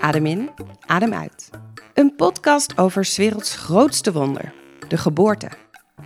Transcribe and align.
Adem 0.00 0.26
in, 0.26 0.50
adem 0.86 1.14
uit. 1.14 1.50
Een 1.94 2.14
podcast 2.16 2.78
over 2.78 3.04
's 3.04 3.16
werelds 3.16 3.56
grootste 3.56 4.12
wonder, 4.12 4.52
de 4.88 4.96
geboorte. 4.96 5.48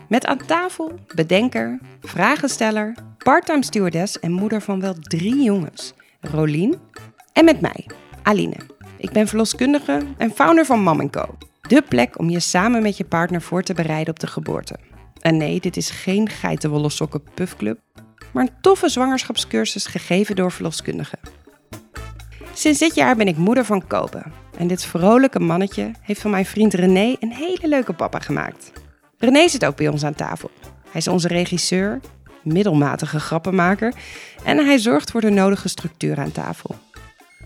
Met 0.08 0.26
aan 0.26 0.46
tafel 0.46 0.92
bedenker, 1.14 1.80
vragensteller, 2.00 2.94
parttime 3.18 3.64
stewardess 3.64 4.20
en 4.20 4.32
moeder 4.32 4.62
van 4.62 4.80
wel 4.80 4.94
drie 4.94 5.42
jongens, 5.42 5.92
Rolien. 6.20 6.80
En 7.32 7.44
met 7.44 7.60
mij, 7.60 7.86
Aline. 8.22 8.56
Ik 8.96 9.10
ben 9.10 9.28
verloskundige 9.28 10.02
en 10.18 10.30
founder 10.30 10.66
van 10.66 10.82
Mam 10.82 11.10
Co. 11.10 11.36
De 11.68 11.82
plek 11.88 12.18
om 12.18 12.30
je 12.30 12.40
samen 12.40 12.82
met 12.82 12.96
je 12.96 13.04
partner 13.04 13.42
voor 13.42 13.62
te 13.62 13.74
bereiden 13.74 14.14
op 14.14 14.20
de 14.20 14.26
geboorte. 14.26 14.78
En 15.20 15.36
nee, 15.36 15.60
dit 15.60 15.76
is 15.76 15.90
geen 15.90 16.28
geitenwolle 16.28 16.90
sokken 16.90 17.22
puffclub, 17.34 17.80
maar 18.32 18.42
een 18.42 18.60
toffe 18.60 18.88
zwangerschapscursus 18.88 19.86
gegeven 19.86 20.36
door 20.36 20.52
verloskundigen. 20.52 21.18
Sinds 22.54 22.78
dit 22.78 22.94
jaar 22.94 23.16
ben 23.16 23.28
ik 23.28 23.36
moeder 23.36 23.64
van 23.64 23.86
Kopen. 23.86 24.32
En 24.58 24.66
dit 24.66 24.84
vrolijke 24.84 25.40
mannetje 25.40 25.90
heeft 26.00 26.20
van 26.20 26.30
mijn 26.30 26.46
vriend 26.46 26.74
René 26.74 27.16
een 27.20 27.32
hele 27.32 27.68
leuke 27.68 27.92
papa 27.92 28.18
gemaakt. 28.18 28.72
René 29.18 29.48
zit 29.48 29.64
ook 29.64 29.76
bij 29.76 29.88
ons 29.88 30.04
aan 30.04 30.14
tafel. 30.14 30.50
Hij 30.82 31.00
is 31.00 31.08
onze 31.08 31.28
regisseur, 31.28 32.00
middelmatige 32.42 33.20
grappenmaker 33.20 33.94
en 34.44 34.58
hij 34.58 34.78
zorgt 34.78 35.10
voor 35.10 35.20
de 35.20 35.30
nodige 35.30 35.68
structuur 35.68 36.18
aan 36.18 36.32
tafel. 36.32 36.74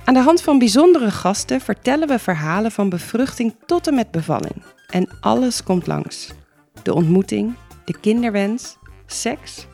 Aan 0.05 0.15
de 0.15 0.21
hand 0.21 0.43
van 0.43 0.59
bijzondere 0.59 1.11
gasten 1.11 1.61
vertellen 1.61 2.09
we 2.09 2.19
verhalen 2.19 2.73
van 2.73 2.89
bevruchting 2.89 3.55
tot 3.67 3.87
en 3.87 3.95
met 3.95 4.11
bevalling. 4.11 4.63
En 4.91 5.09
alles 5.21 5.63
komt 5.63 5.87
langs. 5.87 6.31
De 6.83 6.95
ontmoeting, 6.95 7.55
de 7.85 8.01
kinderwens, 8.01 8.77
seks, 9.07 9.67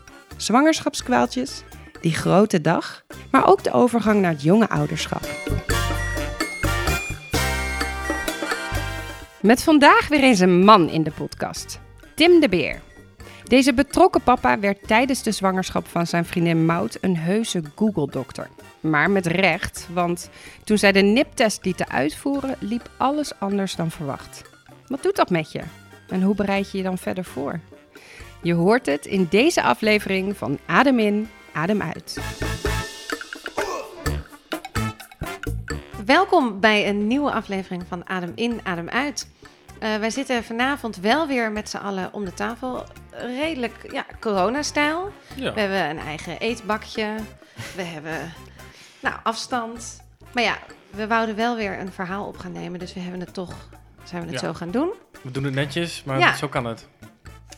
zwangerschapskwaaltjes, 0.42 1.62
die 2.00 2.14
grote 2.14 2.60
dag, 2.60 3.04
maar 3.30 3.46
ook 3.46 3.64
de 3.64 3.72
overgang 3.72 4.20
naar 4.20 4.30
het 4.30 4.42
jonge 4.42 4.68
ouderschap. 4.68 5.28
Met 9.40 9.62
vandaag 9.62 10.08
weer 10.08 10.22
eens 10.22 10.38
een 10.38 10.64
man 10.64 10.88
in 10.88 11.02
de 11.02 11.10
podcast. 11.10 11.80
Tim 12.14 12.40
de 12.40 12.48
Beer. 12.48 12.80
Deze 13.44 13.74
betrokken 13.74 14.22
papa 14.22 14.58
werd 14.58 14.86
tijdens 14.86 15.22
de 15.22 15.32
zwangerschap 15.32 15.86
van 15.88 16.06
zijn 16.06 16.24
vriendin 16.24 16.64
Maud 16.66 16.98
een 17.00 17.16
heuse 17.16 17.62
Google-dokter. 17.74 18.48
Maar 18.80 19.10
met 19.10 19.26
recht, 19.26 19.88
want 19.92 20.30
toen 20.64 20.78
zij 20.78 20.92
de 20.92 21.00
niptest 21.00 21.64
lieten 21.64 21.88
uitvoeren, 21.88 22.56
liep 22.58 22.90
alles 22.96 23.32
anders 23.38 23.76
dan 23.76 23.90
verwacht. 23.90 24.42
Wat 24.86 25.02
doet 25.02 25.16
dat 25.16 25.30
met 25.30 25.52
je? 25.52 25.62
En 26.08 26.22
hoe 26.22 26.34
bereid 26.34 26.70
je 26.70 26.76
je 26.78 26.84
dan 26.84 26.98
verder 26.98 27.24
voor? 27.24 27.60
Je 28.42 28.54
hoort 28.54 28.86
het 28.86 29.06
in 29.06 29.26
deze 29.30 29.62
aflevering 29.62 30.36
van 30.36 30.58
Adem 30.66 30.98
in, 30.98 31.28
Adem 31.52 31.82
uit. 31.82 32.18
Welkom 36.06 36.60
bij 36.60 36.88
een 36.88 37.06
nieuwe 37.06 37.32
aflevering 37.32 37.84
van 37.88 38.08
Adem 38.08 38.32
in, 38.34 38.60
Adem 38.62 38.88
uit. 38.88 39.28
Uh, 39.82 39.96
wij 39.96 40.10
zitten 40.10 40.44
vanavond 40.44 40.96
wel 40.96 41.26
weer 41.26 41.52
met 41.52 41.68
z'n 41.68 41.76
allen 41.76 42.12
om 42.12 42.24
de 42.24 42.34
tafel. 42.34 42.84
Redelijk 43.10 43.92
ja, 43.92 44.06
coronastijl. 44.20 45.12
Ja. 45.36 45.52
We 45.54 45.60
hebben 45.60 45.90
een 45.90 45.98
eigen 46.06 46.38
eetbakje. 46.38 47.14
We 47.76 47.82
hebben 47.82 48.32
nou, 49.00 49.16
afstand. 49.22 50.02
Maar 50.32 50.42
ja, 50.42 50.58
we 50.90 51.06
wouden 51.06 51.36
wel 51.36 51.56
weer 51.56 51.78
een 51.78 51.92
verhaal 51.92 52.26
op 52.26 52.36
gaan 52.38 52.52
nemen. 52.52 52.78
Dus 52.78 52.94
we 52.94 53.00
hebben 53.00 53.20
het 53.20 53.34
toch 53.34 53.68
zijn 54.04 54.22
we 54.22 54.30
het 54.30 54.40
Ja. 54.40 54.46
zo 54.46 54.54
gaan 54.54 54.70
doen. 54.70 54.90
We 55.22 55.30
doen 55.30 55.44
het 55.44 55.54
netjes, 55.54 56.04
maar 56.04 56.18
Ja. 56.18 56.36
zo 56.36 56.48
kan 56.48 56.64
het. 56.64 56.88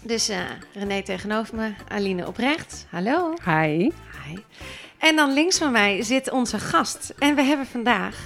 Dus 0.05 0.29
eh, 0.29 0.39
René 0.75 1.03
tegenover 1.03 1.55
me, 1.57 1.73
Aline 1.89 2.27
op 2.27 2.37
rechts. 2.37 2.85
Hallo. 2.91 3.35
Hi. 3.45 3.91
Hi. 4.27 4.37
En 4.99 5.17
dan 5.17 5.33
links 5.33 5.59
van 5.59 5.73
mij 5.73 6.03
zit 6.03 6.31
onze 6.31 6.59
gast. 6.59 7.15
En 7.19 7.35
we 7.35 7.43
hebben 7.43 7.67
vandaag 7.67 8.17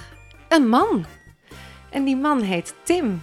een 0.49 0.67
man. 0.69 1.05
En 1.89 2.03
die 2.03 2.15
man 2.17 2.41
heet 2.41 2.73
Tim. 2.83 3.21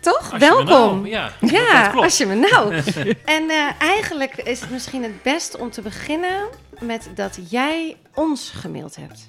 Toch? 0.00 0.32
Als 0.32 0.40
je 0.42 0.48
me 0.48 0.64
Welkom. 0.64 0.96
nou- 1.00 1.08
ja, 1.16 1.32
dat 1.40 1.50
Ja, 1.50 1.88
klopt. 1.88 2.04
als 2.04 2.18
je 2.18 2.26
me 2.26 2.34
nou. 2.34 2.74
en 3.36 3.50
eh, 3.50 3.68
eigenlijk 3.78 4.36
is 4.36 4.60
het 4.60 4.70
misschien 4.70 5.02
het 5.02 5.22
best 5.22 5.56
om 5.56 5.70
te 5.70 5.82
beginnen 5.82 6.48
met 6.80 7.10
dat 7.14 7.38
jij 7.50 7.96
ons 8.14 8.50
gemaild 8.54 8.96
hebt. 8.96 9.28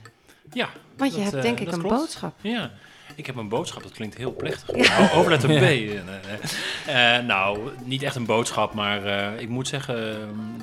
Ja, 0.54 0.70
Want 0.98 1.16
je 1.16 1.22
hebt 1.22 1.34
eh, 1.36 1.42
denk 1.42 1.60
ik 1.60 1.72
een 1.72 1.80
klopt. 1.80 1.96
boodschap. 1.96 2.34
Ja, 2.42 2.72
ik 3.16 3.26
heb 3.26 3.36
een 3.36 3.50
boodschap. 3.50 3.84
Dat 3.84 3.92
klinkt 3.92 4.18
heel 4.18 4.36
plechtig. 4.36 4.70
O- 5.00 5.18
Overletter 5.20 5.50
B. 5.50 5.52
Eh, 5.52 5.60
nee. 5.62 6.00
Eh, 6.88 7.26
nou, 7.26 7.60
niet 7.84 8.04
echt 8.04 8.16
een 8.16 8.26
boodschap, 8.26 8.74
maar 8.74 9.06
eh, 9.06 9.42
ik 9.42 9.50
moet 9.50 9.68
zeggen, 9.68 10.12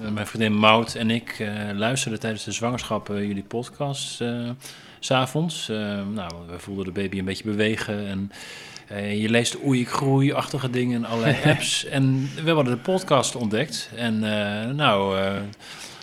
eh, 0.05 0.11
mijn 0.11 0.27
vriendin 0.27 0.59
Maud 0.59 0.95
en 0.95 1.11
ik 1.11 1.37
eh, 1.39 1.49
luisterden 1.75 2.21
tijdens 2.21 2.45
de 2.45 2.53
zwangerschap 2.53 3.11
eh, 3.11 3.17
jullie 3.27 3.43
podcast 3.43 4.21
eh, 4.21 4.29
s 5.01 5.07
s'avonds. 5.07 5.69
Eh, 5.69 5.77
nou, 6.13 6.31
we 6.51 6.59
voelden 6.59 6.85
de 6.85 6.91
baby 7.01 7.19
een 7.19 7.25
beetje 7.25 7.45
bewegen 7.45 8.07
en 8.07 8.31
eh, 8.89 9.21
je 9.23 9.29
leest 9.29 9.57
oei 9.67 9.81
ik 9.81 9.89
groei, 9.89 10.33
achtige 10.33 10.71
dingen, 10.71 11.05
allerlei 11.05 11.37
apps. 11.53 11.85
en 11.85 12.31
we 12.45 12.51
hadden 12.51 12.75
de 12.75 12.81
podcast 12.83 13.37
ontdekt 13.37 13.91
en 13.97 14.15
eh, 14.25 14.71
nou... 14.75 15.19
eh 15.19 15.37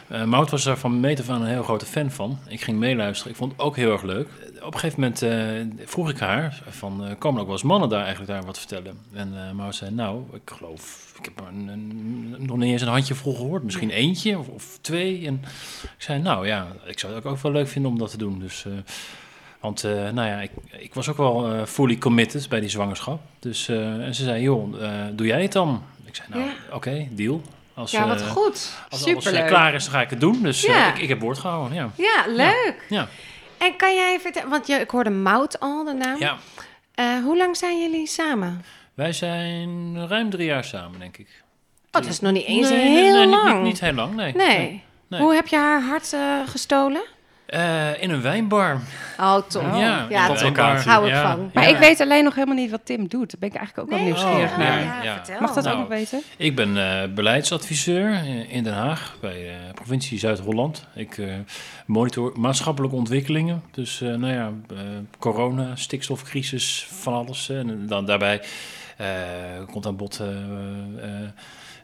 eh 0.10 0.24
Maud 0.24 0.50
was 0.50 0.64
daar 0.64 0.78
van 0.78 1.00
meet 1.00 1.20
af 1.20 1.30
aan 1.30 1.42
een 1.42 1.48
heel 1.48 1.64
grote 1.64 1.86
fan 1.86 2.12
van. 2.12 2.40
Ik 2.48 2.62
ging 2.62 2.78
meeluisteren. 2.80 3.32
Ik 3.32 3.38
vond 3.38 3.52
het 3.52 3.62
ook 3.62 3.76
heel 3.76 3.92
erg 3.92 4.02
leuk. 4.02 4.28
Op 4.66 4.74
een 4.74 4.80
gegeven 4.80 5.00
moment 5.02 5.22
eh, 5.22 5.86
vroeg 5.88 6.10
ik 6.10 6.20
haar 6.20 6.62
van, 6.70 7.06
eh, 7.06 7.12
komen 7.18 7.40
ook 7.40 7.46
wel 7.46 7.56
eens 7.56 7.64
mannen 7.66 7.90
daar 7.90 8.02
eigenlijk 8.04 8.32
daar 8.32 8.46
wat 8.46 8.58
vertellen? 8.58 8.98
En 9.14 9.56
Maud 9.56 9.76
zei, 9.76 9.92
nou, 9.92 10.24
ik 10.34 10.42
geloof, 10.58 11.14
ik 11.20 11.26
heb 11.26 11.42
een, 11.48 11.68
een- 11.68 12.36
nog 12.46 12.58
niet 12.58 12.72
eens 12.72 12.82
een 12.82 12.88
handje 12.88 13.16
vol 13.16 13.36
gehoord. 13.36 13.64
Misschien 13.64 13.90
eentje 13.90 14.38
of, 14.40 14.48
of 14.48 14.78
twee. 14.82 15.26
En 15.28 15.42
ik 15.82 15.90
zei, 16.04 16.22
nou 16.22 16.48
ja, 16.48 16.68
ik 16.86 17.00
zou 17.00 17.16
het 17.16 17.26
ook 17.26 17.38
wel 17.42 17.52
leuk 17.52 17.68
vinden 17.68 17.92
om 17.92 17.98
dat 17.98 18.10
te 18.10 18.18
doen. 18.18 18.40
Dus, 18.40 18.66
want, 19.60 19.84
nou 19.84 20.28
ja, 20.28 20.42
ik, 20.42 20.52
ik 20.78 20.94
was 20.94 21.10
ook 21.10 21.18
wel 21.18 21.66
fully 21.66 21.98
committed 21.98 22.50
bij 22.50 22.60
die 22.60 22.70
zwangerschap. 22.70 23.20
Dus, 23.40 23.68
en 23.68 24.16
ze 24.16 24.24
zei, 24.24 24.42
joh, 24.42 24.74
doe 25.14 25.28
jij 25.28 25.42
het 25.42 25.52
dan? 25.52 25.84
Ik 26.06 26.16
zei, 26.16 26.28
nou, 26.30 26.42
Ja. 26.44 26.76
oké, 26.76 27.08
deal. 27.12 27.42
Als, 27.74 27.92
Ja, 27.92 28.08
wat 28.08 28.22
goed. 28.22 28.52
als 28.90 29.04
alles 29.04 29.24
Superleuk. 29.24 29.42
eh, 29.42 29.48
klaar 29.48 29.74
is, 29.74 29.84
dan 29.84 29.94
ga 29.94 30.02
ik 30.02 30.10
het 30.10 30.20
doen. 30.20 30.42
Dus 30.42 30.62
Ja. 30.62 30.94
ik, 30.94 30.98
ik 31.02 31.10
heb 31.10 31.20
woord 31.20 31.38
gehouden, 31.38 31.78
ja. 31.78 31.90
Ja, 31.96 32.26
leuk. 32.28 32.86
Ja, 32.90 33.08
En 33.66 33.76
kan 33.76 33.96
jij 33.96 34.20
vertellen, 34.20 34.50
want 34.50 34.68
je, 34.68 34.76
ik 34.76 34.90
hoorde 34.90 35.10
Mout 35.10 35.60
al, 35.60 35.84
de 35.84 35.94
naam. 35.94 36.20
ja. 36.20 36.38
Eh, 36.94 37.18
hoe 37.24 37.38
lang 37.38 37.58
zijn 37.58 37.82
jullie 37.82 38.08
samen? 38.08 38.64
Wij 38.94 39.14
zijn 39.14 40.08
ruim 40.08 40.30
drie 40.30 40.46
jaar 40.46 40.64
samen, 40.64 41.00
denk 41.00 41.18
ik. 41.18 41.28
Oh, 41.86 42.02
dat 42.02 42.06
is 42.06 42.20
nog 42.20 42.32
niet 42.32 42.46
eens 42.46 42.70
Nee, 42.70 42.80
heel 42.80 43.14
nee, 43.14 43.26
niet- 43.26 43.36
lang. 43.36 43.54
Niet, 43.54 43.64
niet 43.64 43.80
heel 43.80 43.94
lang, 43.94 44.14
nee. 44.16 44.34
nee. 44.36 44.84
nee. 45.08 45.22
Hoe 45.22 45.34
heb 45.34 45.48
je 45.48 45.56
haar 45.58 45.82
hart 45.82 46.14
eh, 46.14 46.40
gestolen? 46.46 47.04
Eh, 47.46 48.02
in 48.04 48.10
een 48.10 48.22
wijnbar. 48.22 48.80
Oh, 49.20 49.36
top. 49.48 49.62
Ja, 49.62 50.06
ja, 50.10 50.34
wijnbar. 50.34 50.86
Hou 50.88 51.06
ik 51.06 51.12
Ja. 51.12 51.32
van. 51.36 51.50
Maar 51.54 51.64
Ja. 51.64 51.70
ik 51.70 51.78
weet 51.78 52.00
alleen 52.02 52.24
nog 52.24 52.34
helemaal 52.36 52.56
niet 52.56 52.72
wat 52.72 52.82
Tim 52.84 53.08
doet. 53.08 53.32
Daar 53.32 53.40
ben 53.40 53.50
ik 53.50 53.56
eigenlijk 53.56 53.78
ook 53.88 53.90
wel 53.90 54.04
Nee, 54.04 54.08
nieuwsgierig 54.14 54.52
oh, 54.52 54.58
naar. 54.58 54.84
ja, 54.84 55.04
Ja. 55.04 55.16
vertel. 55.16 55.42
Mag 55.42 55.54
dat 55.54 55.64
Nou. 55.64 55.76
ook 55.76 55.82
nog 55.82 55.98
weten? 55.98 56.22
Ik 56.38 56.56
ben 56.56 56.78
eh, 57.02 57.14
beleidsadviseur 57.14 58.24
in- 58.50 58.64
Den 58.64 58.74
Haag 58.74 59.18
bij 59.22 59.48
eh, 59.50 59.54
provincie 59.74 60.20
Zuid-Holland. 60.20 60.88
Ik 60.96 61.18
eh, 61.18 61.34
monitor 61.86 62.32
maatschappelijke 62.36 62.96
ontwikkelingen. 62.96 63.64
Dus 63.72 64.02
eh, 64.02 64.08
nou 64.16 64.34
ja, 64.34 64.52
eh, 64.70 64.78
corona, 65.20 65.76
stikstofcrisis, 65.76 66.88
van 66.92 67.14
alles. 67.14 67.50
En 67.50 67.88
dan 67.88 68.06
daarbij 68.06 68.42
eh, 68.98 69.06
komt 69.72 69.86
aan 69.86 69.96
bod 69.96 70.20
eh, 70.20 70.28
eh, 70.28 71.22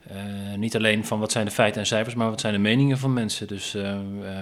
eh, 0.09 0.57
niet 0.57 0.75
alleen 0.75 1.05
van 1.05 1.19
wat 1.19 1.31
zijn 1.31 1.45
de 1.45 1.51
feiten 1.51 1.81
en 1.81 1.88
cijfers, 1.88 2.16
maar 2.16 2.29
wat 2.29 2.39
zijn 2.41 2.53
de 2.53 2.59
meningen 2.59 2.97
van 2.97 3.13
mensen. 3.13 3.47
Dus 3.47 3.75
eh, 3.75 3.89
ehm, 3.91 3.99
eh, 4.23 4.39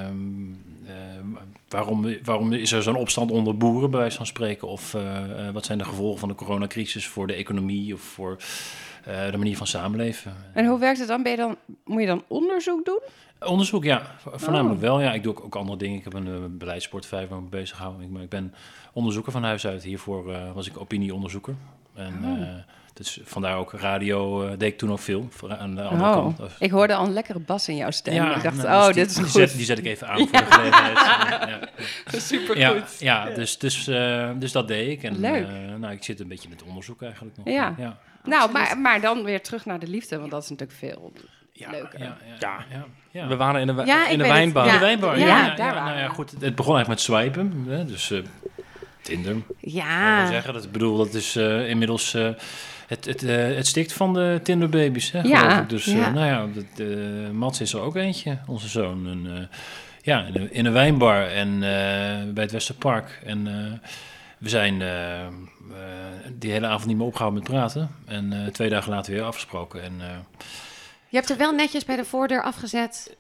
waarom, 1.70 2.16
waarom 2.24 2.54
is 2.54 2.72
er 2.72 2.84
zo'n 2.84 2.96
opstand 2.96 3.32
onder 3.32 3.58
boeren, 3.58 3.90
bij 3.92 4.00
wijze 4.00 4.18
van 4.18 4.26
spreken? 4.26 4.68
Of 4.68 4.94
eh, 4.94 5.48
eh, 5.48 5.54
wat 5.54 5.66
zijn 5.66 5.78
de 5.78 5.84
gevolgen 5.84 6.20
van 6.20 6.30
de 6.30 6.36
coronacrisis 6.36 7.08
voor 7.08 7.28
de 7.28 7.34
economie 7.34 7.94
of 7.94 8.02
voor 8.02 8.38
eh, 9.06 9.32
de 9.32 9.38
manier 9.38 9.58
van 9.58 9.68
samenleven? 9.68 10.34
En 10.54 10.66
hoe 10.66 10.80
werkt 10.80 11.00
het 11.00 11.08
dan? 11.08 11.24
Ben 11.24 11.32
je 11.32 11.38
dan? 11.38 11.56
Moet 11.86 12.02
je 12.02 12.08
dan 12.08 12.24
onderzoek 12.28 12.86
doen? 12.86 13.00
Onderzoek, 13.46 13.84
ja. 13.84 14.02
Vo- 14.18 14.32
Voornamelijk 14.38 14.76
Oh. 14.76 14.88
wel. 14.88 15.02
Ja, 15.02 15.14
ik 15.14 15.24
doe 15.24 15.32
ook, 15.38 15.44
ook 15.46 15.56
andere 15.56 15.78
dingen. 15.78 15.98
Ik 15.98 16.04
heb 16.04 16.14
een 16.14 16.28
uh, 16.28 16.36
beleidsportefeuille 16.50 17.28
waar 17.28 17.38
ik 17.38 17.44
me 17.44 17.50
bezig 17.50 17.78
hou. 17.78 18.04
Ik, 18.04 18.10
maar 18.10 18.22
ik 18.22 18.30
ben 18.30 18.54
onderzoeker 18.94 19.32
van 19.32 19.44
huis 19.44 19.68
uit. 19.68 19.84
Hiervoor 19.84 20.34
eh, 20.34 20.52
was 20.54 20.68
ik 20.68 20.80
opinieonderzoeker. 20.80 21.56
En 21.94 22.14
Oh. 22.26 22.42
eh, 22.42 22.48
dus 23.00 23.20
vandaar 23.24 23.58
ook 23.58 23.72
radio 23.74 24.44
eh, 24.44 24.50
deed 24.50 24.72
ik 24.72 24.78
toen 24.78 24.92
ook 24.92 25.00
veel. 25.00 25.28
voor- 25.30 25.56
Aan 25.56 25.76
de 25.76 25.82
andere 25.84 26.10
Oh, 26.10 26.16
kant. 26.16 26.38
Dus- 26.38 26.52
ik 26.60 26.72
hoorde 26.72 26.96
al 26.96 27.06
een 27.06 27.14
lekkere 27.14 27.40
bas 27.40 27.68
in 27.68 27.76
jouw 27.76 27.92
stem. 27.92 28.32
ik 28.32 28.44
dacht, 28.44 28.56
nou, 28.58 28.68
oh, 28.68 28.86
dus 28.86 28.94
die- 28.94 28.94
dit 28.96 29.10
is 29.10 29.14
die 29.16 29.24
goed. 29.24 29.34
Zet, 29.34 29.52
die 29.56 29.66
zet 29.66 29.78
ik 29.78 29.86
even 29.86 30.08
aan 30.08 30.18
voor 30.18 30.32
de 30.32 30.38
gelegenheid. 30.50 30.98
ja, 31.50 31.60
Supergoed. 32.20 33.00
ja, 33.00 33.28
ja, 33.28 33.34
dus, 33.36 33.58
dus, 33.58 33.88
eh, 33.88 34.30
dus 34.36 34.52
dat 34.52 34.68
deed 34.68 34.90
ik. 34.90 35.04
En, 35.04 35.20
Leuk. 35.20 35.48
eh, 35.48 35.76
nou, 35.78 35.94
ik 35.94 36.04
zit 36.04 36.20
een 36.20 36.28
beetje 36.28 36.48
in 36.50 36.54
het 36.56 36.64
onderzoek 36.64 37.02
eigenlijk 37.02 37.38
nog. 37.38 37.48
Ja. 37.48 37.74
ja. 37.78 37.98
Nou, 38.24 38.52
maar, 38.52 38.78
maar 38.78 39.02
dan 39.02 39.24
weer 39.24 39.42
terug 39.42 39.66
naar 39.66 39.80
de 39.80 39.88
liefde, 39.88 40.18
want 40.20 40.32
dat 40.32 40.44
is 40.44 40.50
natuurlijk 40.50 40.80
veel 40.80 41.12
Ja, 41.54 41.70
leuker. 41.72 42.00
Ja, 42.00 42.06
ja, 42.06 42.36
Ja. 42.40 42.66
ja, 42.72 42.86
ja. 43.12 43.28
We 43.28 43.36
waren 43.36 43.62
in 43.62 43.68
de, 43.76 43.84
Ja, 43.86 44.08
in 44.08 44.18
de 44.18 44.24
het. 44.24 44.34
wijnbar. 44.34 44.66
Ja. 44.66 44.72
In 44.74 44.80
de 44.80 44.86
wijnbar, 44.86 45.20
ja. 45.20 45.26
Ja, 45.28 45.46
ja, 45.46 45.56
daar 45.56 45.68
ja, 45.68 45.74
waren 45.74 45.84
nou 45.94 45.98
ja, 46.00 46.08
goed, 46.08 46.32
het 46.40 46.56
begon 46.56 46.76
eigenlijk 46.76 46.88
met 46.88 47.00
swipen. 47.02 47.66
Hè, 47.68 47.86
dus 47.86 48.12
eh, 48.12 48.20
Tinder. 49.02 49.36
Ja. 49.60 50.22
Ik 50.22 50.28
zeggen, 50.28 50.54
dat, 50.54 50.64
ik 50.64 50.72
bedoel, 50.72 50.98
dat 50.98 51.14
is 51.14 51.36
eh, 51.36 51.70
inmiddels 51.70 52.14
eh, 52.14 52.30
het, 52.90 53.06
het, 53.06 53.24
eh, 53.24 53.56
het 53.56 53.68
stikt 53.68 53.94
van 53.94 54.14
de 54.14 54.40
Tinderbabies. 54.44 55.12
Hè, 55.12 55.22
Ja, 55.22 55.40
geloof 55.40 55.60
ik. 55.60 55.70
Dus 55.70 55.88
eh, 55.88 55.98
ja. 55.98 56.10
nou 56.10 56.26
ja, 56.26 56.48
dat, 56.54 56.86
Mats 57.34 57.62
is 57.62 57.74
er 57.74 57.82
ook 57.82 57.96
eentje, 57.96 58.38
onze 58.48 58.68
zoon. 58.68 59.08
En, 59.08 59.38
eh, 59.38 59.58
ja, 60.02 60.24
in 60.24 60.36
een, 60.36 60.54
in 60.54 60.66
een 60.66 60.74
wijnbar 60.74 61.28
en 61.28 61.60
bij 62.34 62.44
het 62.44 62.52
Westerpark. 62.52 63.22
En 63.26 63.44
we 64.38 64.50
zijn 64.50 64.84
die 66.34 66.52
hele 66.52 66.68
avond 66.68 66.86
niet 66.86 66.98
meer 66.98 67.06
opgehouden 67.06 67.42
met 67.42 67.52
praten. 67.52 67.90
En 68.06 68.50
twee 68.52 68.70
dagen 68.70 68.92
later 68.92 69.14
weer 69.14 69.24
afgesproken. 69.24 69.84
En, 69.84 69.94
Je 71.10 71.18
hebt 71.18 71.30
er 71.30 71.38
wel 71.38 71.52
netjes 71.52 71.86
bij 71.86 71.96
de 71.96 72.06
voordeur 72.06 72.44
afgezet. 72.44 73.18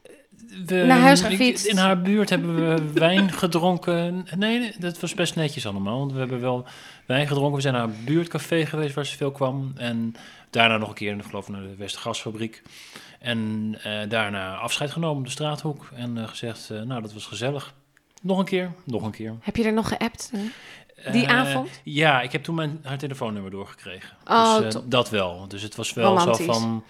We, 0.65 0.75
Naar 0.75 0.99
huis 0.99 1.21
ik- 1.21 1.25
gefietst. 1.29 1.65
In 1.65 1.77
haar 1.77 2.01
buurt 2.01 2.29
hebben 2.29 2.55
we 2.55 2.91
wijn 2.99 3.31
gedronken. 3.31 4.25
Nee, 4.37 4.71
dat 4.79 4.99
was 4.99 5.13
best 5.13 5.35
netjes 5.35 5.67
allemaal. 5.67 5.99
Want 5.99 6.11
we 6.11 6.19
hebben 6.19 6.39
wel 6.41 6.65
wijn 7.05 7.27
gedronken. 7.27 7.55
We 7.55 7.61
zijn 7.61 7.73
naar 7.73 7.83
een 7.83 8.03
buurtcafé 8.05 8.65
geweest 8.65 8.95
waar 8.95 9.05
ze 9.05 9.17
veel 9.17 9.31
kwam. 9.31 9.71
En 9.77 10.15
daarna 10.49 10.77
nog 10.77 10.89
een 10.89 10.95
keer, 10.95 11.15
ik 11.15 11.23
geloof 11.23 11.49
naar 11.49 11.61
de 11.61 11.75
Westergasfabriek. 11.77 12.61
En 13.19 13.75
eh, 13.83 14.09
daarna 14.09 14.55
afscheid 14.55 14.91
genomen 14.91 15.17
op 15.17 15.25
de 15.25 15.31
straathoek. 15.31 15.89
En 15.95 16.17
eh, 16.17 16.27
gezegd, 16.27 16.69
eh, 16.69 16.81
nou, 16.81 17.01
dat 17.01 17.13
was 17.13 17.25
gezellig. 17.25 17.73
Nog 18.21 18.37
een 18.39 18.45
keer, 18.45 18.71
nog 18.83 19.03
een 19.03 19.11
keer. 19.11 19.35
Heb 19.41 19.55
je 19.55 19.63
er 19.63 19.73
nog 19.73 19.87
geappt? 19.87 20.31
Die 21.11 21.27
avond? 21.27 21.69
Ja, 21.83 22.21
ik 22.21 22.31
heb 22.31 22.43
toen 22.43 22.55
mijn, 22.55 22.79
haar 22.83 22.97
telefoonnummer 22.97 23.51
doorgekregen. 23.51 24.17
Oh, 24.25 24.57
dus, 24.57 24.75
dat 24.85 25.09
wel. 25.09 25.45
Dus 25.47 25.61
het 25.61 25.75
was 25.75 25.93
wel 25.93 26.17
Romantisch. 26.17 26.45
zo 26.45 26.51
van... 26.53 26.83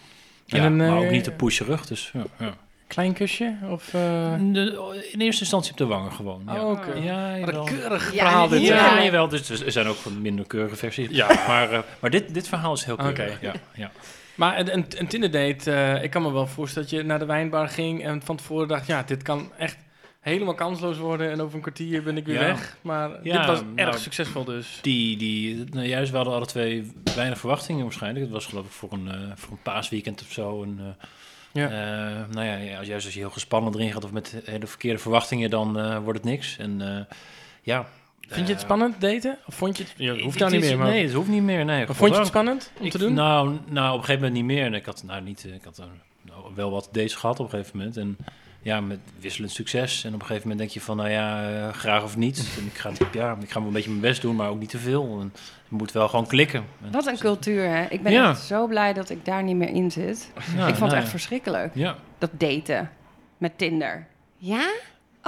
En 0.48 0.58
Ja, 0.60 0.66
een, 0.66 0.76
maar 0.78 0.98
ook 0.98 1.10
niet 1.10 1.24
te 1.24 1.32
pusherig. 1.32 1.86
Dus 1.86 2.12
ja, 2.14 2.24
ja. 2.40 2.54
Klein 2.90 3.14
kusje? 3.14 3.56
Of, 3.70 3.94
eh, 3.94 4.34
De- 4.40 5.08
in 5.12 5.20
eerste 5.22 5.42
instantie 5.42 5.72
op 5.72 5.78
de 5.78 5.86
wangen 5.86 6.12
gewoon. 6.12 6.42
Ja, 6.48 6.64
Oh, 6.66 6.70
oké. 6.72 6.94
ja 6.94 7.30
Wat 7.40 7.40
jawel. 7.40 7.68
een 7.68 7.74
keurig 7.80 8.14
Ja, 8.14 8.20
verhaal 8.26 8.48
dit. 8.48 8.62
Ja, 8.62 8.76
Ja. 8.76 9.04
jawel. 9.04 9.28
Dus 9.28 9.50
er 9.50 9.72
zijn 9.72 9.88
ook 9.88 9.96
van 9.96 10.22
minder 10.22 10.48
keurige 10.48 10.76
versies. 10.76 11.08
Ja. 11.10 11.28
Maar, 11.48 11.72
eh, 11.72 11.80
maar 12.00 12.10
dit, 12.10 12.34
dit 12.34 12.48
verhaal 12.48 12.74
is 12.74 12.84
heel 12.84 12.96
keurig. 12.96 13.36
Oké. 13.36 13.38
Ja, 13.48 13.54
ja. 13.76 13.92
Maar 14.36 14.60
een, 14.60 14.74
een, 14.74 14.86
een 14.98 15.08
Tinder 15.08 15.32
date, 15.32 15.72
eh, 15.72 16.04
ik 16.04 16.10
kan 16.10 16.22
me 16.22 16.32
wel 16.32 16.48
voorstellen 16.48 16.90
dat 16.90 17.00
je 17.00 17.06
naar 17.06 17.20
de 17.20 17.26
wijnbar 17.26 17.70
ging 17.70 18.04
en 18.04 18.22
van 18.24 18.36
tevoren 18.36 18.68
dacht, 18.68 18.88
ja, 18.88 19.04
dit 19.04 19.22
kan 19.24 19.52
echt 19.58 19.78
helemaal 20.20 20.54
kansloos 20.54 20.98
worden 20.98 21.32
en 21.32 21.42
over 21.42 21.56
een 21.56 21.62
kwartier 21.62 22.04
ben 22.04 22.18
ik 22.18 22.26
weer 22.26 22.36
Ja. 22.42 22.46
weg. 22.46 22.78
Maar 22.82 23.10
Ja, 23.24 23.38
dit 23.38 23.46
was 23.46 23.62
nou, 23.62 23.72
erg 23.76 23.98
succesvol 24.00 24.44
dus. 24.44 24.80
Die, 24.82 25.18
die, 25.18 25.64
nou, 25.70 25.86
juist, 25.88 26.10
we 26.12 26.16
hadden 26.18 26.34
alle 26.36 26.46
twee 26.46 26.92
weinig 27.16 27.40
verwachtingen 27.40 27.84
waarschijnlijk. 27.84 28.26
Het 28.26 28.34
was 28.34 28.46
geloof 28.46 28.66
ik 28.66 28.72
voor 28.72 28.92
een, 28.92 29.10
voor 29.36 29.52
een 29.52 29.62
paasweekend 29.64 30.22
of 30.22 30.32
zo. 30.32 30.64
En, 30.64 30.76
eh, 30.80 31.06
Ja. 31.52 31.66
eh, 31.70 32.34
nou 32.36 32.46
ja, 32.46 32.78
als- 32.78 32.88
juist 32.88 33.06
als 33.06 33.14
je 33.14 33.20
heel 33.20 33.30
gespannen 33.30 33.74
erin 33.74 33.92
gaat 33.92 34.04
of 34.04 34.12
met 34.12 34.36
hele 34.46 34.68
verkeerde 34.68 35.00
verwachtingen, 35.00 35.50
dan 35.50 35.80
eh, 35.80 35.98
wordt 35.98 36.20
het 36.20 36.28
niks. 36.28 36.58
En 36.58 36.82
eh, 36.82 37.16
ja. 37.62 37.86
Vind 38.28 38.48
je 38.48 38.54
het 38.54 38.62
spannend 38.62 39.02
daten? 39.02 39.38
Of 39.46 39.56
vond 39.56 39.78
je 39.78 39.84
het, 39.84 39.94
je 39.98 40.10
hoeft 40.22 40.36
ik- 40.36 40.40
nou 40.42 40.52
niet 40.52 40.62
meer, 40.62 40.78
maar, 40.78 40.88
Nee, 40.88 41.04
het 41.04 41.14
hoeft 41.14 41.28
niet 41.30 41.44
meer. 41.44 41.66
Nee, 41.66 41.86
vond 41.88 42.12
je 42.14 42.18
het 42.18 42.28
spannend 42.28 42.72
om 42.80 42.86
Ik- 42.86 42.92
te 42.92 42.98
doen? 42.98 43.14
Nou, 43.14 43.58
nou, 43.68 43.88
op 43.94 43.98
een 44.00 44.06
gegeven 44.06 44.14
moment 44.16 44.34
niet 44.34 44.44
meer. 44.58 44.66
En 44.66 44.74
ik 44.74 44.86
had, 44.86 45.04
nou, 45.06 45.22
niet, 45.22 45.44
ik 45.56 45.64
had 45.64 45.82
nou, 46.22 46.42
wel 46.56 46.72
wat 46.72 46.90
dates 46.92 47.16
gehad 47.16 47.40
op 47.40 47.46
een 47.46 47.52
gegeven 47.52 47.78
moment. 47.78 47.98
En 47.98 48.18
ja, 48.62 48.82
met 48.82 49.00
wisselend 49.20 49.52
succes. 49.52 50.04
En 50.04 50.14
op 50.14 50.20
een 50.20 50.26
gegeven 50.26 50.42
moment 50.50 50.60
denk 50.60 50.72
je 50.72 50.82
van, 50.86 50.98
nou 50.98 51.10
ja, 51.10 51.50
eh, 51.50 51.74
graag 51.74 52.04
of 52.04 52.18
niet. 52.18 52.50
En 52.60 52.66
ik 52.66 52.78
ga, 52.78 52.92
ja, 53.12 53.38
ik 53.42 53.50
ga 53.52 53.60
wel 53.60 53.68
een 53.68 53.74
beetje 53.74 53.90
mijn 53.90 54.02
best 54.02 54.22
doen, 54.22 54.36
maar 54.36 54.50
ook 54.50 54.60
niet 54.60 54.70
te 54.70 54.78
veel. 54.78 55.18
En 55.22 55.32
het 55.34 55.70
moet 55.70 55.92
wel 55.92 56.08
gewoon 56.08 56.28
klikken. 56.28 56.64
En- 56.84 56.92
Wat 56.92 57.06
een 57.06 57.18
cultuur, 57.18 57.70
hè? 57.70 57.86
Ik 57.90 58.04
ben 58.04 58.12
Ja. 58.12 58.30
echt 58.30 58.42
zo 58.42 58.68
blij 58.68 58.94
dat 58.94 59.10
ik 59.10 59.26
daar 59.26 59.44
niet 59.44 59.56
meer 59.56 59.70
in 59.70 59.92
zit. 59.92 60.32
Ja, 60.36 60.42
ik 60.42 60.46
vond 60.76 60.78
nou 60.78 60.84
het 60.84 60.94
echt 60.94 61.04
ja. 61.04 61.10
verschrikkelijk. 61.10 61.72
Ja, 61.76 61.96
Dat 62.18 62.30
daten 62.38 62.90
met 63.38 63.58
Tinder. 63.58 64.08
Ja? 64.38 64.70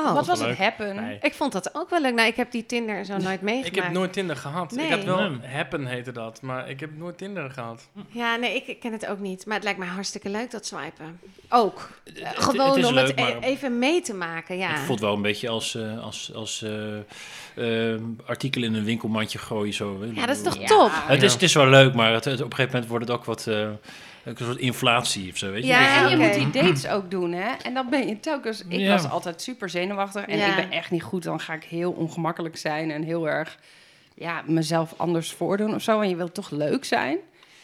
Oh, 0.07 0.13
Wat 0.13 0.25
was 0.27 0.39
het 0.39 0.57
happen? 0.57 0.95
Nee. 0.95 1.18
ik 1.21 1.33
vond 1.33 1.51
dat 1.51 1.75
ook 1.75 1.89
wel 1.89 2.01
leuk. 2.01 2.13
Nou, 2.13 2.27
ik 2.27 2.36
heb 2.36 2.51
die 2.51 2.65
Tinder 2.65 3.06
zo 3.06 3.18
nooit 3.27 3.42
meegemaakt. 3.42 3.75
Ik 3.77 3.83
heb 3.83 3.92
nooit 3.92 4.13
Tinder 4.13 4.36
gehad. 4.36 4.71
Nee. 4.71 4.86
Ik 4.86 4.92
had 4.92 5.03
wel 5.03 5.30
Nee. 5.30 5.50
Happen 5.50 5.86
heette 5.86 6.12
dat, 6.12 6.42
maar 6.42 6.69
ik 6.69 6.80
heb 6.80 6.89
nooit 6.98 7.18
Tinder 7.18 7.50
gehad. 7.51 7.88
Ja, 8.07 8.36
nee, 8.36 8.56
ik, 8.56 8.68
ik 8.68 8.80
ken 8.80 8.92
het 8.92 9.07
ook 9.07 9.19
niet. 9.19 9.45
Maar 9.45 9.56
het 9.56 9.63
lijkt 9.63 9.80
mij 9.80 9.88
hartstikke 9.88 10.30
leuk, 10.30 10.51
dat 10.51 10.65
swipen. 10.65 11.19
Ook. 11.50 11.89
Eh, 12.03 12.13
het- 12.27 12.44
gewoon 12.44 12.77
het 12.77 12.86
om 12.86 12.94
leuk, 12.94 13.07
het 13.07 13.18
e- 13.19 13.21
maar- 13.21 13.39
even 13.42 13.80
mee 13.80 14.01
te 14.01 14.13
maken, 14.13 14.57
ja. 14.57 14.69
Het 14.69 14.80
voelt 14.80 15.00
wel 15.00 15.13
een 15.13 15.21
beetje 15.21 15.50
als, 15.50 15.75
eh, 15.75 16.04
als, 16.04 16.31
als 16.36 16.63
eh, 17.56 17.94
eh, 17.94 18.01
artikel 18.25 18.63
in 18.63 18.74
een 18.74 18.83
winkelmandje 18.83 19.38
gooien. 19.38 19.74
Zo. 19.74 20.06
Ja, 20.13 20.25
dat 20.25 20.36
is 20.36 20.42
toch 20.44 20.59
Ja. 20.59 20.65
top? 20.65 20.92
Het 20.94 21.24
is, 21.24 21.33
het 21.33 21.42
is 21.42 21.54
wel 21.54 21.68
leuk, 21.68 21.94
maar 21.94 22.13
het, 22.13 22.25
het- 22.25 22.42
op 22.42 22.45
een 22.45 22.56
gegeven 22.56 22.71
moment 22.71 22.89
wordt 22.89 23.07
het 23.07 23.18
ook 23.18 23.25
wat... 23.25 23.47
een 24.23 24.35
soort 24.38 24.57
inflatie 24.57 25.31
of 25.31 25.38
zo, 25.38 25.51
weet 25.51 25.62
je? 25.63 25.68
Ja, 25.69 26.03
en 26.03 26.09
je 26.09 26.18
moet 26.18 26.33
die 26.33 26.63
dates 26.63 26.88
ook 26.88 27.12
doen, 27.12 27.31
hè? 27.31 27.50
En 27.63 27.73
dan 27.73 27.89
ben 27.89 28.07
je 28.07 28.19
telkens... 28.19 28.63
Ik 28.68 28.79
Ja. 28.79 28.91
was 28.91 29.09
altijd 29.09 29.41
super 29.41 29.69
zenuwachtig 29.69 30.25
en 30.25 30.38
Ja. 30.38 30.47
ik 30.47 30.56
ben 30.56 30.71
echt 30.71 30.91
niet 30.91 31.03
goed. 31.03 31.23
Dan 31.23 31.39
ga 31.39 31.53
ik 31.53 31.63
heel 31.63 31.91
ongemakkelijk 31.91 32.57
zijn 32.57 32.91
en 32.91 33.03
heel 33.03 33.29
erg... 33.29 33.57
Ja, 34.15 34.41
mezelf 34.45 34.94
anders 34.97 35.31
voordoen 35.31 35.73
of 35.75 35.81
zo. 35.81 36.00
En 36.01 36.09
je 36.09 36.15
wilt 36.15 36.33
toch 36.33 36.50
leuk 36.50 36.85
zijn? 36.85 37.18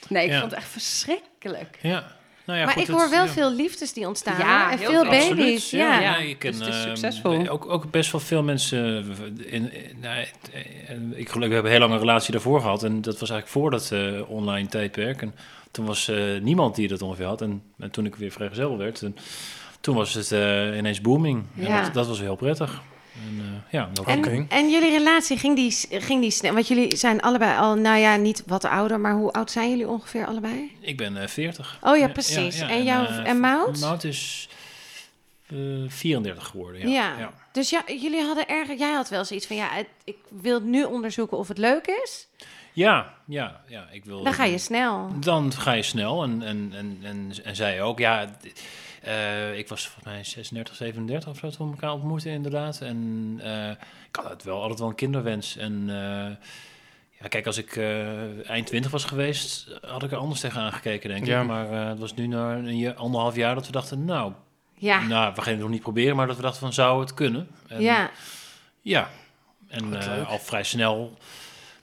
Nee, 0.10 0.26
ik 0.26 0.32
Ja. 0.32 0.40
vond 0.40 0.52
het 0.52 0.60
echt 0.60 0.70
verschrikkelijk. 0.70 1.78
Ja. 1.82 2.16
Nou 2.46 2.60
ja, 2.60 2.66
maar 2.66 2.74
goed, 2.74 2.82
ik 2.84 2.88
het- 2.90 2.98
hoor 2.98 3.10
wel 3.10 3.26
ja. 3.26 3.32
veel 3.32 3.52
liefdes 3.52 3.94
die 3.94 4.08
ontstaan. 4.08 4.38
Ja, 4.38 4.72
en 4.72 4.78
veel 4.78 4.90
veel. 4.90 5.06
Absoluut, 5.06 5.36
baby's. 5.38 5.70
Ja. 5.70 6.00
ja. 6.00 6.18
ik 6.18 6.40
ken 6.40 6.52
Dus 6.52 6.60
het 6.60 6.70
is 6.70 6.76
eh, 6.76 6.88
succesvol. 6.88 7.48
ook, 7.48 7.70
ook 7.70 7.92
best 7.92 8.12
wel 8.12 8.22
veel 8.22 8.44
mensen. 8.44 9.06
eh, 9.38 9.54
In, 9.54 9.74
in- 9.74 9.98
nou, 10.02 10.16
eh, 10.54 11.20
ik 11.20 11.30
geloof, 11.30 11.48
we 11.48 11.54
hebben 11.54 11.72
een 11.74 11.78
heel 11.80 11.88
lange 11.88 12.00
relatie 12.00 12.32
daarvoor 12.32 12.62
gehad. 12.62 12.84
En 12.84 13.02
dat 13.02 13.20
was 13.20 13.30
eigenlijk 13.30 13.48
voor 13.62 13.72
dat 13.72 13.92
eh, 13.92 14.30
online 14.30 14.68
tijdperk. 14.68 15.22
En 15.22 15.36
toen 15.78 15.86
was 15.86 16.08
eh, 16.08 16.42
niemand 16.42 16.76
die 16.76 16.88
dat 16.88 17.02
ongeveer 17.02 17.26
had. 17.26 17.42
En, 17.42 17.64
en 17.80 17.92
toen 17.92 18.06
ik 18.06 18.16
weer 18.16 18.32
vrijgezel 18.32 18.78
werd, 18.78 19.02
en, 19.02 19.16
toen 19.82 19.96
was 19.96 20.14
het 20.14 20.32
eh, 20.32 20.78
ineens 20.78 21.02
booming. 21.02 21.44
En 21.58 21.64
Ja. 21.64 21.82
dat, 21.82 21.94
dat 21.94 22.08
was 22.08 22.20
heel 22.20 22.36
prettig. 22.36 22.82
En, 23.28 23.40
eh, 23.40 23.72
ja, 23.72 23.90
dat 23.94 24.06
En, 24.06 24.46
en 24.50 24.70
jullie 24.70 24.90
relatie, 24.98 25.38
ging 25.38 25.56
die, 25.56 25.72
ging 26.02 26.22
die 26.22 26.32
snel? 26.32 26.54
Want 26.54 26.68
jullie 26.68 26.96
zijn 26.96 27.22
allebei 27.22 27.58
al, 27.60 27.76
nou 27.76 27.98
ja, 28.00 28.16
niet 28.16 28.44
wat 28.46 28.66
ouder, 28.66 29.00
maar 29.00 29.14
hoe 29.14 29.32
oud 29.32 29.52
zijn 29.52 29.70
jullie 29.70 29.88
ongeveer 29.88 30.26
allebei? 30.26 30.72
ik 30.80 30.98
ben 30.98 31.18
eh 31.22 31.28
40. 31.28 31.78
Oh 31.82 31.98
ja, 31.98 32.08
precies. 32.08 32.60
En 32.60 32.84
jou- 32.84 33.08
eh, 33.08 33.28
en 33.28 33.40
Maud? 33.40 33.80
Maud 33.80 34.04
is 34.04 34.50
eh 35.48 35.58
34 35.88 36.48
geworden. 36.48 36.90
Ja. 36.90 37.34
Dus 37.52 37.70
ja, 37.70 37.84
jullie 37.88 38.22
hadden 38.22 38.48
erg, 38.48 38.78
jij 38.78 38.92
had 38.94 39.10
wel 39.10 39.26
zoiets 39.26 39.48
van, 39.48 39.56
ja, 39.56 39.68
het- 39.72 39.88
ik 40.04 40.18
wil 40.42 40.60
nu 40.60 40.84
onderzoeken 40.84 41.38
of 41.38 41.48
het 41.48 41.58
leuk 41.58 41.88
is. 42.04 42.27
Ja, 42.78 43.14
ja, 43.26 43.62
ja, 43.68 43.88
ik 43.92 44.06
wil. 44.06 44.24
Dan 44.24 44.34
ga 44.34 44.44
je 44.44 44.58
snel. 44.58 45.10
Dan 45.20 45.52
ga 45.54 45.72
je 45.72 45.82
snel 45.82 46.24
en, 46.24 46.42
en, 46.44 46.72
en, 46.76 47.00
en, 47.04 47.32
en 47.44 47.56
zij 47.56 47.82
ook. 47.82 48.00
Ja, 48.00 48.26
eh, 49.02 49.58
ik 49.58 49.68
was 49.68 49.86
volgens 49.88 50.06
mij 50.06 50.24
36, 50.24 50.76
37 50.76 51.30
of 51.30 51.38
zo 51.38 51.50
toen 51.50 51.68
we 51.68 51.74
elkaar 51.74 51.92
ontmoetten 51.94 52.32
inderdaad. 52.32 52.82
En 52.82 53.40
eh, 53.44 53.70
ik 54.10 54.16
had 54.16 54.30
het 54.30 54.44
wel, 54.44 54.62
altijd 54.62 54.80
wel 54.80 54.88
een 54.90 54.96
kinderwens. 54.96 55.58
En 55.58 55.84
eh, 55.90 56.46
ja, 57.22 57.28
kijk, 57.30 57.46
als 57.46 57.58
ik 57.58 57.76
eh, 57.76 58.50
eind 58.50 58.68
20 58.68 58.92
was 58.92 59.06
geweest, 59.06 59.68
had 59.82 60.04
ik 60.04 60.12
er 60.12 60.18
anders 60.18 60.40
tegenaan 60.40 60.74
gekeken, 60.74 61.10
denk 61.10 61.26
Ja. 61.26 61.42
ik. 61.42 61.48
Maar 61.48 61.72
eh, 61.72 61.88
het 61.88 62.00
was 62.00 62.14
nu 62.14 62.28
na 62.28 62.54
een 62.54 62.78
jaar, 62.78 62.94
anderhalf 62.94 63.36
jaar 63.36 63.56
dat 63.56 63.66
we 63.66 63.72
dachten, 63.72 64.06
nou, 64.06 64.32
Ja, 64.74 65.02
nou, 65.02 65.34
we 65.36 65.42
gaan 65.42 65.52
het 65.54 65.62
nog 65.62 65.70
niet 65.70 65.82
proberen, 65.82 66.16
maar 66.16 66.28
dat 66.28 66.36
we 66.36 66.42
dachten 66.42 66.60
van, 66.60 66.74
zou 66.74 67.00
het 67.00 67.14
kunnen? 67.14 67.48
En, 67.68 67.82
ja. 67.82 68.10
ja, 68.82 69.10
en 69.68 70.02
eh, 70.02 70.30
al 70.30 70.40
vrij 70.40 70.64
snel 70.64 71.18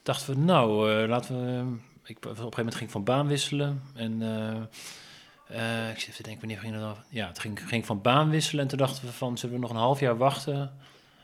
dachten 0.05 0.35
we, 0.35 0.41
nou, 0.41 0.91
eh, 0.93 1.09
laten 1.09 1.45
we... 1.45 1.77
Ik, 2.05 2.17
op 2.17 2.25
een 2.25 2.37
gegeven 2.37 2.57
moment 2.57 2.75
ging 2.75 2.85
ik 2.85 2.91
van 2.91 3.05
baan 3.05 3.27
wisselen. 3.27 3.83
En 3.95 4.23
eh, 4.23 5.87
eh, 5.87 5.91
ik 5.91 5.99
zit 5.99 6.09
even 6.09 6.15
te 6.15 6.23
denken, 6.23 6.41
wanneer 6.41 6.59
ging 6.59 6.75
dat 6.75 6.83
af? 6.83 6.99
Ja, 7.09 7.27
het 7.27 7.39
ging, 7.39 7.69
ging 7.69 7.87
van 7.87 8.01
baan 8.01 8.31
wisselen. 8.31 8.63
En 8.63 8.69
toen 8.69 8.79
dachten 8.79 9.05
we 9.05 9.13
van, 9.13 9.39
zullen 9.39 9.55
we 9.55 9.61
nog 9.61 9.71
een 9.71 9.77
half 9.77 10.01
jaar 10.01 10.17
wachten... 10.17 10.73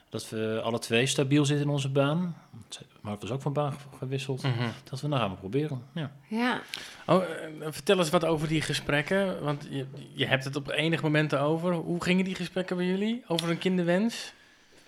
dat 0.08 0.28
we 0.28 0.60
alle 0.64 0.78
twee 0.78 1.06
stabiel 1.06 1.44
zitten 1.44 1.66
in 1.66 1.72
onze 1.72 1.88
baan. 1.88 2.36
Maar 3.00 3.12
het 3.12 3.22
was 3.22 3.30
ook 3.30 3.42
van 3.42 3.52
baan 3.52 3.74
gewisseld. 3.98 4.42
Mhm. 4.42 4.68
Dat 4.84 5.00
we, 5.00 5.08
nou 5.08 5.20
gaan 5.20 5.30
we 5.30 5.36
proberen. 5.36 5.82
Ja. 5.94 6.12
Ja, 6.28 6.60
Oh, 7.06 7.22
vertel 7.60 7.98
eens 7.98 8.10
wat 8.10 8.24
over 8.24 8.48
die 8.48 8.62
gesprekken, 8.62 9.42
want 9.42 9.66
je, 9.70 9.86
je 10.14 10.26
hebt 10.26 10.44
het 10.44 10.56
op 10.56 10.70
enig 10.70 11.02
moment 11.02 11.34
over. 11.34 11.72
Hoe 11.72 12.02
gingen 12.02 12.24
die 12.24 12.34
gesprekken 12.34 12.76
bij 12.76 12.86
jullie? 12.86 13.24
Over 13.26 13.50
een 13.50 13.58
kinderwens? 13.58 14.32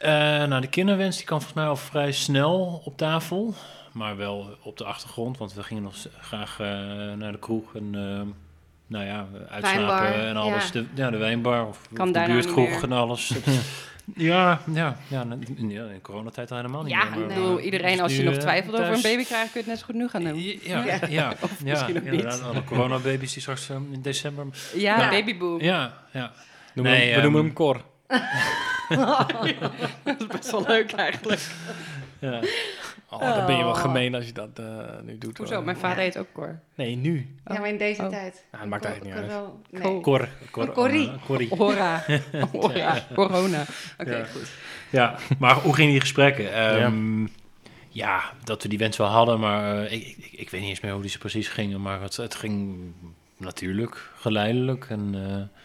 Eh, 0.02 0.10
nou, 0.48 0.60
de 0.60 0.66
kinderwens 0.68 1.16
die 1.16 1.24
kwam 1.26 1.38
volgens 1.38 1.60
mij 1.60 1.68
al 1.68 1.76
vrij 1.76 2.12
snel 2.12 2.82
op 2.84 2.96
tafel. 2.96 3.54
Maar 3.92 4.16
wel 4.16 4.56
op 4.62 4.76
de 4.78 4.84
achtergrond, 4.84 5.38
want 5.38 5.54
we 5.54 5.62
gingen 5.62 5.82
nog 5.82 5.94
graag 6.20 6.60
eh, 6.60 6.66
naar 7.16 7.32
de 7.32 7.38
kroeg 7.38 7.74
en 7.74 7.90
eh, 7.94 8.20
nou 8.86 9.04
ja, 9.04 9.26
uitslapen 9.50 9.86
Wijnbar, 9.86 10.26
en 10.26 10.36
alles. 10.36 10.64
ja. 10.64 10.70
De, 10.72 10.84
ja, 10.94 11.10
de 11.10 11.16
wijnbar 11.16 11.66
of, 11.66 11.80
Kan 11.92 12.08
of 12.08 12.14
de 12.14 12.24
buurtkroeg 12.26 12.82
en 12.82 12.92
alles. 12.92 13.32
ja, 14.16 14.60
ja, 14.72 14.96
ja, 15.08 15.24
in, 15.56 15.70
ja, 15.70 15.84
in 15.84 16.00
coronatijd 16.00 16.50
al 16.50 16.56
helemaal 16.56 16.82
niet 16.82 16.92
Ja, 16.92 17.04
meer. 17.04 17.12
ik 17.12 17.18
maar, 17.18 17.28
bedoel, 17.28 17.60
iedereen, 17.60 17.92
dus 17.92 18.00
als 18.00 18.16
je 18.16 18.22
nog 18.22 18.34
eh, 18.34 18.40
twijfelt 18.40 18.74
over 18.80 18.92
een 18.92 19.02
baby 19.02 19.24
krijgen, 19.24 19.50
kun 19.52 19.60
je 19.64 19.66
het 19.66 19.66
net 19.66 19.78
zo 19.78 19.84
goed 19.84 19.94
nu 19.94 20.08
gaan 20.08 20.24
doen. 20.24 20.38
Ja, 20.62 20.84
ja, 20.84 20.98
ja, 21.08 21.28
misschien 21.64 21.94
ja, 21.94 22.00
ook 22.00 22.04
niet. 22.04 22.04
inderdaad. 22.12 22.42
Alle 22.42 22.64
coronababy's 22.64 23.32
die 23.32 23.42
straks 23.42 23.68
eh, 23.70 23.76
in 23.92 24.02
december... 24.02 24.46
Ja, 24.74 25.00
Ja. 25.00 25.08
babyboom. 25.10 25.60
Ja, 25.60 25.92
ja. 26.12 26.32
Nee, 26.74 27.08
we, 27.10 27.14
we 27.16 27.20
noemen 27.22 27.40
ehm, 27.40 27.46
hem 27.46 27.52
Cor. 27.52 27.80
dat 30.04 30.20
is 30.20 30.26
best 30.26 30.50
wel 30.50 30.64
leuk 30.66 30.92
eigenlijk. 30.92 31.40
ja. 32.18 32.40
Oh, 33.10 33.20
dan 33.36 33.46
ben 33.46 33.56
je 33.56 33.62
wel 33.62 33.72
Oh. 33.72 33.78
gemeen 33.80 34.14
als 34.14 34.26
je 34.26 34.32
dat 34.32 34.48
eh, 34.54 34.66
nu 35.02 35.18
doet. 35.18 35.38
Hoezo? 35.38 35.54
hoor. 35.54 35.64
Mijn 35.64 35.76
vader 35.76 35.98
heet 36.02 36.18
ook 36.18 36.26
Cor. 36.32 36.58
Nee, 36.74 36.96
nu. 36.96 37.36
ja 37.46 37.58
maar 37.58 37.68
in 37.68 37.78
deze 37.78 38.02
Oh. 38.02 38.08
tijd. 38.08 38.44
Ja, 38.52 38.58
het 38.58 38.68
maakt 38.68 38.84
eigenlijk 38.84 39.16
niet 39.16 39.30
uit. 39.30 39.42
Nee. 39.70 40.00
Cor, 40.00 40.28
Cor, 40.50 40.68
Oh, 40.68 40.74
Corrie. 40.74 41.08
eh, 41.08 41.14
Corrie. 41.26 41.48
Hora. 41.58 42.04
Hora. 42.52 42.98
Corona. 43.14 43.64
Oké, 43.98 44.16
Ja. 44.16 44.24
goed. 44.24 44.50
Ja, 44.90 45.16
maar 45.38 45.54
hoe 45.54 45.74
gingen 45.74 45.90
die 45.92 46.00
gesprekken? 46.00 46.52
Ehm, 46.54 47.26
ja. 47.88 48.22
dat 48.44 48.62
we 48.62 48.68
die 48.68 48.78
wens 48.78 48.96
wel 48.96 49.06
hadden, 49.06 49.40
maar 49.40 49.84
eh, 49.84 49.92
ik, 49.92 50.06
ik, 50.06 50.28
ik 50.32 50.50
weet 50.50 50.60
niet 50.60 50.70
eens 50.70 50.80
meer 50.80 50.92
hoe 50.92 51.00
die 51.02 51.10
ze 51.10 51.18
precies 51.18 51.48
gingen. 51.48 51.82
Maar 51.82 52.00
het, 52.00 52.16
het 52.16 52.34
ging 52.34 52.78
natuurlijk, 53.36 54.10
geleidelijk. 54.16 54.86
En 54.88 55.10
eh, 55.14 55.60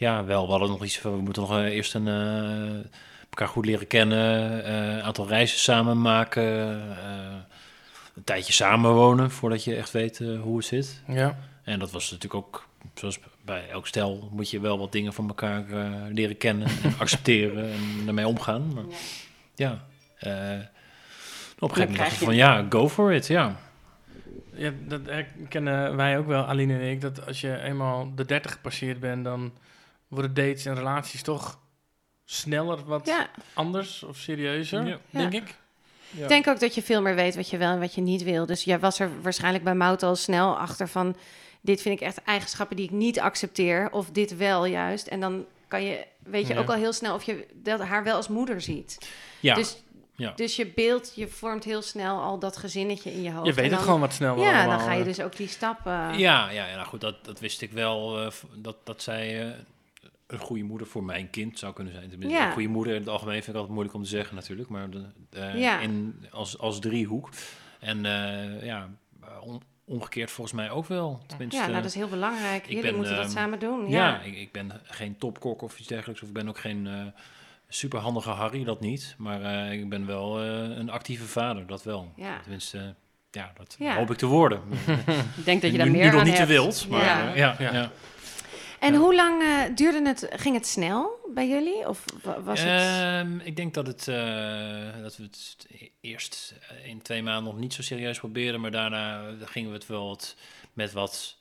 ja, 0.00 0.24
wel. 0.24 0.44
We 0.44 0.50
hadden 0.50 0.68
nog 0.68 0.84
iets 0.84 0.98
van, 0.98 1.12
we 1.12 1.20
moeten 1.22 1.42
nog 1.42 1.56
eh, 1.58 1.64
eerst 1.64 1.94
een, 1.94 2.08
eh, 2.08 2.90
elkaar 3.30 3.48
goed 3.48 3.64
leren 3.66 3.86
kennen, 3.86 4.64
eh, 4.64 4.96
een 4.96 5.02
aantal 5.02 5.28
reizen 5.28 5.58
samen 5.58 6.00
maken, 6.00 6.42
eh, 6.98 7.36
een 8.16 8.24
tijdje 8.24 8.52
samenwonen 8.52 9.30
voordat 9.30 9.64
je 9.64 9.74
echt 9.76 9.90
weet 9.90 10.20
eh, 10.20 10.40
hoe 10.40 10.56
het 10.56 10.66
zit. 10.66 11.02
Ja. 11.06 11.38
En 11.62 11.78
dat 11.78 11.90
was 11.90 12.10
natuurlijk 12.10 12.44
ook, 12.44 12.66
zoals 12.94 13.18
bij 13.44 13.68
elk 13.70 13.86
stel, 13.86 14.28
moet 14.32 14.50
je 14.50 14.60
wel 14.60 14.78
wat 14.78 14.92
dingen 14.92 15.12
van 15.12 15.28
elkaar 15.28 15.70
eh, 15.70 15.90
leren 16.12 16.36
kennen, 16.36 16.68
en 16.82 16.94
accepteren 17.04 17.72
en 17.72 18.04
daarmee 18.04 18.26
omgaan. 18.26 18.74
Maar, 18.74 18.84
ja, 19.54 19.84
eh, 20.18 20.30
op 21.58 21.68
een 21.68 21.76
gegeven 21.76 21.80
moment 21.80 21.96
dacht 21.96 22.12
ik 22.12 22.26
van 22.26 22.34
ja, 22.34 22.66
go 22.68 22.88
for 22.88 23.12
it, 23.12 23.26
ja. 23.26 23.56
Ja, 24.54 24.72
dat 24.88 25.00
kennen 25.48 25.96
wij 25.96 26.18
ook 26.18 26.26
wel, 26.26 26.44
Aline 26.44 26.74
en 26.78 26.90
ik. 26.90 27.00
Dat 27.00 27.26
als 27.26 27.40
je 27.40 27.60
eenmaal 27.62 28.12
de 28.14 28.24
30 28.24 28.52
gepasseerd 28.52 29.00
bent, 29.00 29.24
dan 29.24 29.52
worden 30.10 30.34
dates 30.34 30.64
en 30.66 30.74
relaties 30.74 31.22
toch 31.22 31.58
sneller 32.24 32.84
wat 32.84 33.06
Ja, 33.06 33.28
anders 33.54 34.02
of 34.02 34.16
serieuzer, 34.16 34.86
Ja. 34.86 34.98
denk 35.10 35.32
Ja. 35.32 35.38
ik. 35.40 35.54
ik 36.22 36.28
denk 36.28 36.46
ook 36.48 36.60
dat 36.60 36.74
je 36.74 36.82
veel 36.82 37.02
meer 37.02 37.14
weet 37.14 37.34
wat 37.36 37.50
je 37.50 37.56
wel 37.56 37.72
en 37.72 37.80
wat 37.80 37.94
je 37.94 38.00
niet 38.00 38.22
wil. 38.22 38.46
Dus 38.46 38.64
jij 38.64 38.78
was 38.78 38.98
er 38.98 39.22
waarschijnlijk 39.22 39.64
bij 39.64 39.74
Mout 39.74 40.02
al 40.02 40.16
snel 40.16 40.58
achter 40.58 40.88
van... 40.88 41.16
dit 41.60 41.82
vind 41.82 42.00
ik 42.00 42.06
echt 42.06 42.22
eigenschappen 42.24 42.76
die 42.76 42.84
ik 42.84 42.90
niet 42.90 43.20
accepteer. 43.20 43.90
Of 43.92 44.10
dit 44.10 44.36
wel 44.36 44.64
juist. 44.64 45.06
En 45.06 45.20
dan 45.20 45.44
kan 45.68 45.82
je, 45.82 46.06
weet 46.18 46.46
je 46.46 46.54
Ja. 46.54 46.60
ook 46.60 46.68
al 46.68 46.74
heel 46.74 46.92
snel 46.92 47.14
of 47.14 47.22
je 47.22 47.46
dat 47.54 47.80
haar 47.80 48.04
wel 48.04 48.16
als 48.16 48.28
moeder 48.28 48.60
ziet. 48.60 49.10
Ja, 49.40 49.54
Dus, 49.54 49.82
ja. 50.16 50.32
dus 50.36 50.56
je 50.56 50.66
beeld, 50.66 51.12
je 51.14 51.28
vormt 51.28 51.64
heel 51.64 51.82
snel 51.82 52.20
al 52.20 52.38
dat 52.38 52.56
gezinnetje 52.56 53.12
in 53.12 53.22
je 53.22 53.30
hoofd. 53.32 53.46
Je 53.46 53.52
weet 53.54 53.70
het 53.70 53.80
gewoon 53.80 54.00
wat 54.00 54.12
snel 54.12 54.34
wel 54.34 54.44
Ja, 54.44 54.58
allemaal, 54.58 54.78
dan 54.78 54.86
ga 54.86 54.92
je 54.92 55.00
eh. 55.00 55.06
dus 55.06 55.20
ook 55.20 55.36
die 55.36 55.48
stappen... 55.48 55.92
Ja, 55.92 56.50
ja, 56.50 56.50
ja 56.50 56.74
nou 56.74 56.86
goed, 56.86 57.00
dat, 57.00 57.24
dat 57.24 57.40
wist 57.40 57.60
ik 57.62 57.72
wel. 57.72 58.20
eh, 58.20 58.30
dat, 58.54 58.76
dat 58.84 59.02
zij 59.02 59.42
eh, 59.48 59.54
een 60.32 60.38
goede 60.38 60.62
moeder 60.62 60.86
voor 60.86 61.04
mijn 61.04 61.30
kind 61.30 61.58
zou 61.58 61.72
kunnen 61.72 61.92
zijn. 61.92 62.08
Tenminste, 62.10 62.38
Ja. 62.38 62.46
Een 62.46 62.52
goede 62.52 62.68
moeder 62.68 62.94
in 62.94 63.00
het 63.00 63.08
algemeen 63.08 63.34
vind 63.34 63.46
ik 63.48 63.54
altijd 63.54 63.72
moeilijk 63.72 63.94
om 63.96 64.02
te 64.02 64.08
zeggen 64.08 64.34
natuurlijk. 64.34 64.68
Maar 64.68 64.90
de, 64.90 65.04
eh, 65.30 65.58
Ja. 65.60 65.78
in, 65.80 66.24
als, 66.30 66.58
als 66.58 66.78
driehoek. 66.80 67.28
En 67.80 68.04
eh, 68.06 68.64
ja, 68.64 68.88
on- 69.40 69.62
omgekeerd 69.84 70.30
volgens 70.30 70.56
mij 70.56 70.70
ook 70.70 70.86
wel. 70.86 71.20
Tenminste, 71.26 71.56
Ja, 71.60 71.62
nou, 71.66 71.76
dat 71.76 71.84
is 71.84 71.94
heel 71.94 72.08
belangrijk. 72.08 72.66
Jullie 72.66 72.82
ben, 72.82 72.94
moeten 72.94 73.14
dat 73.16 73.24
ehm, 73.24 73.32
samen 73.32 73.58
doen. 73.58 73.88
ja, 73.88 74.08
Ja, 74.08 74.20
ik, 74.20 74.36
ik 74.36 74.52
ben 74.52 74.72
geen 74.84 75.16
topkok 75.18 75.62
of 75.62 75.78
iets 75.78 75.88
dergelijks. 75.88 76.22
Of 76.22 76.28
ik 76.28 76.34
ben 76.34 76.48
ook 76.48 76.58
geen 76.58 76.86
eh 76.86 77.02
superhandige 77.72 78.30
Harry, 78.30 78.64
dat 78.64 78.80
niet. 78.80 79.14
Maar 79.18 79.42
eh, 79.42 79.72
ik 79.72 79.88
ben 79.88 80.06
wel 80.06 80.40
eh, 80.42 80.76
een 80.76 80.90
actieve 80.90 81.24
vader, 81.24 81.66
dat 81.66 81.82
wel. 81.82 82.12
Ja. 82.16 82.40
Tenminste, 82.42 82.78
eh, 82.78 82.84
ja, 83.30 83.52
dat 83.56 83.76
Ja. 83.78 83.96
hoop 83.96 84.10
ik 84.10 84.16
te 84.16 84.26
worden. 84.26 84.60
Ik 85.38 85.44
denk 85.44 85.62
dat 85.62 85.70
je 85.70 85.76
daar 85.78 85.86
nu, 85.86 85.92
meer 85.92 86.04
nu 86.10 86.16
nog 86.16 86.24
niet 86.24 86.36
hebt. 86.36 86.46
te 86.48 86.52
wild, 86.52 86.86
maar 86.88 87.04
Ja. 87.04 87.30
eh, 87.30 87.36
ja, 87.36 87.56
Ja. 87.58 87.90
En 88.80 88.92
Ja. 88.92 88.98
hoe 88.98 89.14
lang 89.14 89.42
eh, 89.42 89.58
duurde 89.74 90.08
het? 90.08 90.26
Ging 90.30 90.54
het 90.56 90.66
snel 90.66 91.18
bij 91.34 91.48
jullie? 91.48 91.88
Of 91.88 92.04
wa- 92.22 92.40
was 92.42 92.60
het... 92.62 92.68
Ehm, 92.68 93.38
ik 93.38 93.56
denk 93.56 93.74
dat, 93.74 93.86
het, 93.86 94.08
eh, 94.08 95.02
dat 95.02 95.16
we 95.16 95.22
het 95.22 95.66
eerst 96.00 96.54
in 96.84 97.02
twee 97.02 97.22
maanden 97.22 97.44
nog 97.52 97.60
niet 97.60 97.74
zo 97.74 97.82
serieus 97.82 98.18
probeerden, 98.18 98.60
maar 98.60 98.70
daarna 98.70 99.22
gingen 99.44 99.68
we 99.70 99.74
het 99.76 99.86
wel 99.86 100.06
wat, 100.06 100.36
met 100.72 100.92
wat 100.92 101.38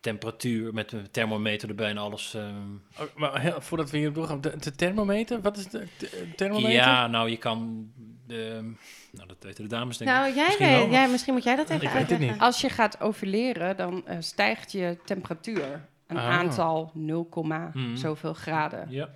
temperatuur, 0.00 0.74
met 0.74 0.92
een 0.92 1.10
thermometer 1.10 1.68
erbij 1.68 1.90
en 1.90 1.98
alles. 1.98 2.34
ehm. 2.34 2.50
Oh, 3.00 3.04
maar 3.16 3.54
voordat 3.62 3.90
we 3.90 3.98
hier 3.98 4.12
doorgaan, 4.12 4.40
de, 4.40 4.56
de 4.56 4.74
thermometer, 4.74 5.40
wat 5.40 5.56
is 5.56 5.66
de, 5.66 5.86
de 5.98 6.28
thermometer? 6.36 6.70
ja, 6.72 7.06
nou 7.06 7.30
je 7.30 7.36
kan, 7.36 7.90
de, 8.26 8.72
nou 9.12 9.28
dat 9.28 9.36
weten 9.40 9.62
de 9.62 9.70
dames 9.70 9.96
denk 9.96 10.10
ik. 10.10 10.16
nou, 10.16 10.34
jij, 10.34 10.44
Misschien 10.46 10.68
wel, 10.70 10.90
jij, 10.90 11.08
misschien 11.08 11.34
moet 11.34 11.44
jij 11.44 11.56
dat 11.56 11.70
even 11.70 11.74
Ik 11.76 11.82
weet 11.82 11.92
het 11.92 12.00
uitleggen. 12.10 12.28
niet. 12.36 12.40
Als 12.46 12.60
je 12.60 12.68
gaat 12.68 13.00
ovuleren, 13.00 13.76
dan 13.76 14.06
eh, 14.06 14.16
stijgt 14.20 14.72
je 14.72 14.98
temperatuur 15.04 15.88
een 16.06 16.16
Ah. 16.16 16.28
aantal 16.28 16.90
0, 16.94 17.28
Mhm. 17.72 17.96
zoveel 17.96 18.34
graden. 18.34 18.86
Ja, 18.90 19.08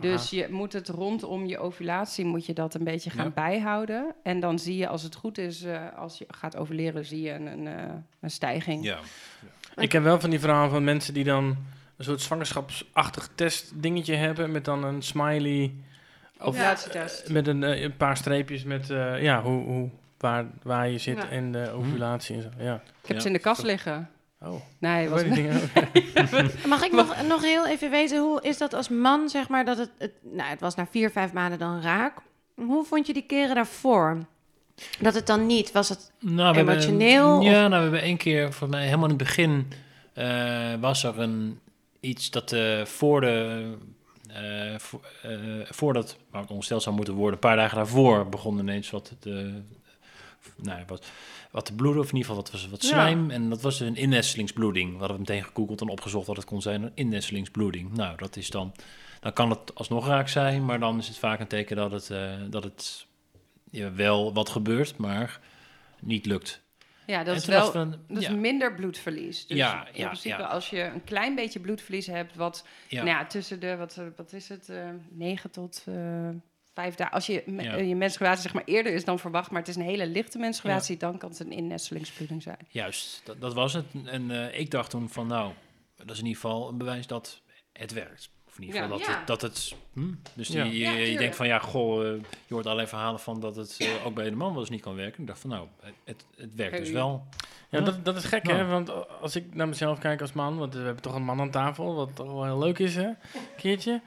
Dus 0.00 0.30
je 0.30 0.46
moet 0.50 0.72
het 0.72 0.88
rondom 0.88 1.46
je 1.46 1.58
ovulatie 1.58 2.24
moet 2.24 2.46
je 2.46 2.52
dat 2.52 2.74
een 2.74 2.84
beetje 2.84 3.10
gaan 3.10 3.24
Ja. 3.24 3.30
bijhouden. 3.30 4.14
En 4.22 4.40
dan 4.40 4.58
zie 4.58 4.76
je, 4.76 4.88
als 4.88 5.02
het 5.02 5.14
goed 5.14 5.38
is, 5.38 5.62
eh, 5.62 5.96
als 5.96 6.18
je 6.18 6.24
gaat 6.28 6.56
ovuleren, 6.56 7.04
zie 7.04 7.20
je 7.22 7.30
een, 7.32 7.46
een, 7.46 7.66
eh, 7.66 7.94
een 8.20 8.30
stijging. 8.30 8.84
ja. 8.84 8.98
Ik 9.76 9.92
heb 9.92 10.02
wel 10.02 10.20
van 10.20 10.30
die 10.30 10.40
verhalen 10.40 10.70
van 10.70 10.84
mensen 10.84 11.14
die 11.14 11.24
dan 11.24 11.44
een 11.96 12.04
soort 12.04 12.20
zwangerschapsachtig 12.20 13.28
test 13.34 13.82
dingetje 13.82 14.14
hebben 14.14 14.52
met 14.52 14.64
dan 14.64 14.84
een 14.84 15.02
smiley 15.02 15.72
of 16.38 16.46
Ovulatietest. 16.46 17.28
met 17.28 17.46
een, 17.46 17.62
eh, 17.64 17.82
een 17.82 17.96
paar 17.96 18.16
streepjes 18.16 18.64
met 18.64 18.90
eh, 18.90 19.22
ja, 19.22 19.42
hoe, 19.42 19.64
hoe, 19.64 19.88
waar, 20.18 20.44
waar 20.62 20.88
je 20.88 20.98
zit 20.98 21.16
Ja. 21.16 21.28
en 21.28 21.52
de 21.52 21.70
ovulatie 21.70 22.36
en 22.36 22.42
zo. 22.42 22.48
Ja. 22.58 22.74
Ik 22.74 23.06
heb 23.06 23.16
Ja. 23.16 23.20
ze 23.22 23.26
in 23.26 23.32
de 23.32 23.38
kast 23.38 23.62
liggen. 23.62 24.10
Oh, 24.44 24.60
Nee, 24.78 25.08
was 25.08 25.24
niet. 25.24 25.50
Mag 26.66 26.82
ik 26.84 26.92
nog, 26.92 27.22
nog 27.28 27.42
heel 27.42 27.66
even 27.66 27.90
weten, 27.90 28.18
hoe 28.20 28.42
is 28.42 28.58
dat 28.58 28.74
als 28.74 28.88
man, 28.88 29.28
zeg 29.28 29.48
maar, 29.48 29.64
dat 29.64 29.78
het, 29.78 29.90
het... 29.98 30.12
Nou, 30.22 30.48
het 30.48 30.60
was 30.60 30.74
na 30.74 30.86
vier, 30.90 31.10
vijf 31.10 31.32
maanden 31.32 31.58
dan 31.58 31.80
raak. 31.82 32.16
Hoe 32.54 32.84
vond 32.84 33.06
je 33.06 33.12
die 33.12 33.22
keren 33.26 33.54
daarvoor? 33.54 34.18
Dat 35.00 35.14
het 35.14 35.26
dan 35.26 35.46
niet, 35.46 35.72
was 35.72 35.88
het... 35.88 36.12
Nou, 36.20 36.54
hebben- 36.56 36.74
Emotioneel, 36.74 37.40
ja, 37.40 37.52
nou, 37.68 37.68
we 37.68 37.76
hebben 37.76 38.02
één 38.02 38.16
keer, 38.16 38.42
volgens 38.52 38.70
mij 38.70 38.84
helemaal 38.84 39.08
in 39.08 39.14
het 39.14 39.22
begin, 39.24 39.72
eh, 40.12 40.74
was 40.80 41.04
er 41.04 41.18
een, 41.18 41.60
iets 42.00 42.30
dat 42.30 42.52
eh, 42.52 42.84
voor 42.84 43.20
de, 43.20 43.64
eh, 44.28 44.78
vo- 44.78 45.00
eh, 45.22 45.30
voordat, 45.64 46.16
het 46.32 46.50
ongesteld 46.50 46.82
zou 46.82 46.96
moeten 46.96 47.14
worden, 47.14 47.34
een 47.34 47.40
paar 47.48 47.56
dagen 47.56 47.76
daarvoor 47.76 48.28
begon 48.28 48.58
ineens 48.58 48.90
wat, 48.90 49.12
te, 49.18 49.60
nou, 50.56 50.80
wat, 50.86 51.06
wat 51.50 51.64
te 51.66 51.74
bloeden, 51.74 52.02
of 52.02 52.08
in 52.10 52.16
ieder 52.16 52.28
geval 52.30 52.42
wat, 52.42 52.52
was 52.52 52.68
wat 52.68 52.82
Ja. 52.82 52.88
slijm. 52.88 53.30
En 53.30 53.48
dat 53.50 53.60
was 53.60 53.80
een 53.80 53.96
innestelingsbloeding. 53.96 54.92
We 54.92 54.98
hadden 54.98 55.18
meteen 55.18 55.44
gegoogeld 55.44 55.80
en 55.80 55.88
opgezocht 55.88 56.26
wat 56.26 56.36
het 56.36 56.44
kon 56.44 56.62
zijn, 56.62 56.82
een 56.82 56.92
innestelingsbloeding. 56.94 57.92
Nou, 57.96 58.16
dat 58.16 58.36
is 58.36 58.50
dan, 58.50 58.72
dan 59.20 59.32
kan 59.32 59.50
het 59.50 59.74
alsnog 59.74 60.06
raak 60.06 60.28
zijn, 60.28 60.64
maar 60.64 60.80
dan 60.80 60.98
is 60.98 61.08
het 61.08 61.18
vaak 61.18 61.40
een 61.40 61.46
teken 61.46 61.76
dat 61.76 61.90
het, 61.92 62.10
eh, 62.10 62.32
dat 62.50 62.64
het 62.64 63.06
ja, 63.70 63.92
wel 63.92 64.32
wat 64.32 64.48
gebeurt, 64.48 64.96
maar 64.96 65.40
niet 66.00 66.26
lukt. 66.26 66.62
Ja, 67.06 67.24
dat 67.24 67.36
is 67.36 67.44
wel 67.46 67.72
we, 67.72 67.88
dat 68.08 68.22
is 68.22 68.28
minder 68.28 68.74
bloedverlies. 68.74 69.46
Dus 69.46 69.56
Ja, 69.56 69.86
in 69.92 70.00
ja, 70.00 70.06
principe 70.06 70.42
ja. 70.42 70.46
als 70.46 70.70
je 70.70 70.82
een 70.82 71.04
klein 71.04 71.34
beetje 71.34 71.60
bloedverlies 71.60 72.06
hebt, 72.06 72.36
wat. 72.36 72.66
Nou 72.90 73.06
ja, 73.06 73.26
tussen 73.26 73.60
de, 73.60 73.76
wat, 73.76 74.00
wat 74.16 74.32
is 74.32 74.48
het, 74.48 74.68
eh 74.68 74.88
9 75.10 75.50
tot 75.50 75.84
eh 75.88 76.28
5 76.80 76.94
dagen. 76.94 77.14
Als 77.14 77.26
je, 77.26 77.42
me- 77.46 77.62
Ja. 77.62 77.76
eh, 77.76 77.88
je 77.88 77.96
menstruatie 77.96 78.42
zeg 78.42 78.52
maar 78.54 78.62
eerder 78.64 78.92
is 78.92 79.04
dan 79.04 79.18
verwacht, 79.18 79.50
maar 79.50 79.60
het 79.60 79.68
is 79.68 79.76
een 79.76 79.82
hele 79.82 80.06
lichte 80.06 80.38
menstruatie, 80.38 80.96
dan 80.96 81.18
kan 81.18 81.30
het 81.30 81.40
een 81.40 81.52
innestelingsbloeding 81.52 82.42
zijn. 82.42 82.58
Juist, 82.68 83.20
dat, 83.24 83.40
dat 83.40 83.54
was 83.54 83.72
het. 83.72 83.84
En 84.04 84.30
eh, 84.30 84.58
ik 84.60 84.70
dacht 84.70 84.90
toen 84.90 85.08
van, 85.08 85.26
nou, 85.26 85.52
dat 85.96 86.10
is 86.10 86.18
in 86.18 86.26
ieder 86.26 86.40
geval 86.40 86.68
een 86.68 86.78
bewijs 86.78 87.06
dat 87.06 87.40
het 87.72 87.92
werkt. 87.92 88.30
Of 88.48 88.56
in 88.56 88.62
ieder 88.64 88.76
Ja. 88.76 88.82
geval 88.82 88.98
dat, 88.98 89.06
Ja. 89.06 89.18
het, 89.18 89.26
dat 89.26 89.42
het... 89.42 89.74
Hm? 89.92 90.12
Dus 90.34 90.48
Ja. 90.48 90.62
die, 90.64 90.72
je, 90.72 90.78
Ja, 90.78 90.90
je 90.90 91.18
denkt 91.18 91.36
van, 91.36 91.46
ja, 91.46 91.58
goh, 91.58 92.06
eh, 92.06 92.12
je 92.46 92.54
hoort 92.54 92.64
allerlei 92.64 92.88
verhalen 92.88 93.20
van 93.20 93.40
dat 93.40 93.56
het 93.56 93.76
eh, 93.78 94.06
ook 94.06 94.14
bij 94.14 94.30
de 94.30 94.36
man 94.36 94.50
wel 94.52 94.60
eens 94.60 94.70
niet 94.70 94.80
kan 94.80 94.94
werken. 94.94 95.20
Ik 95.20 95.26
dacht 95.26 95.40
van, 95.40 95.50
nou, 95.50 95.66
het, 96.04 96.24
het, 96.36 96.54
werkt 96.54 96.76
dus 96.78 96.90
wel. 96.90 97.26
Ja, 97.70 97.78
Ja. 97.78 97.84
dat, 97.84 98.04
dat 98.04 98.16
is 98.16 98.24
gek, 98.24 98.46
Ja. 98.46 98.54
hè? 98.56 98.66
Want 98.66 98.90
als 99.20 99.36
ik 99.36 99.54
naar 99.54 99.68
mezelf 99.68 99.98
kijk 99.98 100.20
als 100.20 100.32
man, 100.32 100.58
want 100.58 100.74
we 100.74 100.80
hebben 100.80 101.02
toch 101.02 101.14
een 101.14 101.24
man 101.24 101.40
aan 101.40 101.50
tafel, 101.50 101.94
wat 101.94 102.16
toch 102.16 102.26
wel 102.32 102.44
heel 102.44 102.58
leuk 102.58 102.78
is, 102.78 102.94
hè? 102.96 103.06
Een 103.06 103.16
keertje. 103.56 104.00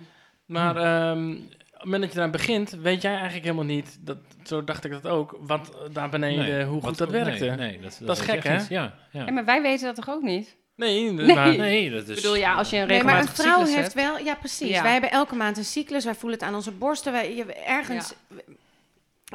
Maar 0.46 0.76
ehm, 0.78 1.32
op 1.32 1.63
het 1.84 1.92
moment 1.92 2.02
dat 2.02 2.12
je 2.14 2.18
daar 2.20 2.30
begint, 2.30 2.70
weet 2.70 3.02
jij 3.02 3.12
eigenlijk 3.14 3.44
helemaal 3.44 3.66
niet, 3.66 3.98
dat, 4.02 4.18
zo 4.44 4.64
dacht 4.64 4.86
ik 4.86 4.92
dat 4.92 5.08
ook, 5.08 5.38
wat 5.42 5.78
daar 5.92 6.10
beneden, 6.10 6.46
Nee, 6.46 6.64
hoe 6.66 6.74
wat- 6.82 6.90
goed 6.90 6.98
dat 6.98 7.10
werkte. 7.10 7.46
Nee, 7.46 7.56
Nee, 7.56 7.80
dat, 7.82 8.00
Dat 8.04 8.18
is 8.18 8.24
gek, 8.24 8.44
hè? 8.44 8.58
Ja, 8.70 8.94
ja. 9.12 9.32
Maar 9.32 9.46
wij 9.46 9.62
weten 9.62 9.86
dat 9.86 9.96
toch 9.96 10.10
ook 10.10 10.22
niet? 10.22 10.56
nee, 10.76 11.12
Nee. 11.12 11.36
maar- 11.36 11.58
Nee, 11.58 11.90
dat 11.92 12.02
is... 12.08 12.10
Ik 12.10 12.16
bedoel, 12.16 12.36
ja, 12.36 12.54
als 12.54 12.70
je 12.70 12.78
een 12.78 12.88
Nee, 12.88 13.04
maar 13.04 13.20
een 13.20 13.28
vrouw 13.28 13.66
heeft 13.66 13.94
wel... 13.94 14.18
Ja, 14.18 14.36
precies. 14.36 14.70
Ja. 14.70 14.82
Wij 14.84 14.92
hebben 14.92 15.12
elke 15.12 15.36
maand 15.36 15.58
een 15.58 15.66
cyclus. 15.66 16.06
Wij 16.06 16.16
voelen 16.16 16.40
het 16.40 16.48
aan 16.48 16.56
onze 16.56 16.72
borsten. 16.72 17.12
Wij, 17.12 17.36
je, 17.36 17.54
ergens... 17.54 18.14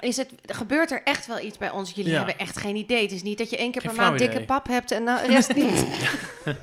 Is 0.01 0.17
het, 0.17 0.31
gebeurt 0.47 0.91
er 0.91 1.01
echt 1.05 1.27
wel 1.27 1.41
iets 1.41 1.59
bij 1.59 1.71
ons? 1.71 1.93
Jullie 1.95 2.11
Ja. 2.11 2.17
hebben 2.17 2.39
echt 2.39 2.57
geen 2.59 2.77
idee. 2.77 3.03
Het 3.03 3.13
is 3.13 3.23
niet 3.23 3.39
dat 3.39 3.51
je 3.51 3.57
één 3.57 3.71
keer 3.73 3.81
Geen 3.81 3.91
per 3.91 4.01
maand 4.01 4.19
dikke 4.19 4.45
pap 4.45 4.67
hebt 4.67 4.91
en 4.91 5.05
de 5.05 5.23
rest 5.27 5.55
niet. 5.55 5.87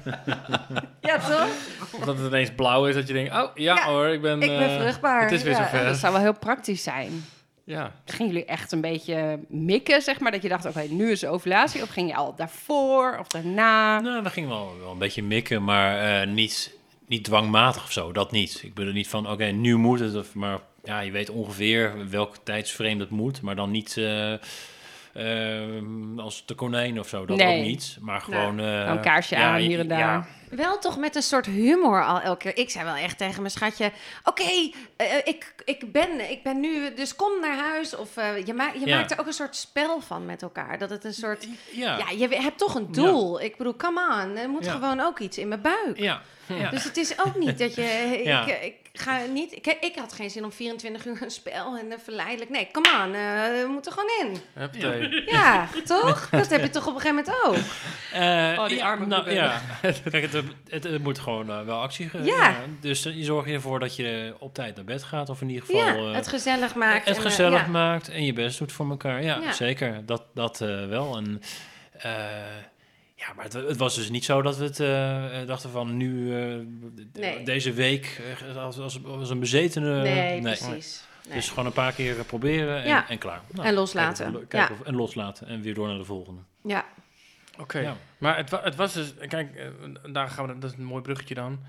ja, 1.02 1.18
toch? 1.20 1.48
Of 1.94 2.06
dat 2.06 2.18
het 2.18 2.28
ineens 2.28 2.52
blauw 2.56 2.86
is, 2.88 2.96
dat 2.96 3.08
je 3.08 3.14
denkt, 3.14 3.32
oh 3.34 3.50
ja, 3.56 3.76
Ja, 3.76 3.86
hoor, 3.86 4.08
ik 4.08 4.22
ben... 4.22 4.42
Ik 4.42 4.58
ben 4.58 4.70
eh, 4.70 4.80
vruchtbaar. 4.80 5.22
Het 5.22 5.32
is 5.32 5.44
weer 5.44 5.52
ja. 5.52 5.64
zover. 5.64 5.86
Dat 5.86 5.98
zou 5.98 6.14
wel 6.14 6.22
heel 6.22 6.40
praktisch 6.40 6.84
zijn. 6.84 7.26
Ja. 7.64 7.92
Gingen 8.06 8.34
jullie 8.34 8.48
echt 8.48 8.72
een 8.72 8.82
beetje 8.82 9.40
mikken, 9.48 10.02
zeg 10.02 10.20
maar, 10.20 10.32
dat 10.32 10.42
je 10.42 10.50
dacht, 10.50 10.66
oké, 10.66 10.82
nu 10.90 11.12
is 11.12 11.20
de 11.20 11.28
ovulatie, 11.28 11.82
of 11.82 11.90
ging 11.90 12.10
je 12.10 12.16
al 12.16 12.36
daarvoor 12.36 13.18
of 13.20 13.28
daarna? 13.28 14.00
Nou, 14.00 14.24
we 14.24 14.30
gingen 14.30 14.50
wel, 14.50 14.72
wel 14.80 14.92
een 14.92 14.98
beetje 14.98 15.24
mikken, 15.24 15.64
maar 15.64 16.22
eh, 16.22 16.28
niet, 16.28 16.74
niet 17.08 17.24
dwangmatig 17.24 17.84
of 17.84 17.92
zo. 17.92 18.12
Dat 18.12 18.32
niet. 18.32 18.62
Ik 18.64 18.74
bedoel 18.74 18.94
niet 18.94 19.08
van, 19.08 19.30
oké, 19.30 19.46
nu 19.46 19.78
moet 19.78 20.00
het. 20.00 20.34
Maar 20.34 20.60
ja, 20.84 21.00
je 21.00 21.12
weet 21.12 21.30
ongeveer 21.30 22.10
welk 22.10 22.36
tijdsframe 22.44 22.98
dat 22.98 23.10
moet. 23.10 23.42
Maar 23.42 23.56
dan 23.56 23.72
niet, 23.72 23.98
eh, 23.98 24.34
ehm, 25.16 26.20
als 26.20 26.46
de 26.46 26.56
konijn 26.56 27.00
of 27.00 27.08
zo. 27.08 27.26
Dat 27.26 27.38
Nee. 27.38 27.58
ook 27.60 27.66
niet. 27.66 27.98
Maar 28.02 28.22
gewoon... 28.22 28.60
eh, 28.60 28.86
een 28.88 29.02
kaarsje 29.02 29.36
aan 29.36 29.56
hier 29.60 29.80
en 29.80 29.88
daar. 29.88 30.00
Ja, 30.00 30.26
Wel 30.50 30.80
toch 30.80 30.98
met 30.98 31.16
een 31.16 31.22
soort 31.22 31.46
humor 31.46 32.06
al 32.06 32.20
elke 32.22 32.38
keer. 32.54 32.58
Ik 32.64 32.70
zei 32.70 32.86
wel 32.86 32.96
echt 32.96 33.18
tegen 33.18 33.40
mijn 33.42 33.52
schatje... 33.54 33.92
Oké, 34.24 34.44
eh, 34.96 35.06
ik, 35.24 35.54
ik, 35.66 35.92
ben, 35.92 36.30
ik 36.32 36.44
ben 36.44 36.60
nu... 36.60 36.94
Dus 36.94 37.16
kom 37.16 37.32
naar 37.42 37.58
huis. 37.58 37.96
Of 37.96 38.18
eh, 38.18 38.46
je, 38.46 38.54
ma 38.54 38.72
je 38.80 38.86
Ja. 38.88 38.98
maakt 38.98 39.12
er 39.12 39.20
ook 39.20 39.28
een 39.28 39.34
soort 39.34 39.56
spel 39.56 40.02
van 40.02 40.26
met 40.26 40.42
elkaar. 40.42 40.78
Dat 40.78 40.90
het 40.90 41.04
een 41.04 41.14
soort... 41.14 41.48
ja, 41.72 41.98
Ja, 41.98 42.10
je 42.28 42.28
hebt 42.42 42.58
toch 42.58 42.76
een 42.76 42.92
doel. 42.92 43.42
Ik 43.42 43.58
bedoel, 43.58 43.76
come 43.76 44.02
on. 44.24 44.38
Er 44.38 44.50
moet 44.50 44.66
Ja. 44.66 44.72
gewoon 44.72 45.00
ook 45.00 45.20
iets 45.20 45.38
in 45.38 45.48
mijn 45.48 45.62
buik. 45.62 45.98
ja, 46.00 46.22
ja. 46.62 46.70
Dus 46.70 46.84
het 46.84 46.98
is 46.98 47.20
ook 47.26 47.36
niet 47.38 47.58
dat 47.60 47.76
je... 47.76 48.22
Ja. 48.24 48.46
ik, 48.46 48.62
ik 48.64 48.85
ga 49.00 49.20
niet... 49.34 49.52
Ik, 49.56 49.78
ik 49.82 49.96
had 49.96 50.14
geen 50.14 50.30
zin 50.30 50.44
om 50.44 50.52
24 50.52 51.06
uur 51.06 51.18
een 51.22 51.32
spel 51.32 51.78
en 51.78 52.00
verleidelijk... 52.04 52.50
Nee, 52.52 52.70
come 52.72 52.88
on. 52.90 53.14
eh, 53.14 53.62
we 53.62 53.66
moeten 53.70 53.92
gewoon 53.92 54.10
in. 54.22 54.38
Huppatee. 54.54 55.24
Ja, 55.26 55.68
toch? 55.86 56.30
Dat 56.30 56.50
heb 56.50 56.62
je 56.62 56.70
toch 56.70 56.88
op 56.88 56.96
een 56.96 57.02
gegeven 57.02 57.24
moment 57.26 57.46
ook? 57.46 57.56
Eh, 58.14 58.60
Oh, 58.64 58.68
die 58.68 58.78
ja, 58.78 58.86
arme 58.86 59.06
nou, 59.06 59.32
ja. 59.32 59.62
Kijk, 60.12 60.32
het, 60.32 60.44
het, 60.70 60.84
het 60.84 61.04
moet 61.04 61.20
gewoon 61.20 61.50
eh, 61.52 61.62
wel 61.62 61.82
actie 61.82 62.10
ge- 62.10 62.24
Ja. 62.24 62.56
Dus 62.82 63.04
je 63.04 63.24
zorgt 63.24 63.50
ervoor 63.50 63.80
dat 63.80 63.96
je 63.96 64.36
op 64.40 64.54
tijd 64.54 64.76
naar 64.76 64.86
bed 64.86 65.04
gaat. 65.04 65.30
Of 65.30 65.42
in 65.42 65.50
ieder 65.50 65.66
geval... 65.66 65.82
Ja, 65.86 65.96
eh, 65.96 66.16
het 66.16 66.28
gezellig 66.28 66.76
maakt. 66.76 67.08
het 67.08 67.16
en, 67.18 67.22
gezellig 67.22 67.62
ja. 67.62 67.68
maakt 67.68 68.10
en 68.10 68.26
je 68.26 68.34
best 68.34 68.60
doet 68.60 68.72
voor 68.72 68.90
elkaar. 68.90 69.24
Ja, 69.24 69.40
Ja. 69.42 69.52
zeker. 69.52 70.06
Dat, 70.06 70.24
dat 70.34 70.62
eh, 70.62 70.88
wel. 70.88 71.18
En, 71.18 71.42
eh, 71.98 72.12
ja, 73.16 73.34
maar 73.36 73.44
het, 73.44 73.54
het 73.54 73.78
was 73.78 73.96
dus 73.96 74.10
niet 74.10 74.26
zo 74.26 74.42
dat 74.42 74.58
we 74.58 74.64
het 74.64 74.80
eh, 74.80 75.42
eh, 75.42 75.48
dachten 75.48 75.70
van 75.70 75.98
nu, 75.98 76.36
eh, 76.36 76.58
Nee. 77.14 77.44
deze 77.46 77.74
week, 77.74 78.22
als, 78.58 78.78
als, 78.80 79.04
als 79.06 79.30
een 79.30 79.40
bezetene. 79.40 80.02
Nee, 80.02 80.42
precies. 80.42 81.04
Nee. 81.28 81.36
Dus 81.36 81.50
gewoon 81.50 81.66
een 81.66 81.72
paar 81.72 81.94
keer 81.94 82.16
proberen 82.16 82.82
en, 82.82 82.88
Ja. 82.88 83.10
en 83.10 83.18
klaar. 83.18 83.42
Nou, 83.52 83.68
En 83.68 83.74
loslaten. 83.74 84.24
Kijken 84.26 84.42
of, 84.42 84.48
kijken 84.48 84.76
Ja. 84.76 84.82
of- 84.82 84.88
en 84.88 84.96
loslaten 84.96 85.48
en 85.48 85.62
weer 85.62 85.74
door 85.74 85.88
naar 85.88 85.98
de 85.98 86.06
volgende. 86.06 86.42
Ja, 86.64 86.86
Oké. 87.60 87.80
Ja. 87.80 87.96
Maar 88.18 88.38
het, 88.38 88.50
wa- 88.50 88.62
het 88.64 88.76
was 88.76 88.94
dus, 88.94 89.14
kijk, 89.28 89.72
daar 90.12 90.28
gaan 90.30 90.48
we, 90.48 90.58
dat 90.60 90.72
is 90.72 90.78
een 90.78 90.84
mooi 90.84 91.02
bruggetje 91.02 91.36
dan. 91.36 91.60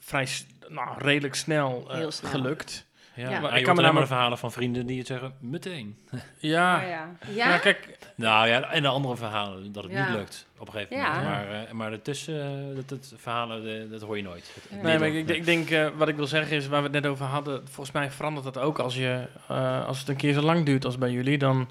Vrij, 0.00 0.28
nou, 0.68 0.88
redelijk 0.98 1.34
snel. 1.34 1.88
gelukt. 2.22 2.86
Ja, 3.14 3.30
Ja. 3.30 3.40
maar 3.40 3.56
ik 3.56 3.64
kan 3.64 3.74
me 3.74 3.80
maar 3.80 3.82
namelijk- 3.90 4.06
verhalen 4.12 4.38
van 4.38 4.52
vrienden 4.52 4.86
die 4.86 4.98
het 4.98 5.06
zeggen 5.06 5.32
meteen. 5.40 5.96
Ja. 6.38 6.76
Oh, 6.76 6.82
ja. 6.88 7.08
ja? 7.34 7.48
Ja, 7.48 7.58
kijk, 7.58 7.98
Nou 8.14 8.48
ja, 8.48 8.62
en 8.70 8.82
de 8.82 8.88
andere 8.88 9.16
verhalen 9.16 9.72
dat 9.72 9.82
het 9.84 9.92
Ja. 9.92 10.08
niet 10.08 10.16
lukt 10.16 10.46
op 10.58 10.66
een 10.66 10.72
gegeven 10.72 10.96
Ja. 10.96 11.08
moment. 11.08 11.24
Maar, 11.28 11.64
eh, 11.64 11.72
maar 11.72 11.92
ertussen, 11.92 12.40
eh, 12.70 12.76
dat, 12.76 12.88
dat 12.88 13.12
verhalen, 13.16 13.90
dat 13.90 14.02
hoor 14.02 14.16
je 14.16 14.22
nooit. 14.22 14.50
Het- 14.54 14.66
het 14.70 14.82
Nee, 14.82 14.98
maar 14.98 15.08
ik, 15.08 15.28
ik 15.28 15.44
denk, 15.44 15.70
eh, 15.70 15.88
wat 15.96 16.08
ik 16.08 16.16
wil 16.16 16.26
zeggen 16.26 16.56
is, 16.56 16.68
waar 16.68 16.78
we 16.82 16.88
het 16.92 17.02
net 17.02 17.06
over 17.06 17.24
hadden, 17.26 17.60
volgens 17.64 17.92
mij 17.92 18.10
verandert 18.10 18.44
dat 18.44 18.58
ook 18.58 18.78
als, 18.78 18.94
je, 18.94 19.26
eh, 19.48 19.86
als 19.86 19.98
het 19.98 20.08
een 20.08 20.16
keer 20.16 20.32
zo 20.32 20.40
lang 20.40 20.64
duurt 20.66 20.84
als 20.84 20.98
bij 20.98 21.10
jullie, 21.10 21.38
dan, 21.38 21.68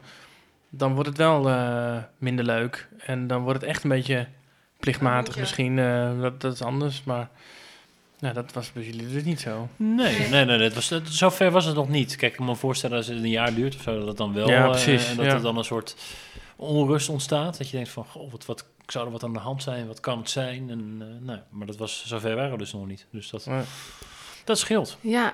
dan 0.70 0.94
wordt 0.94 1.10
het 1.10 1.18
wel 1.18 1.50
eh, 1.50 1.98
minder 2.18 2.46
leuk. 2.46 2.88
En 3.06 3.28
dan 3.28 3.42
wordt 3.42 3.62
het 3.62 3.70
echt 3.70 3.84
een 3.84 3.90
beetje 3.90 4.28
plichtmatig 4.80 5.38
misschien, 5.38 5.80
eh, 5.80 6.22
dat, 6.22 6.42
dat 6.42 6.54
is 6.54 6.62
anders, 6.62 7.04
maar 7.04 7.30
nou, 8.22 8.34
dat 8.34 8.54
was 8.54 8.72
bij 8.72 8.84
jullie 8.84 9.08
dus 9.08 9.24
niet 9.24 9.40
zo. 9.40 9.68
Nee, 9.76 10.30
nee, 10.30 10.46
nee, 10.46 10.58
dat 10.58 10.74
was, 10.74 10.88
dat, 10.88 11.02
zover 11.06 11.52
was 11.52 11.66
het 11.66 11.76
nog 11.76 11.90
niet. 11.90 12.16
Kijk, 12.16 12.32
ik 12.32 12.38
kan 12.38 12.46
me 12.46 12.56
voorstellen 12.56 12.98
als 12.98 13.08
het 13.08 13.18
een 13.18 13.30
jaar 13.30 13.54
duurt 13.54 13.76
of 13.76 13.82
zo, 13.82 13.98
dat 13.98 14.08
het 14.08 14.18
dan 14.18 14.34
wel... 14.34 14.50
Ja, 14.50 14.64
eh, 14.64 14.70
precies, 14.70 15.10
en 15.10 15.16
dat 15.16 15.26
ja. 15.26 15.34
er 15.34 15.42
dan 15.42 15.58
een 15.58 15.64
soort 15.64 15.96
onrust 16.56 17.10
ontstaat. 17.10 17.58
Dat 17.58 17.70
je 17.70 17.76
denkt 17.76 17.92
van, 17.92 18.06
goh, 18.06 18.32
wat, 18.32 18.46
wat 18.46 18.66
zou 18.86 19.06
er 19.06 19.12
wat 19.12 19.24
aan 19.24 19.34
de 19.34 19.40
hand 19.40 19.64
zijn? 19.64 19.88
Wat 19.88 20.00
kan 20.00 20.18
het 20.18 20.30
zijn? 20.30 20.70
En, 20.70 20.98
eh, 21.00 21.26
nou, 21.26 21.40
maar 21.50 21.68
dat 21.68 21.78
was, 21.78 22.04
zover 22.08 22.36
waren 22.36 22.52
we 22.52 22.58
dus 22.58 22.74
nog 22.74 22.88
niet. 22.88 23.06
Dus 23.12 23.30
dat, 23.30 23.48
dat 24.44 24.58
scheelt. 24.60 24.98
ja. 25.02 25.34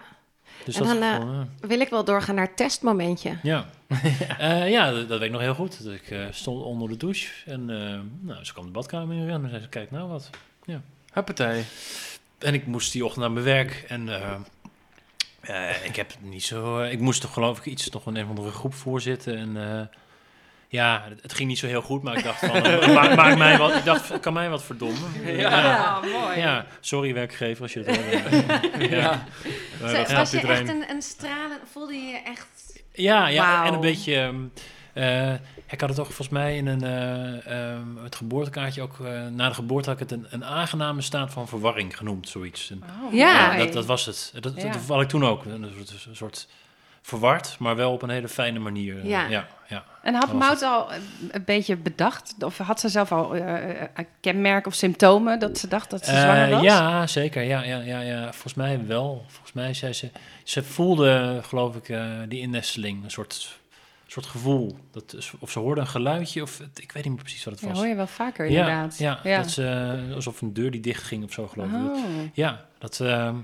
Dus 0.64 0.76
En 0.76 0.84
dat 0.84 1.00
dan, 1.00 1.02
eh, 1.02 1.16
gewoon, 1.16 1.50
Wil 1.60 1.80
ik 1.80 1.90
wel 1.90 2.04
doorgaan 2.04 2.36
naar 2.36 2.46
het 2.46 2.58
testmomentje. 2.58 3.38
ja. 3.44 3.66
Eh, 4.38 4.70
ja, 4.70 4.92
dat, 4.92 5.10
dat 5.10 5.20
weet 5.20 5.28
ik 5.28 5.34
nog 5.34 5.42
heel 5.42 5.54
goed. 5.54 5.84
Dat 5.84 5.94
ik 5.94 6.10
eh, 6.10 6.26
stond 6.32 6.64
onder 6.64 6.90
de 6.90 6.98
douche 6.98 7.30
en 7.46 7.70
eh, 7.70 8.00
nou, 8.20 8.46
ze 8.46 8.54
kwam 8.54 8.66
de 8.66 8.72
badkamer 8.72 9.16
in 9.16 9.30
en 9.30 9.50
zei 9.50 9.62
ze, 9.62 9.70
kijk 9.70 9.92
nou 9.92 10.10
wat. 10.10 10.30
Huppatee. 11.14 11.64
En 12.40 12.54
ik 12.54 12.66
moest 12.66 12.92
die 12.92 13.06
ochtend 13.06 13.22
naar 13.22 13.32
mijn 13.34 13.46
werk 13.46 13.86
en 13.88 14.10
eh, 14.10 14.32
eh, 15.42 15.86
ik 15.86 15.96
heb 15.96 16.12
niet 16.22 16.44
zo... 16.44 16.80
eh, 16.80 16.92
ik 16.92 17.00
moest 17.00 17.22
toch 17.22 17.34
geloof 17.34 17.58
ik 17.58 17.66
iets 17.66 17.90
nog 17.90 18.06
een 18.06 18.16
een 18.16 18.24
of 18.24 18.30
andere 18.30 18.52
groep 18.52 18.74
voorzitten 18.74 19.38
en... 19.38 19.58
eh, 19.72 19.86
ja, 20.70 21.06
het, 21.10 21.22
het 21.22 21.34
ging 21.34 21.50
niet 21.50 21.58
zo 21.58 21.68
heel 21.68 21.82
goed, 21.82 22.04
maar 22.04 22.18
ik 22.18 22.24
dacht 22.24 22.40
van, 22.40 22.62
maak, 22.94 23.16
maak 23.16 23.38
mij 23.38 23.58
wat, 23.58 23.76
ik 23.76 23.86
dacht, 23.86 24.20
kan 24.20 24.34
mij 24.34 24.50
wat 24.50 24.64
verdommen. 24.64 25.36
Ja, 25.38 26.00
mooi. 26.02 26.40
Ja, 26.40 26.66
sorry 26.80 27.14
werkgever 27.14 27.62
als 27.64 27.74
je 27.74 27.84
het 27.84 27.98
hoort. 27.98 28.92
ja. 28.92 29.26
Zo, 29.80 30.14
was 30.16 30.32
je 30.32 30.40
echt 30.40 30.70
een, 30.70 30.90
een 30.90 31.02
stralen... 31.02 31.58
Voelde 31.72 31.94
je 31.94 32.06
je 32.08 32.18
echt... 32.26 32.48
Ja, 32.94 33.28
ja 33.28 33.66
en 33.66 33.74
een 33.74 33.80
beetje. 33.80 34.34
Eh, 35.68 35.74
ik 35.74 35.80
had 35.80 35.90
het 35.90 35.98
toch 35.98 36.08
volgens 36.08 36.30
mij 36.30 36.58
in 36.58 36.68
een, 36.68 36.84
eh, 36.84 37.72
ehm, 37.72 37.98
het 38.04 38.16
geboortekaartje 38.16 38.82
ook. 38.82 39.00
eh, 39.00 39.26
na 39.28 39.48
de 39.48 39.54
geboorte 39.56 39.90
had 39.90 40.02
ik 40.02 40.10
het 40.10 40.20
een, 40.20 40.28
een 40.30 40.46
aangename 40.46 41.02
staat 41.02 41.32
van 41.34 41.48
verwarring 41.48 41.98
genoemd, 41.98 42.30
zoiets. 42.30 42.70
En, 42.72 42.84
Oh, 43.06 43.14
Ja. 43.14 43.46
mooi. 43.48 43.58
dat, 43.58 43.74
dat 43.74 43.86
was 43.86 44.06
het. 44.06 44.30
Dat, 44.34 44.44
dat, 44.44 44.62
Ja. 44.62 44.72
dat 44.72 44.82
had 44.88 45.02
ik 45.02 45.08
toen 45.08 45.26
ook. 45.26 45.46
Een 45.46 45.72
soort, 45.76 46.06
een 46.10 46.16
soort 46.16 46.48
verward, 47.02 47.56
maar 47.60 47.76
wel 47.76 47.92
op 47.92 48.02
een 48.02 48.10
hele 48.10 48.28
fijne 48.28 48.60
manier. 48.60 49.06
Ja. 49.06 49.28
ja, 49.28 49.48
ja. 49.68 49.84
En 50.04 50.14
had 50.14 50.34
Mout 50.34 50.62
al 50.62 50.92
eh, 50.92 50.98
een 51.32 51.44
beetje 51.46 51.76
bedacht, 51.76 52.36
of 52.44 52.58
had 52.58 52.80
ze 52.80 52.90
zelf 52.90 53.12
al 53.12 53.36
eh, 53.36 53.70
eh, 53.82 53.88
een 53.96 54.08
kenmerk 54.22 54.68
of 54.68 54.74
symptomen 54.74 55.40
dat 55.40 55.58
ze 55.58 55.68
dacht 55.68 55.90
dat 55.90 56.06
ze 56.06 56.12
Eh, 56.12 56.22
zwanger 56.22 56.50
was? 56.50 56.62
ja, 56.64 57.08
zeker. 57.08 57.42
Ja, 57.44 57.64
ja, 57.64 57.78
ja, 57.80 58.00
ja, 58.00 58.22
volgens 58.32 58.54
mij 58.54 58.86
wel. 58.88 59.26
Volgens 59.28 59.54
mij 59.54 59.74
zei 59.74 59.94
ze. 59.94 60.10
Ze 60.44 60.64
voelde, 60.64 61.40
geloof 61.44 61.76
ik, 61.76 61.90
eh, 61.90 62.06
die 62.28 62.40
innesteling. 62.42 63.04
Een 63.04 63.12
soort, 63.12 63.60
soort 64.22 64.36
gevoel. 64.36 64.78
Dat, 64.92 65.16
of 65.40 65.52
ze 65.52 65.60
hoorde 65.60 65.82
een 65.82 65.88
geluidje, 65.88 66.42
of 66.42 66.58
het- 66.58 66.82
ik 66.82 66.92
weet 66.92 67.04
niet 67.04 67.14
meer 67.14 67.24
precies 67.24 67.44
wat 67.44 67.54
het 67.54 67.62
Ja, 67.64 67.68
was. 67.70 67.78
hoor 67.78 67.88
je 67.88 67.96
wel 67.96 68.08
vaker 68.08 68.50
Ja, 68.50 68.60
inderdaad. 68.60 68.98
ja, 68.98 69.20
Dat 69.38 69.52
ze, 69.52 70.12
alsof 70.16 70.42
een 70.42 70.54
deur 70.54 70.72
die 70.72 70.82
dicht 70.82 71.04
ging 71.04 71.24
of 71.24 71.32
zo, 71.34 71.48
geloof 71.48 71.70
ik. 71.70 71.76
Oh. 71.76 71.98
Ja, 72.34 72.66
dat... 72.78 73.00
ehm, 73.00 73.36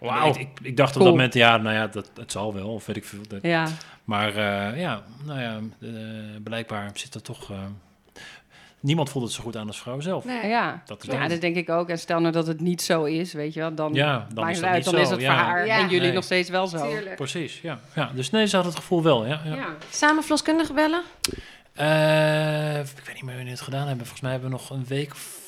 Wauw. 0.00 0.28
Ik, 0.28 0.36
ik, 0.36 0.48
ik 0.62 0.76
dacht 0.76 0.96
op 0.96 1.02
dat 1.02 1.10
moment, 1.10 1.34
ja, 1.34 1.56
nou 1.56 1.74
ja, 1.74 1.86
dat, 1.86 2.10
het 2.14 2.32
zal 2.32 2.54
wel, 2.54 2.68
of 2.68 2.86
weet 2.86 2.96
ik 2.96 3.04
veel. 3.04 3.20
Dat- 3.28 3.42
Ja, 3.42 3.66
Maar 4.04 4.28
eh, 4.28 4.80
ja, 4.80 5.02
nou 5.24 5.40
ja, 5.40 5.58
eh, 5.80 5.88
blijkbaar 6.42 6.90
zit 6.94 7.14
er 7.14 7.22
toch... 7.22 7.50
eh, 7.50 7.58
niemand 8.80 9.10
voelt 9.10 9.24
het 9.24 9.34
zo 9.34 9.42
goed 9.42 9.56
aan 9.56 9.66
als 9.66 9.80
vrouw 9.80 10.00
zelf. 10.00 10.24
Nee. 10.24 10.46
ja. 10.48 10.82
Dat 10.86 11.02
is 11.02 11.12
ja, 11.12 11.28
dat 11.28 11.40
denk 11.40 11.56
ik 11.56 11.68
ook. 11.68 11.88
En 11.88 11.98
stel 11.98 12.20
nou 12.20 12.32
dat 12.32 12.46
het 12.46 12.60
niet 12.60 12.82
zo 12.82 13.04
is, 13.04 13.32
weet 13.32 13.54
je 13.54 13.60
wel, 13.60 13.74
dan 13.74 13.94
Ja, 13.94 14.26
dan 14.34 14.44
maakt 14.44 14.56
is 14.56 14.62
het 14.62 14.66
uit, 14.72 14.84
dan 14.84 14.96
is 14.98 15.10
het 15.10 15.20
ja. 15.20 15.34
voor 15.38 15.44
haar 15.46 15.66
Ja. 15.66 15.76
en 15.78 15.82
jullie 15.88 16.00
Nee. 16.00 16.12
nog 16.12 16.24
steeds 16.24 16.48
wel 16.50 16.66
zo. 16.66 16.88
Tuurlijk. 16.90 17.16
Precies, 17.16 17.60
ja. 17.60 17.78
ja. 17.94 18.10
Dus 18.14 18.30
nee, 18.30 18.46
ze 18.46 18.56
had 18.56 18.64
het 18.64 18.76
gevoel 18.76 19.02
wel, 19.02 19.26
ja. 19.26 19.40
ja. 19.44 19.54
Ja. 19.54 19.76
Samen 19.90 20.22
verloskundige 20.22 20.72
bellen? 20.72 21.02
Eh, 21.74 22.78
ik 22.78 23.02
weet 23.04 23.14
niet 23.14 23.22
meer 23.24 23.34
wanneer 23.34 23.44
we 23.44 23.50
het 23.50 23.60
gedaan 23.60 23.86
hebben. 23.86 23.98
Volgens 24.06 24.20
mij 24.20 24.30
hebben 24.30 24.50
we 24.50 24.56
nog 24.56 24.70
een 24.70 24.84
week 24.86 25.10
of 25.12 25.38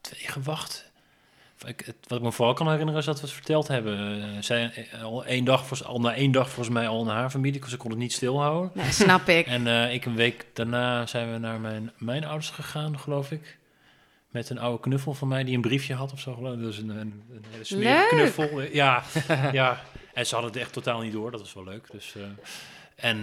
twee 0.00 0.20
gewacht. 0.28 0.85
Ik, 1.64 1.94
wat 2.08 2.18
ik 2.18 2.24
me 2.24 2.32
vooral 2.32 2.54
kan 2.54 2.70
herinneren 2.70 3.00
is 3.00 3.06
dat 3.06 3.20
we 3.20 3.26
het 3.26 3.34
verteld 3.34 3.68
hebben. 3.68 4.22
Eh, 4.22 4.28
zij 4.40 4.88
eh, 4.92 5.02
al 5.02 5.24
één 5.24 5.44
dag, 5.44 5.84
al 5.84 6.00
na 6.00 6.14
één 6.14 6.32
dag 6.32 6.46
volgens 6.50 6.74
mij 6.74 6.88
al 6.88 7.04
naar 7.04 7.16
haar 7.16 7.30
familie. 7.30 7.68
Ze 7.68 7.76
kon 7.76 7.90
het 7.90 7.98
niet 7.98 8.12
stilhouden. 8.12 8.70
Nee, 8.74 8.92
snap 8.92 9.28
ik. 9.28 9.46
En 9.46 9.66
eh, 9.66 9.94
ik 9.94 10.04
een 10.04 10.14
week 10.14 10.46
daarna 10.52 11.06
zijn 11.06 11.32
we 11.32 11.38
naar 11.38 11.60
mijn, 11.60 11.92
mijn 11.98 12.24
ouders 12.24 12.50
gegaan, 12.50 12.98
geloof 12.98 13.30
ik. 13.30 13.58
Met 14.30 14.50
een 14.50 14.58
oude 14.58 14.80
knuffel 14.80 15.14
van 15.14 15.28
mij 15.28 15.44
die 15.44 15.54
een 15.54 15.60
briefje 15.60 15.94
had 15.94 16.12
of 16.12 16.20
zo. 16.20 16.34
geloof 16.34 16.54
ik. 16.54 16.60
Dus 16.60 16.78
een, 16.78 16.88
een, 16.88 17.22
een 17.30 17.44
hele 17.50 17.64
smerige 17.64 18.14
knuffel. 18.14 18.60
Ja, 18.62 19.02
ja. 19.52 19.80
En 20.14 20.26
ze 20.26 20.34
hadden 20.34 20.52
het 20.52 20.60
echt 20.60 20.72
totaal 20.72 21.00
niet 21.00 21.12
door. 21.12 21.30
Dat 21.30 21.40
was 21.40 21.54
wel 21.54 21.64
leuk. 21.64 21.90
Dus, 21.90 22.14
en, 22.94 23.20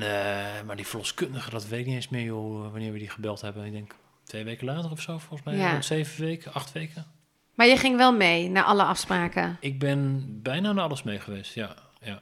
maar 0.66 0.76
die 0.76 0.88
verloskundige, 0.88 1.50
dat 1.50 1.68
weet 1.68 1.80
ik 1.80 1.86
niet 1.86 1.96
eens 1.96 2.10
meer 2.10 2.24
joh, 2.24 2.72
wanneer 2.72 2.92
we 2.92 3.00
die 3.00 3.10
gebeld 3.10 3.42
hebben. 3.42 3.66
Ik 3.66 3.72
denk 3.72 3.96
twee 4.24 4.44
weken 4.44 4.66
later 4.66 4.92
of 4.92 5.02
zo, 5.02 5.18
volgens 5.18 5.44
mij. 5.44 5.56
Ja. 5.56 5.72
Rond 5.72 5.86
Zeven 5.86 6.24
weken, 6.24 6.54
acht 6.54 6.72
weken. 6.72 7.06
Maar 7.54 7.68
je 7.68 7.78
ging 7.78 7.98
wel 7.98 8.14
mee 8.14 8.50
naar 8.50 8.64
alle 8.64 8.84
afspraken. 8.84 9.58
Ik 9.60 9.80
ben 9.80 10.24
bijna 10.42 10.72
naar 10.72 10.84
alles 10.84 11.04
mee 11.04 11.20
geweest, 11.20 11.54
ja. 11.54 11.76
Ja, 12.02 12.20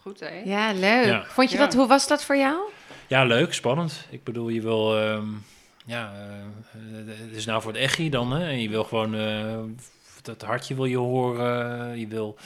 Goed, 0.00 0.20
hè? 0.20 0.42
Ja, 0.44 0.72
leuk. 0.72 1.06
Ja. 1.06 1.24
Vond 1.28 1.50
je 1.50 1.56
Ja. 1.58 1.64
dat, 1.64 1.74
hoe 1.74 1.86
was 1.86 2.06
dat 2.08 2.24
voor 2.24 2.36
jou? 2.36 2.58
ja 3.06 3.24
leuk, 3.24 3.52
spannend. 3.54 4.06
Ik 4.10 4.24
bedoel, 4.24 4.48
je 4.48 4.60
wil... 4.60 4.98
ehm, 4.98 5.26
ja, 5.86 6.12
eh, 6.14 6.76
het 7.28 7.36
is 7.36 7.44
nou 7.46 7.62
voor 7.62 7.72
het 7.72 7.80
echi 7.80 8.10
dan, 8.10 8.30
hè. 8.32 8.48
En 8.48 8.60
je 8.60 8.68
wil 8.68 8.84
gewoon... 8.84 9.14
eh, 9.14 9.58
dat 10.22 10.42
hartje 10.42 10.74
wil 10.74 10.84
je 10.84 10.96
horen. 10.96 11.98
Je 11.98 12.06
wil 12.06 12.36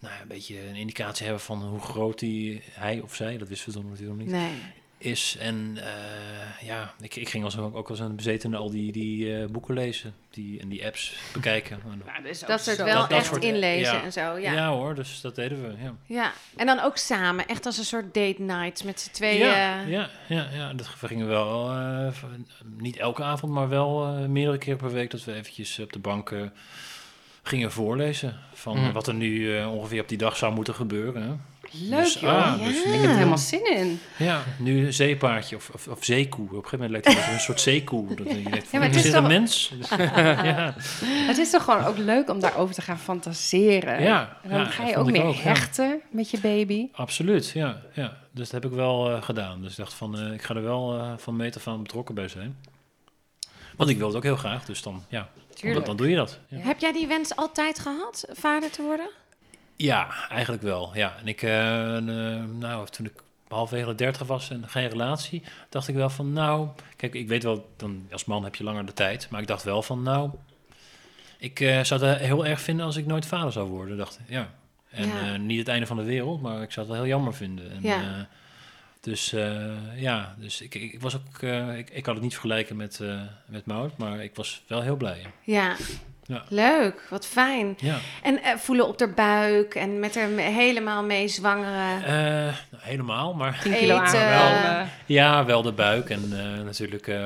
nou, 0.00 0.14
ja, 0.14 0.20
een 0.20 0.28
beetje 0.28 0.68
een 0.68 0.74
indicatie 0.74 1.24
hebben 1.24 1.42
van 1.44 1.62
hoe 1.62 1.80
groot 1.80 2.18
die, 2.18 2.62
hij 2.70 3.00
of 3.00 3.14
zij, 3.14 3.38
dat 3.38 3.48
wisten 3.48 3.72
we 3.72 3.78
toen 3.80 3.90
natuurlijk 3.90 4.18
nog 4.18 4.26
niet, 4.26 4.36
Nee. 4.36 4.52
Is. 5.04 5.36
En 5.40 5.76
eh, 5.76 6.66
ja, 6.66 6.94
ik, 7.00 7.16
ik 7.16 7.28
ging 7.28 7.44
als, 7.44 7.58
ook 7.58 7.88
als 7.90 8.00
een 8.00 8.16
bezetene 8.16 8.56
al 8.56 8.70
die, 8.70 8.92
die 8.92 9.36
eh, 9.36 9.46
boeken 9.46 9.74
lezen 9.74 10.14
die, 10.30 10.60
en 10.60 10.68
die 10.68 10.84
apps 10.86 11.14
bekijken. 11.32 11.80
En 11.90 12.02
Ja, 12.06 12.46
dat 12.46 12.60
soort 12.62 12.76
wel 12.76 12.86
Dat- 12.86 13.08
dat 13.10 13.18
echt 13.18 13.26
soort- 13.26 13.44
inlezen 13.44 13.94
ja. 13.94 14.02
en 14.02 14.12
zo. 14.12 14.38
ja. 14.38 14.52
Ja. 14.52 14.68
hoor, 14.68 14.94
dus 14.94 15.20
dat 15.20 15.34
deden 15.34 15.62
we, 15.62 15.74
ja. 15.82 15.94
ja. 16.06 16.32
En 16.56 16.66
dan 16.66 16.80
ook 16.80 16.96
samen, 16.96 17.46
echt 17.46 17.66
als 17.66 17.78
een 17.78 17.84
soort 17.84 18.14
date 18.14 18.42
night 18.42 18.84
met 18.84 19.00
z'n 19.00 19.10
tweeën. 19.10 19.38
Ja, 19.46 19.80
ja, 19.80 20.08
ja, 20.28 20.48
ja, 20.52 20.72
dat 20.74 21.00
we 21.00 21.06
gingen 21.06 21.26
wel, 21.26 21.70
eh, 21.70 22.06
niet 22.78 22.96
elke 22.96 23.22
avond, 23.22 23.52
maar 23.52 23.68
wel 23.68 24.06
eh, 24.06 24.26
meerdere 24.26 24.58
keer 24.58 24.76
per 24.76 24.92
week 24.92 25.10
dat 25.10 25.24
we 25.24 25.34
eventjes 25.34 25.78
op 25.78 25.92
de 25.92 25.98
bank 25.98 26.34
gingen 27.42 27.72
voorlezen 27.72 28.38
van 28.52 28.78
Mm. 28.78 28.92
wat 28.92 29.06
er 29.06 29.14
nu 29.14 29.62
ongeveer 29.64 30.00
op 30.00 30.08
die 30.08 30.18
dag 30.18 30.36
zou 30.36 30.52
moeten 30.54 30.74
gebeuren. 30.74 31.44
Leuk 31.74 31.98
Dus, 32.04 32.14
joh. 32.20 32.30
ah, 32.30 32.58
dus 32.64 32.78
ik 32.78 32.86
nu- 32.86 32.92
heb 32.92 33.02
er 33.02 33.14
helemaal 33.16 33.38
zin 33.38 33.76
in. 33.76 34.00
Ja, 34.16 34.42
nu 34.58 34.86
een 34.86 34.92
zeepaardje 34.92 35.56
of, 35.56 35.70
of, 35.74 35.88
of 35.88 36.04
zeekoe. 36.04 36.44
Op 36.44 36.50
een 36.52 36.56
gegeven 36.64 36.78
moment 36.80 37.04
lijkt 37.06 37.18
het 37.24 37.32
een 37.34 37.40
soort 37.40 37.60
zeekoe. 37.60 38.08
Dat 38.14 38.18
je 38.28 38.42
denkt, 38.42 38.70
Ja, 38.70 38.78
maar 38.78 38.88
het 38.88 38.90
is 38.90 38.96
is 38.96 39.02
dit 39.02 39.12
een 39.14 39.20
toch- 39.20 39.28
mens? 39.28 39.72
Dus, 39.78 39.88
ja, 39.98 40.74
Het 41.26 41.38
is 41.38 41.50
toch 41.50 41.64
gewoon 41.64 41.84
ook 41.84 41.96
leuk 41.98 42.30
om 42.30 42.40
daarover 42.40 42.74
te 42.74 42.82
gaan 42.82 42.98
fantaseren. 42.98 44.02
ja, 44.02 44.36
En 44.42 44.50
dan 44.50 44.58
ja, 44.58 44.64
ga 44.64 44.86
je 44.86 44.96
ook 44.96 45.06
ik 45.08 45.12
meer 45.12 45.26
ja. 45.26 45.32
hechten 45.42 46.00
met 46.10 46.30
je 46.30 46.40
baby. 46.40 46.88
Absoluut, 46.92 47.50
ja, 47.50 47.80
ja. 47.92 48.16
Dus 48.32 48.50
dat 48.50 48.62
heb 48.62 48.70
ik 48.70 48.76
wel 48.76 49.10
eh, 49.10 49.22
gedaan. 49.22 49.62
Dus 49.62 49.70
ik 49.70 49.76
dacht 49.76 49.94
van, 49.94 50.18
eh, 50.18 50.32
ik 50.32 50.42
ga 50.42 50.54
er 50.54 50.62
wel 50.62 50.98
eh, 50.98 51.12
van 51.16 51.36
meet 51.36 51.56
af 51.56 51.66
aan 51.68 51.82
betrokken 51.82 52.14
bij 52.14 52.28
zijn. 52.28 52.56
Want 53.76 53.90
ik 53.90 53.98
wil 53.98 54.06
het 54.06 54.16
ook 54.16 54.22
heel 54.22 54.36
graag, 54.36 54.64
dus 54.64 54.82
dan, 54.82 55.04
ja, 55.08 55.28
dan, 55.60 55.82
dan 55.84 55.96
doe 55.96 56.08
je 56.10 56.16
dat. 56.16 56.38
Ja. 56.48 56.58
Heb 56.58 56.78
jij 56.80 56.92
die 56.92 57.06
wens 57.06 57.36
altijd 57.36 57.78
gehad, 57.78 58.24
vader 58.32 58.70
te 58.70 58.82
worden? 58.82 59.08
Ja, 59.76 60.28
eigenlijk 60.28 60.62
wel. 60.62 60.90
Ja. 60.94 61.14
En 61.20 61.28
ik, 61.28 61.42
eh, 61.42 61.50
nou, 62.58 62.86
toen 62.86 63.06
ik 63.06 63.12
halverwege 63.48 63.88
de 63.88 63.94
dertig 63.94 64.26
was 64.26 64.50
en 64.50 64.68
geen 64.68 64.88
relatie, 64.88 65.42
dacht 65.68 65.88
ik 65.88 65.94
wel 65.94 66.10
van, 66.10 66.32
nou, 66.32 66.68
kijk, 66.96 67.14
ik 67.14 67.28
weet 67.28 67.42
wel, 67.42 67.72
dan 67.76 68.06
als 68.12 68.24
man 68.24 68.44
heb 68.44 68.54
je 68.54 68.64
langer 68.64 68.86
de 68.86 68.92
tijd, 68.92 69.26
maar 69.30 69.40
ik 69.40 69.46
dacht 69.46 69.62
wel 69.62 69.82
van, 69.82 70.02
nou, 70.02 70.30
ik 71.38 71.60
eh, 71.60 71.82
zou 71.84 72.04
het 72.04 72.18
heel 72.18 72.46
erg 72.46 72.60
vinden 72.60 72.86
als 72.86 72.96
ik 72.96 73.06
nooit 73.06 73.26
vader 73.26 73.52
zou 73.52 73.68
worden, 73.68 73.96
dacht 73.96 74.18
ik. 74.18 74.28
Ja. 74.28 74.50
En 74.90 75.08
Ja. 75.08 75.36
niet 75.36 75.58
het 75.58 75.68
einde 75.68 75.86
van 75.86 75.96
de 75.96 76.02
wereld, 76.02 76.42
maar 76.42 76.62
ik 76.62 76.72
zou 76.72 76.86
het 76.86 76.94
wel 76.94 77.04
heel 77.04 77.14
jammer 77.14 77.34
vinden. 77.34 77.70
En, 77.70 77.78
Ja. 77.82 78.28
dus 79.00 79.30
ja, 79.96 80.34
dus 80.38 80.60
ik, 80.60 80.74
ik, 80.74 81.00
was 81.00 81.14
ook, 81.16 81.42
ik, 81.76 81.90
ik 81.90 82.06
had 82.06 82.14
het 82.14 82.22
niet 82.24 82.32
vergelijken 82.32 82.76
met, 82.76 83.00
met 83.46 83.66
Maud, 83.66 83.96
maar 83.96 84.22
ik 84.22 84.34
was 84.36 84.62
wel 84.66 84.80
heel 84.82 84.96
blij. 84.96 85.26
Ja. 85.42 85.76
Ja. 86.26 86.42
Leuk, 86.48 87.06
wat 87.10 87.26
fijn. 87.26 87.76
Ja. 87.80 87.98
En 88.22 88.42
eh, 88.42 88.56
voelen 88.56 88.86
op 88.88 88.98
de 88.98 89.08
buik 89.08 89.74
en 89.74 89.98
met 90.00 90.16
er 90.16 90.28
helemaal 90.38 91.02
mee 91.02 91.28
zwangeren. 91.28 92.04
Eh, 92.04 92.12
nou, 92.70 92.82
helemaal, 92.82 93.34
maar 93.34 93.60
10 93.62 93.72
kilo 93.72 94.02
Eten. 94.02 94.20
aankomen. 94.26 94.90
Ja, 95.06 95.44
wel 95.44 95.62
de 95.62 95.72
buik 95.72 96.10
en 96.10 96.28
eh, 96.32 96.64
natuurlijk 96.64 97.06
eh, 97.06 97.16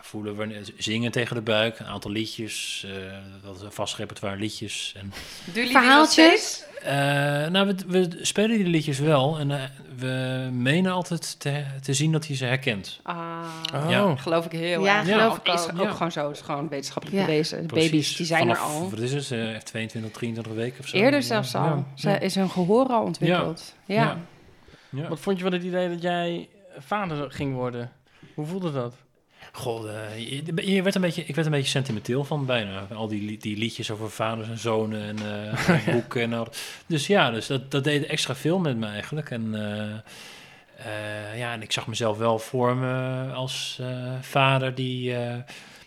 voelen 0.00 0.36
we 0.36 0.72
zingen 0.76 1.10
tegen 1.10 1.36
de 1.36 1.42
buik, 1.42 1.78
een 1.78 1.86
aantal 1.86 2.10
liedjes, 2.10 2.86
eh 2.86 2.92
dat 3.42 3.56
is 3.56 3.62
een 3.62 3.72
vast 3.72 3.96
repertoire 3.96 4.36
liedjes. 4.36 4.94
En, 4.96 5.12
Verhaaltjes? 5.52 6.64
Eh, 6.84 7.50
nou, 7.50 7.66
we, 7.66 7.74
we 7.86 8.18
spelen 8.22 8.56
die 8.56 8.66
liedjes 8.66 8.98
wel 8.98 9.38
en 9.38 9.50
eh, 9.50 9.62
we 9.98 10.48
menen 10.52 10.92
altijd 10.92 11.40
te, 11.40 11.64
te 11.82 11.94
zien 11.94 12.12
dat 12.12 12.26
hij 12.26 12.36
ze 12.36 12.44
herkent. 12.44 13.00
Ah, 13.02 13.16
Oh. 13.74 13.90
Ja. 13.90 14.16
geloof 14.16 14.44
ik 14.44 14.52
heel 14.52 14.84
Ja, 14.84 14.98
erg. 14.98 15.08
geloof 15.08 15.38
ook, 15.38 15.46
is 15.54 15.66
Ja. 15.76 15.90
gewoon 15.90 16.12
zo. 16.12 16.26
Het 16.28 16.36
is 16.36 16.42
gewoon 16.42 16.68
wetenschappelijk 16.68 17.20
Ja. 17.20 17.26
bewezen. 17.26 17.60
De 17.60 17.66
Precies. 17.66 17.90
baby's 17.90 18.16
die 18.16 18.26
zijn 18.26 18.40
Vanaf, 18.40 18.58
er 18.58 18.64
al. 18.64 18.90
Wat 18.90 18.98
is 18.98 19.12
het? 19.12 19.30
eh, 19.30 19.38
heeft 19.38 19.66
22, 19.66 20.10
23 20.12 20.52
weken 20.52 20.80
of 20.80 20.86
zo. 20.86 20.96
Eerder 20.96 21.22
zelfs 21.22 21.54
al. 21.54 21.64
Ja, 21.64 21.84
Ze 21.94 22.08
ja. 22.08 22.18
is 22.18 22.34
hun 22.34 22.50
gehoor 22.50 22.86
al 22.86 23.02
ontwikkeld. 23.02 23.74
Ja. 23.84 23.94
Ja. 24.02 24.16
Ja. 25.02 25.08
Wat 25.08 25.20
vond 25.20 25.36
je 25.36 25.42
van 25.42 25.52
het 25.52 25.62
idee 25.62 25.88
dat 25.88 26.02
jij 26.02 26.48
vader 26.78 27.30
ging 27.30 27.54
worden? 27.54 27.90
Hoe 28.34 28.46
voelde 28.46 28.72
dat? 28.72 28.94
Goh, 29.52 29.90
eh, 29.90 30.18
je, 30.30 30.72
je 30.72 30.82
werd 30.82 30.94
een 30.94 31.00
beetje, 31.00 31.24
ik 31.24 31.34
werd 31.34 31.46
een 31.46 31.52
beetje 31.52 31.70
sentimenteel 31.70 32.24
van 32.24 32.46
bijna. 32.46 32.86
Al 32.94 33.08
die, 33.08 33.38
die 33.38 33.56
liedjes 33.56 33.90
over 33.90 34.10
vaders 34.10 34.48
en 34.48 34.58
zonen 34.58 35.02
en 35.02 35.16
eh, 35.66 35.86
boeken 35.94 36.22
en 36.22 36.32
al. 36.32 36.48
Dus 36.86 37.06
ja, 37.06 37.30
dus 37.30 37.46
dat, 37.46 37.70
dat 37.70 37.84
deed 37.84 38.06
extra 38.06 38.34
veel 38.34 38.58
met 38.58 38.76
me 38.76 38.86
eigenlijk. 38.86 39.30
En, 39.30 39.54
eh, 39.54 39.98
eh, 40.86 41.38
ja, 41.38 41.52
en 41.52 41.62
ik 41.62 41.72
zag 41.72 41.86
mezelf 41.86 42.18
wel 42.18 42.38
voor 42.38 42.76
me 42.76 43.24
als 43.32 43.78
eh, 43.80 44.12
vader 44.20 44.74
die 44.74 45.14
eh, 45.16 45.34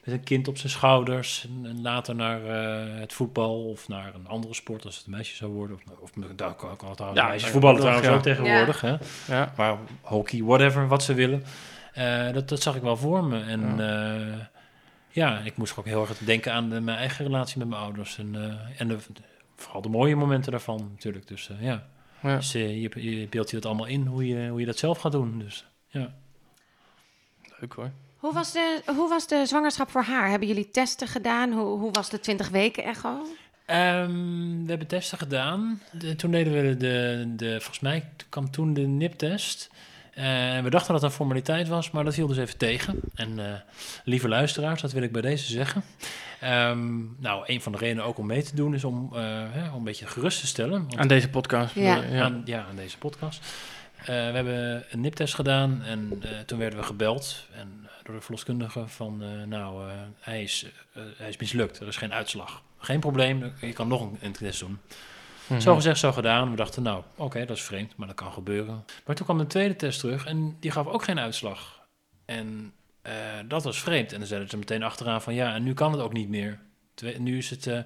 met 0.04 0.14
een 0.14 0.24
kind 0.24 0.48
op 0.48 0.58
zijn 0.58 0.72
schouders 0.72 1.48
en, 1.48 1.70
en 1.70 1.82
later 1.82 2.16
naar 2.16 2.46
eh, 2.46 3.00
het 3.00 3.14
voetbal 3.14 3.64
of 3.64 3.88
naar 3.88 4.14
een 4.16 4.28
andere 4.28 4.54
sport 4.54 4.86
als 4.86 4.98
het 4.98 5.06
een 5.06 5.12
meisje 5.12 5.36
zou 5.36 5.52
worden. 5.52 5.76
Of, 5.76 6.00
of 6.00 6.12
daar 6.36 6.54
kan 6.54 6.70
ook 6.70 6.84
altijd 6.84 7.16
Ja, 7.16 7.28
meisjes 7.28 7.52
voetballen 7.52 7.80
trouwens 7.80 8.08
ja. 8.08 8.14
ook 8.14 8.22
tegenwoordig. 8.22 8.82
Hè? 8.82 8.96
Ja. 9.28 9.54
Maar 9.58 9.78
hockey, 10.02 10.44
whatever, 10.44 10.88
wat 10.88 11.04
ze 11.04 11.14
willen. 11.14 11.44
Eh, 11.94 12.32
dat, 12.34 12.50
dat 12.50 12.62
zag 12.62 12.76
ik 12.76 12.82
wel 12.82 12.98
voor 12.98 13.24
me. 13.24 13.42
En 13.44 13.78
ja, 13.78 14.50
ja 15.10 15.40
ik 15.40 15.58
moest 15.58 15.78
ook 15.78 15.86
heel 15.86 16.02
erg 16.08 16.18
denken 16.18 16.54
aan 16.54 16.70
de, 16.70 16.80
mijn 16.82 16.98
eigen 16.98 17.26
relatie 17.26 17.58
met 17.58 17.68
mijn 17.68 17.82
ouders. 17.82 18.18
En, 18.18 18.36
eh, 18.36 18.82
en 18.82 18.88
de, 18.88 18.98
vooral 19.56 19.82
de 19.82 19.90
mooie 19.90 20.16
momenten 20.16 20.52
daarvan 20.52 20.90
natuurlijk. 20.92 21.28
Dus 21.28 21.50
eh, 21.50 21.62
ja, 21.62 21.88
Ja. 22.22 22.36
dus, 22.36 22.54
eh, 22.54 22.82
je, 22.82 23.20
je 23.20 23.28
beeldt 23.28 23.50
je 23.50 23.56
dat 23.56 23.66
allemaal 23.66 23.86
in, 23.86 24.06
hoe 24.06 24.28
je, 24.28 24.48
hoe 24.50 24.60
je 24.60 24.66
dat 24.66 24.78
zelf 24.78 24.98
gaat 24.98 25.12
doen. 25.12 25.40
Dus 25.40 25.66
ja. 25.88 26.14
Leuk 27.60 27.74
hoor. 27.74 27.92
Hoe 28.18 28.34
was, 28.34 28.52
de, 28.52 28.82
hoe 28.86 29.10
was 29.10 29.28
de 29.28 29.46
zwangerschap 29.46 29.90
voor 29.90 30.02
haar? 30.04 30.30
Hebben 30.30 30.48
jullie 30.48 30.72
testen 30.72 31.08
gedaan? 31.08 31.52
Hoe, 31.52 31.80
hoe 31.80 31.92
was 31.92 32.10
de 32.10 32.20
20 32.20 32.50
weken 32.50 32.84
echo? 32.84 33.26
Ehm, 33.66 34.12
we 34.64 34.70
hebben 34.70 34.88
testen 34.88 35.18
gedaan. 35.18 35.82
De- 35.92 36.16
toen 36.16 36.32
deden 36.32 36.54
we 36.54 36.78
de, 36.78 37.24
de, 37.36 37.50
volgens 37.52 37.80
mij 37.80 38.10
kwam 38.30 38.52
toen 38.52 38.74
de 38.74 38.82
NIP-test. 38.82 39.70
Eh, 39.72 39.78
En 39.78 39.84
we 40.64 40.70
dachten 40.70 40.94
dat 40.94 41.02
het 41.02 41.12
een 41.12 41.18
formaliteit 41.18 41.68
was, 41.68 41.92
maar 41.92 42.04
dat 42.04 42.14
viel 42.14 42.28
dus 42.28 42.38
even 42.38 42.58
tegen. 42.58 43.00
En 43.16 43.40
eh, 43.40 43.60
lieve 44.04 44.28
luisteraars, 44.28 44.82
dat 44.82 44.92
wil 44.92 45.04
ik 45.04 45.12
bij 45.12 45.22
deze 45.22 45.52
zeggen. 45.52 45.84
Ehm, 46.40 47.22
nou, 47.22 47.44
een 47.46 47.62
van 47.62 47.72
de 47.72 47.78
redenen 47.78 48.04
ook 48.04 48.18
om 48.18 48.26
mee 48.26 48.44
te 48.44 48.56
doen 48.56 48.74
is 48.74 48.84
om, 48.84 49.10
eh, 49.14 49.22
hè, 49.52 49.70
om 49.70 49.78
een 49.78 49.84
beetje 49.84 50.08
gerust 50.08 50.40
te 50.40 50.48
stellen. 50.48 50.80
Want 50.80 50.98
Aan 50.98 51.08
deze 51.08 51.30
podcast. 51.30 51.76
Ja. 51.76 52.22
aan, 52.22 52.42
ja, 52.46 52.66
aan 52.70 52.76
deze 52.76 52.98
podcast. 52.98 53.46
Eh, 53.98 54.06
we 54.06 54.14
hebben 54.14 54.84
een 54.90 55.00
NIP-test 55.00 55.36
gedaan 55.36 55.84
en 55.84 56.20
eh, 56.22 56.30
toen 56.46 56.60
werden 56.60 56.80
we 56.80 56.86
gebeld 56.86 57.46
en, 57.56 57.80
eh, 57.84 57.90
door 58.04 58.16
de 58.16 58.22
verloskundige 58.22 58.88
van, 58.88 59.24
eh, 59.24 59.48
nou, 59.48 59.90
eh, 59.90 59.96
hij, 60.20 60.44
is, 60.44 60.66
eh, 60.94 61.04
hij 61.18 61.30
is 61.30 61.38
mislukt, 61.38 61.80
er 61.80 61.88
is 61.88 61.98
geen 61.98 62.14
uitslag. 62.14 62.62
Geen 62.78 63.00
probleem, 63.00 63.54
je 63.62 63.74
kan 63.74 63.88
nog 63.88 64.02
een, 64.02 64.18
een 64.22 64.32
test 64.32 64.60
doen. 64.60 64.80
Mhm. 65.48 65.60
Zo 65.60 65.76
gezegd, 65.76 66.00
zo 66.00 66.12
gedaan. 66.12 66.50
We 66.50 66.56
dachten, 66.56 66.84
nou, 66.84 67.04
oké, 67.16 67.46
dat 67.46 67.58
is 67.58 67.64
vreemd, 67.64 67.96
maar 67.96 68.08
dat 68.08 68.16
kan 68.16 68.32
gebeuren. 68.32 68.86
Maar 69.06 69.16
toen 69.16 69.26
kwam 69.26 69.40
een 69.40 69.48
tweede 69.48 69.76
test 69.76 70.00
terug 70.00 70.26
en 70.26 70.58
die 70.60 70.72
gaf 70.72 70.88
ook 70.88 71.04
geen 71.04 71.20
uitslag. 71.20 71.82
En 72.26 72.74
eh, 73.02 73.14
dat 73.46 73.64
was 73.64 73.80
vreemd. 73.82 74.12
En 74.12 74.18
dan 74.20 74.28
zeiden 74.28 74.50
ze 74.50 74.58
meteen 74.58 74.84
achteraan 74.84 75.22
van, 75.22 75.34
ja, 75.34 75.54
en 75.54 75.64
nu 75.64 75.74
kan 75.74 75.92
het 75.92 76.02
ook 76.02 76.14
niet 76.14 76.30
meer. 76.30 76.60
Twee- 76.94 77.20
nu 77.20 77.38
is 77.38 77.50
het 77.50 77.68
eh, 77.68 77.80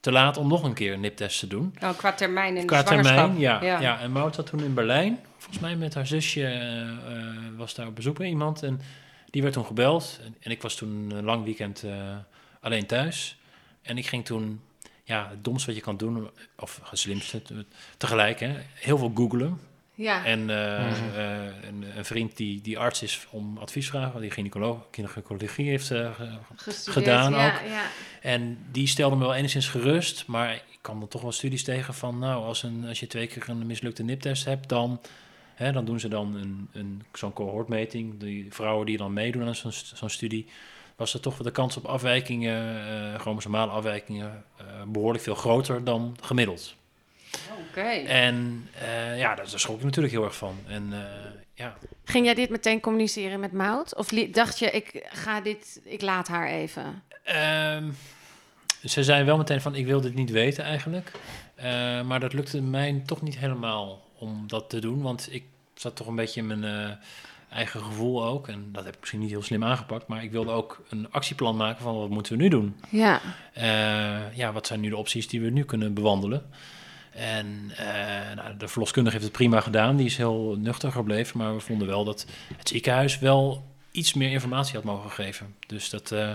te 0.00 0.12
laat 0.12 0.36
om 0.36 0.48
nog 0.48 0.62
een 0.62 0.74
keer 0.74 0.92
een 0.92 1.00
NIP-test 1.00 1.38
te 1.38 1.46
doen. 1.46 1.74
Oh, 1.82 1.96
qua 1.96 2.12
termijn 2.12 2.56
in 2.56 2.66
Qua 2.66 2.80
de 2.80 2.86
zwangerschap. 2.86 3.16
termijn, 3.18 3.40
ja, 3.40 3.62
Ja. 3.62 3.80
ja. 3.80 4.00
En 4.00 4.12
Maud 4.12 4.34
zat 4.34 4.46
toen 4.46 4.60
in 4.62 4.74
Berlijn. 4.74 5.18
Volgens 5.38 5.58
mij 5.62 5.76
met 5.76 5.94
haar 5.94 6.06
zusje 6.06 6.46
eh, 6.46 6.88
was 7.56 7.74
daar 7.74 7.86
op 7.86 7.94
bezoek 7.94 8.18
bij 8.18 8.26
iemand. 8.28 8.62
En 8.62 8.80
die 9.30 9.42
werd 9.42 9.54
toen 9.54 9.64
gebeld. 9.64 10.20
En, 10.24 10.36
en 10.40 10.50
ik 10.50 10.62
was 10.62 10.74
toen 10.74 11.10
een 11.14 11.24
lang 11.24 11.44
weekend 11.44 11.82
eh, 11.82 11.92
alleen 12.60 12.86
thuis. 12.86 13.38
En 13.82 13.98
ik 13.98 14.06
ging 14.06 14.24
toen, 14.24 14.60
ja, 15.04 15.28
het 15.30 15.44
domste 15.44 15.66
wat 15.66 15.76
je 15.76 15.82
kan 15.82 15.96
doen, 15.96 16.30
of 16.58 16.80
het 16.90 16.98
slimste 16.98 17.42
te- 17.42 17.64
tegelijk, 17.96 18.40
hè, 18.40 18.54
heel 18.74 18.98
veel 18.98 19.12
googlen. 19.14 19.60
Ja. 19.94 20.24
En 20.24 20.50
eh, 20.50 20.86
Mhm. 20.86 21.18
eh, 21.18 21.44
een, 21.68 21.84
een 21.96 22.04
vriend 22.04 22.36
die, 22.36 22.60
die 22.60 22.78
arts 22.78 23.02
is 23.02 23.26
om 23.30 23.58
advies 23.58 23.88
vragen, 23.88 24.20
die 24.20 24.30
gynaecoloog, 24.30 24.78
gynaecologie 24.90 25.68
heeft 25.68 25.90
eh, 25.90 26.10
gedaan 26.66 27.32
ja, 27.32 27.46
ook. 27.46 27.68
Ja. 27.68 27.82
en 28.20 28.58
die 28.70 28.86
stelde 28.86 29.16
me 29.16 29.22
wel 29.24 29.34
enigszins 29.34 29.68
gerust, 29.68 30.26
maar 30.26 30.54
ik 30.54 30.78
kwam 30.80 31.02
er 31.02 31.08
toch 31.08 31.22
wel 31.22 31.32
studies 31.32 31.64
tegen 31.64 31.94
van, 31.94 32.18
nou, 32.18 32.44
als, 32.44 32.62
een, 32.62 32.84
als 32.88 33.00
je 33.00 33.06
twee 33.06 33.26
keer 33.26 33.48
een 33.48 33.66
mislukte 33.66 34.02
NIP-test 34.02 34.44
hebt, 34.44 34.68
dan, 34.68 35.00
hè, 35.54 35.72
dan 35.72 35.84
doen 35.84 36.00
ze 36.00 36.08
dan 36.08 36.34
een, 36.34 36.68
een, 36.72 37.02
zo'n 37.12 37.32
cohortmeting. 37.32 38.20
Die 38.20 38.46
vrouwen 38.50 38.86
die 38.86 38.96
dan 38.96 39.12
meedoen 39.12 39.46
aan 39.46 39.54
zo'n 39.54 39.72
zo'n 39.72 40.10
studie, 40.10 40.46
was 41.02 41.14
er 41.14 41.20
toch 41.20 41.36
de 41.36 41.50
kans 41.50 41.76
op 41.76 41.84
afwijkingen, 41.84 42.86
eh 42.88 43.20
chromosomale 43.20 43.70
afwijkingen, 43.70 44.44
eh, 44.56 44.64
behoorlijk 44.86 45.24
veel 45.24 45.34
groter 45.34 45.84
dan 45.84 46.16
gemiddeld. 46.20 46.74
Oké. 47.68 47.80
En 48.06 48.68
eh, 48.80 49.18
ja, 49.18 49.34
daar, 49.34 49.50
daar 49.50 49.60
schrok 49.60 49.76
ik 49.76 49.84
natuurlijk 49.84 50.14
heel 50.14 50.24
erg 50.24 50.36
van. 50.36 50.58
En 50.66 50.92
ja, 51.54 51.76
Ging 52.04 52.24
jij 52.24 52.34
dit 52.34 52.50
meteen 52.50 52.80
communiceren 52.80 53.40
met 53.40 53.52
Maud? 53.52 53.96
Of 53.96 54.08
dacht 54.08 54.58
je, 54.58 54.70
ik 54.70 55.06
ga 55.12 55.40
dit, 55.40 55.80
ik 55.84 56.02
laat 56.02 56.28
haar 56.28 56.48
even? 56.48 57.02
Ehm, 57.24 57.90
ze 58.84 59.04
zei 59.04 59.24
wel 59.24 59.36
meteen 59.36 59.60
van, 59.60 59.74
ik 59.74 59.86
wil 59.86 60.00
dit 60.00 60.14
niet 60.14 60.30
weten 60.30 60.64
eigenlijk. 60.64 61.10
Maar 62.04 62.20
dat 62.20 62.32
lukte 62.32 62.62
mij 62.62 63.02
toch 63.06 63.22
niet 63.22 63.38
helemaal 63.38 64.02
om 64.18 64.44
dat 64.46 64.70
te 64.70 64.80
doen. 64.80 65.02
Want 65.02 65.28
ik 65.30 65.44
zat 65.74 65.96
toch 65.96 66.06
een 66.06 66.16
beetje 66.16 66.40
in 66.40 66.46
mijn 66.46 66.98
eigen 67.52 67.80
gevoel 67.82 68.24
ook. 68.24 68.48
En 68.48 68.68
dat 68.72 68.84
heb 68.84 68.94
ik 68.94 69.00
misschien 69.00 69.20
niet 69.20 69.30
heel 69.30 69.42
slim 69.42 69.64
aangepakt. 69.64 70.06
Maar 70.06 70.22
ik 70.22 70.30
wilde 70.30 70.50
ook 70.50 70.84
een 70.88 71.06
actieplan 71.10 71.56
maken 71.56 71.82
van, 71.82 71.96
wat 71.96 72.08
moeten 72.08 72.36
we 72.36 72.42
nu 72.42 72.48
doen? 72.48 72.76
Ja. 72.90 73.20
Eh, 73.52 74.36
ja, 74.36 74.52
wat 74.52 74.66
zijn 74.66 74.80
nu 74.80 74.88
de 74.88 74.96
opties 74.96 75.28
die 75.28 75.40
we 75.40 75.50
nu 75.50 75.64
kunnen 75.64 75.94
bewandelen? 75.94 76.46
En 77.10 77.70
eh, 77.76 78.36
nou, 78.36 78.56
de 78.56 78.68
verloskundige 78.68 79.16
heeft 79.16 79.28
het 79.28 79.36
prima 79.36 79.60
gedaan. 79.60 79.96
Die 79.96 80.06
is 80.06 80.16
heel 80.16 80.56
nuchter 80.58 80.92
gebleven. 80.92 81.38
Maar 81.38 81.54
we 81.54 81.60
vonden 81.60 81.86
wel 81.86 82.04
dat 82.04 82.26
het 82.56 82.68
ziekenhuis 82.68 83.18
wel 83.18 83.64
iets 83.90 84.14
meer 84.14 84.30
informatie 84.30 84.74
had 84.74 84.84
mogen 84.84 85.10
geven. 85.10 85.54
Dus 85.66 85.90
dat... 85.90 86.12
eh, 86.12 86.34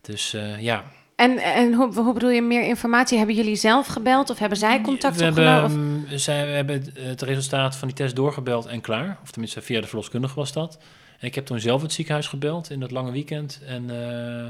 dus 0.00 0.36
ja, 0.58 0.84
En, 1.20 1.38
en 1.38 1.72
hoe, 1.74 1.94
hoe 1.94 2.12
bedoel 2.12 2.30
je 2.30 2.42
meer 2.42 2.62
informatie? 2.62 3.18
Hebben 3.18 3.36
jullie 3.36 3.56
zelf 3.56 3.86
gebeld 3.86 4.30
of 4.30 4.38
hebben 4.38 4.58
zij 4.58 4.80
contact 4.80 5.16
we 5.16 5.26
opgenomen? 5.26 5.52
hebben, 5.60 5.70
Of- 6.04 6.10
mm, 6.10 6.18
zij, 6.18 6.46
we 6.46 6.52
hebben 6.52 6.84
het- 7.00 7.22
resultaat 7.22 7.76
van 7.76 7.88
die 7.88 7.96
test 7.96 8.16
doorgebeld 8.16 8.66
en 8.66 8.80
klaar. 8.80 9.18
Of 9.22 9.30
tenminste, 9.30 9.62
via 9.62 9.80
de 9.80 9.86
verloskundige 9.86 10.34
was 10.34 10.52
dat. 10.52 10.78
En 11.18 11.26
ik 11.26 11.34
heb 11.34 11.46
toen 11.46 11.60
zelf 11.60 11.82
het 11.82 11.92
ziekenhuis 11.92 12.26
gebeld 12.28 12.70
in 12.70 12.80
dat 12.80 12.90
lange 12.90 13.12
weekend. 13.12 13.60
En 13.66 13.90
eh, 13.90 14.46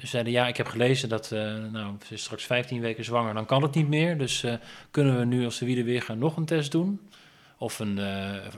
Ze 0.00 0.06
zeiden, 0.06 0.32
ja, 0.32 0.46
ik 0.48 0.56
heb 0.56 0.66
gelezen 0.66 1.08
dat, 1.08 1.32
eh, 1.32 1.40
nou, 1.72 1.94
ze 2.06 2.14
is 2.14 2.22
straks 2.22 2.44
15 2.44 2.80
weken 2.80 3.04
zwanger, 3.04 3.34
dan 3.34 3.46
kan 3.46 3.62
het 3.62 3.74
niet 3.74 3.88
meer. 3.88 4.18
Dus 4.18 4.42
eh, 4.44 4.52
kunnen 4.90 5.18
we 5.18 5.24
nu 5.24 5.44
als 5.44 5.58
de 5.58 5.66
wielen 5.66 5.84
weer 5.84 6.02
gaan 6.02 6.18
nog 6.18 6.36
een 6.36 6.44
test 6.44 6.70
doen? 6.72 7.00
Of 7.58 7.78
een, 7.78 8.00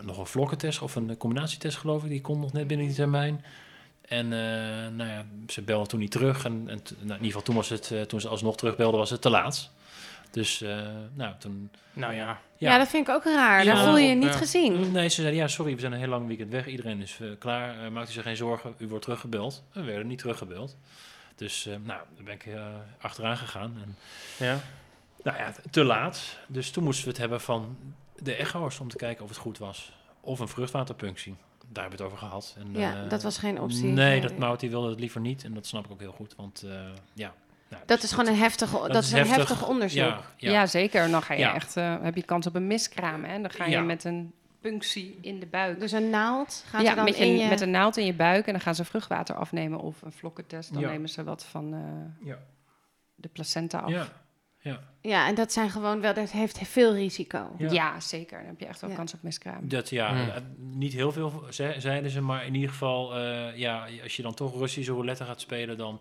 nog 0.04 0.18
een 0.18 0.26
vlokkentest 0.26 0.82
of 0.82 0.94
een 0.94 1.16
combinatietest, 1.16 1.76
geloof 1.76 2.02
ik. 2.02 2.08
Die 2.08 2.20
kon 2.20 2.40
nog 2.40 2.52
net 2.52 2.66
binnen 2.66 2.86
die 2.86 2.94
termijn. 2.96 3.44
En 4.10 4.32
eh, 4.32 4.38
nou 4.96 5.10
ja, 5.10 5.24
ze 5.48 5.62
belden 5.62 5.88
toen 5.88 6.00
niet 6.00 6.10
terug. 6.10 6.44
En, 6.44 6.52
en 6.52 6.66
nou, 6.66 6.78
in 7.00 7.10
ieder 7.10 7.26
geval 7.26 7.42
toen, 7.42 7.54
was 7.54 7.68
het, 7.68 7.90
eh, 7.90 8.00
toen 8.00 8.20
ze 8.20 8.28
alsnog 8.28 8.56
terugbelden, 8.56 8.98
was 9.00 9.10
het 9.10 9.20
te 9.22 9.30
laat. 9.30 9.70
Dus 10.30 10.62
eh, 10.62 10.78
nou, 11.14 11.34
toen... 11.38 11.70
Nou 11.92 12.14
ja. 12.14 12.40
Ja. 12.56 12.78
dat 12.78 12.88
vind 12.88 13.08
ik 13.08 13.14
ook 13.14 13.24
raar. 13.24 13.64
Dan 13.64 13.76
Ja. 13.76 13.84
voel 13.84 13.96
je 13.98 14.08
je 14.08 14.14
niet 14.14 14.24
Ja. 14.32 14.36
gezien. 14.36 14.92
Nee, 14.92 15.08
ze 15.08 15.14
zeiden, 15.20 15.40
ja, 15.40 15.48
sorry, 15.48 15.74
we 15.74 15.80
zijn 15.80 15.92
een 15.92 15.98
heel 15.98 16.08
lang 16.08 16.26
weekend 16.26 16.50
weg. 16.50 16.66
Iedereen 16.66 17.00
is 17.00 17.18
klaar. 17.38 17.84
Eh, 17.84 17.90
maakt 17.90 18.08
u 18.08 18.12
zich 18.12 18.22
geen 18.22 18.36
zorgen, 18.36 18.74
u 18.78 18.88
wordt 18.88 19.02
teruggebeld. 19.04 19.62
We 19.72 19.82
werden 19.82 20.06
niet 20.06 20.18
teruggebeld. 20.18 20.76
Dus 21.36 21.66
eh, 21.66 21.72
nou, 21.72 22.00
daar 22.14 22.24
ben 22.24 22.34
ik 22.34 22.46
eh, 22.46 22.64
achteraan 23.00 23.36
gegaan. 23.36 23.76
En, 23.84 23.96
Ja. 24.46 24.58
nou 25.22 25.38
ja, 25.38 25.52
te 25.70 25.84
laat. 25.84 26.38
Dus 26.46 26.70
toen 26.70 26.84
moesten 26.84 27.04
we 27.04 27.10
het 27.10 27.18
hebben 27.20 27.40
van 27.40 27.76
de 28.22 28.34
echo's 28.34 28.80
om 28.80 28.88
te 28.88 28.96
kijken 28.96 29.22
of 29.24 29.28
het 29.30 29.38
goed 29.38 29.58
was. 29.58 29.92
Of 30.20 30.38
een 30.38 30.48
vruchtwaterpunctie. 30.48 31.34
Daar 31.72 31.82
hebben 31.82 31.98
we 31.98 32.04
het 32.04 32.12
over 32.14 32.26
gehad. 32.28 32.56
En, 32.58 32.80
Ja, 32.80 33.02
eh, 33.04 33.10
dat 33.10 33.22
was 33.22 33.38
geen 33.38 33.60
optie. 33.60 33.84
Nee, 33.84 33.94
Nee. 33.94 34.20
dat 34.20 34.38
Mout 34.38 34.60
die 34.60 34.70
wilde 34.70 34.88
het 34.90 35.00
liever 35.00 35.20
niet. 35.20 35.44
En 35.44 35.54
dat 35.54 35.66
snap 35.66 35.84
ik 35.84 35.90
ook 35.90 36.00
heel 36.00 36.12
goed. 36.12 36.34
Want 36.36 36.62
eh, 36.62 36.70
ja. 37.12 37.32
nou, 37.68 37.82
Dat 37.86 38.00
dus 38.00 38.02
is 38.10 38.12
gewoon 38.16 38.32
een 38.32 38.38
heftig, 38.38 38.70
dat, 38.70 38.92
dat 38.92 39.02
is 39.02 39.12
een 39.12 39.26
heftig, 39.26 39.68
onderzoek. 39.68 39.98
Ja, 39.98 40.20
Ja, 40.36 40.50
ja. 40.50 40.66
zeker. 40.66 41.10
Dan 41.10 41.22
ga 41.22 41.34
je 41.34 41.40
Ja. 41.40 41.54
echt, 41.54 41.76
eh, 41.76 41.96
heb 42.02 42.14
je 42.16 42.22
kans 42.22 42.46
op 42.46 42.54
een 42.54 42.66
miskraam. 42.66 43.24
Hè? 43.24 43.40
Dan 43.40 43.50
ga 43.50 43.64
je 43.64 43.70
Ja. 43.70 43.82
met 43.82 44.04
een 44.04 44.32
punctie 44.60 45.18
in 45.20 45.40
de 45.40 45.46
buik. 45.46 45.80
Dus 45.80 45.92
een 45.92 46.10
naald 46.10 46.64
gaat 46.66 46.82
ja, 46.82 46.90
er 46.90 46.96
dan 46.96 47.04
met, 47.04 47.16
je, 47.18 47.24
in 47.26 47.36
je... 47.38 47.48
met 47.48 47.60
een 47.60 47.70
naald 47.70 47.96
in 47.96 48.04
je 48.06 48.14
buik 48.14 48.46
en 48.46 48.52
dan 48.52 48.60
gaan 48.60 48.74
ze 48.74 48.84
vruchtwater 48.84 49.34
afnemen 49.34 49.80
of 49.80 50.02
een 50.02 50.12
vlokkentest. 50.12 50.72
Dan 50.72 50.82
Ja. 50.82 50.90
nemen 50.90 51.08
ze 51.08 51.24
wat 51.24 51.44
van 51.44 51.74
eh, 51.74 52.26
Ja. 52.28 52.38
de 53.14 53.28
placenta 53.28 53.78
af. 53.78 53.90
Ja. 53.90 54.06
Ja. 54.62 54.80
Ja, 55.00 55.26
en 55.26 55.34
dat 55.34 55.52
zijn 55.52 55.70
gewoon 55.70 56.00
wel, 56.00 56.14
dat 56.14 56.30
heeft 56.30 56.58
veel 56.68 56.94
risico. 56.94 57.54
Ja. 57.58 57.70
Ja. 57.70 58.00
zeker. 58.00 58.38
Dan 58.38 58.46
heb 58.46 58.60
je 58.60 58.66
echt 58.66 58.80
wel 58.80 58.90
Ja. 58.90 58.96
kans 58.96 59.14
op 59.14 59.22
miskraam. 59.22 59.68
Dat 59.68 59.88
ja, 59.90 60.10
Hmm. 60.10 60.28
eh, 60.30 60.36
niet 60.56 60.92
heel 60.92 61.12
veel 61.12 61.44
ze- 61.50 61.74
zeiden 61.78 62.10
ze, 62.10 62.20
maar 62.20 62.46
in 62.46 62.54
ieder 62.54 62.70
geval, 62.70 63.16
eh, 63.16 63.56
ja, 63.56 63.88
als 64.02 64.16
je 64.16 64.22
dan 64.22 64.34
toch 64.34 64.54
Russische 64.58 64.92
roulette 64.92 65.24
gaat 65.24 65.40
spelen, 65.40 65.76
dan, 65.78 66.00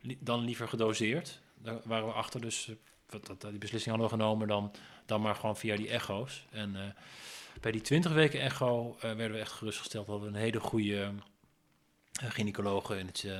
li- 0.00 0.18
dan 0.20 0.44
liever 0.44 0.68
gedoseerd. 0.68 1.40
Daar 1.62 1.78
waren 1.84 2.06
we 2.06 2.12
achter, 2.12 2.40
dus 2.40 2.68
eh, 2.68 2.74
wat, 3.10 3.26
dat, 3.26 3.40
die 3.50 3.58
beslissing 3.58 3.96
hadden 3.96 4.16
we 4.16 4.22
genomen, 4.22 4.48
dan, 4.48 4.72
dan 5.06 5.20
maar 5.20 5.34
gewoon 5.34 5.56
via 5.56 5.76
die 5.76 5.88
echo's. 5.88 6.46
En 6.50 6.76
eh, 6.76 6.82
bij 7.60 7.72
die 7.72 7.80
20 7.80 8.12
weken 8.12 8.40
echo 8.40 8.94
eh, 8.96 9.00
werden 9.00 9.32
we 9.32 9.38
echt 9.38 9.52
gerustgesteld. 9.52 10.06
We 10.06 10.12
hadden 10.12 10.28
een 10.34 10.40
hele 10.40 10.60
goede 10.60 11.10
uh, 12.22 12.30
gynaecoloog 12.30 12.90
in 12.90 13.06
het 13.06 13.22
uh, 13.26 13.32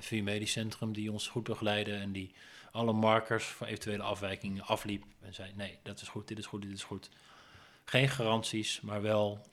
VU 0.00 0.22
Medisch 0.22 0.52
Centrum 0.52 0.92
die 0.92 1.12
ons 1.12 1.28
goed 1.28 1.44
begeleidde 1.44 1.94
en 1.94 2.12
die 2.12 2.34
alle 2.76 2.92
markers 2.92 3.44
van 3.46 3.66
eventuele 3.66 4.02
afwijkingen 4.02 4.64
afliep 4.64 5.04
en 5.20 5.34
zei: 5.34 5.52
nee, 5.54 5.78
dat 5.82 6.00
is 6.00 6.08
goed, 6.08 6.28
dit 6.28 6.38
is 6.38 6.46
goed, 6.46 6.62
dit 6.62 6.72
is 6.72 6.84
goed. 6.84 7.10
Geen 7.84 8.08
garanties, 8.08 8.80
maar 8.80 9.02
wel 9.02 9.46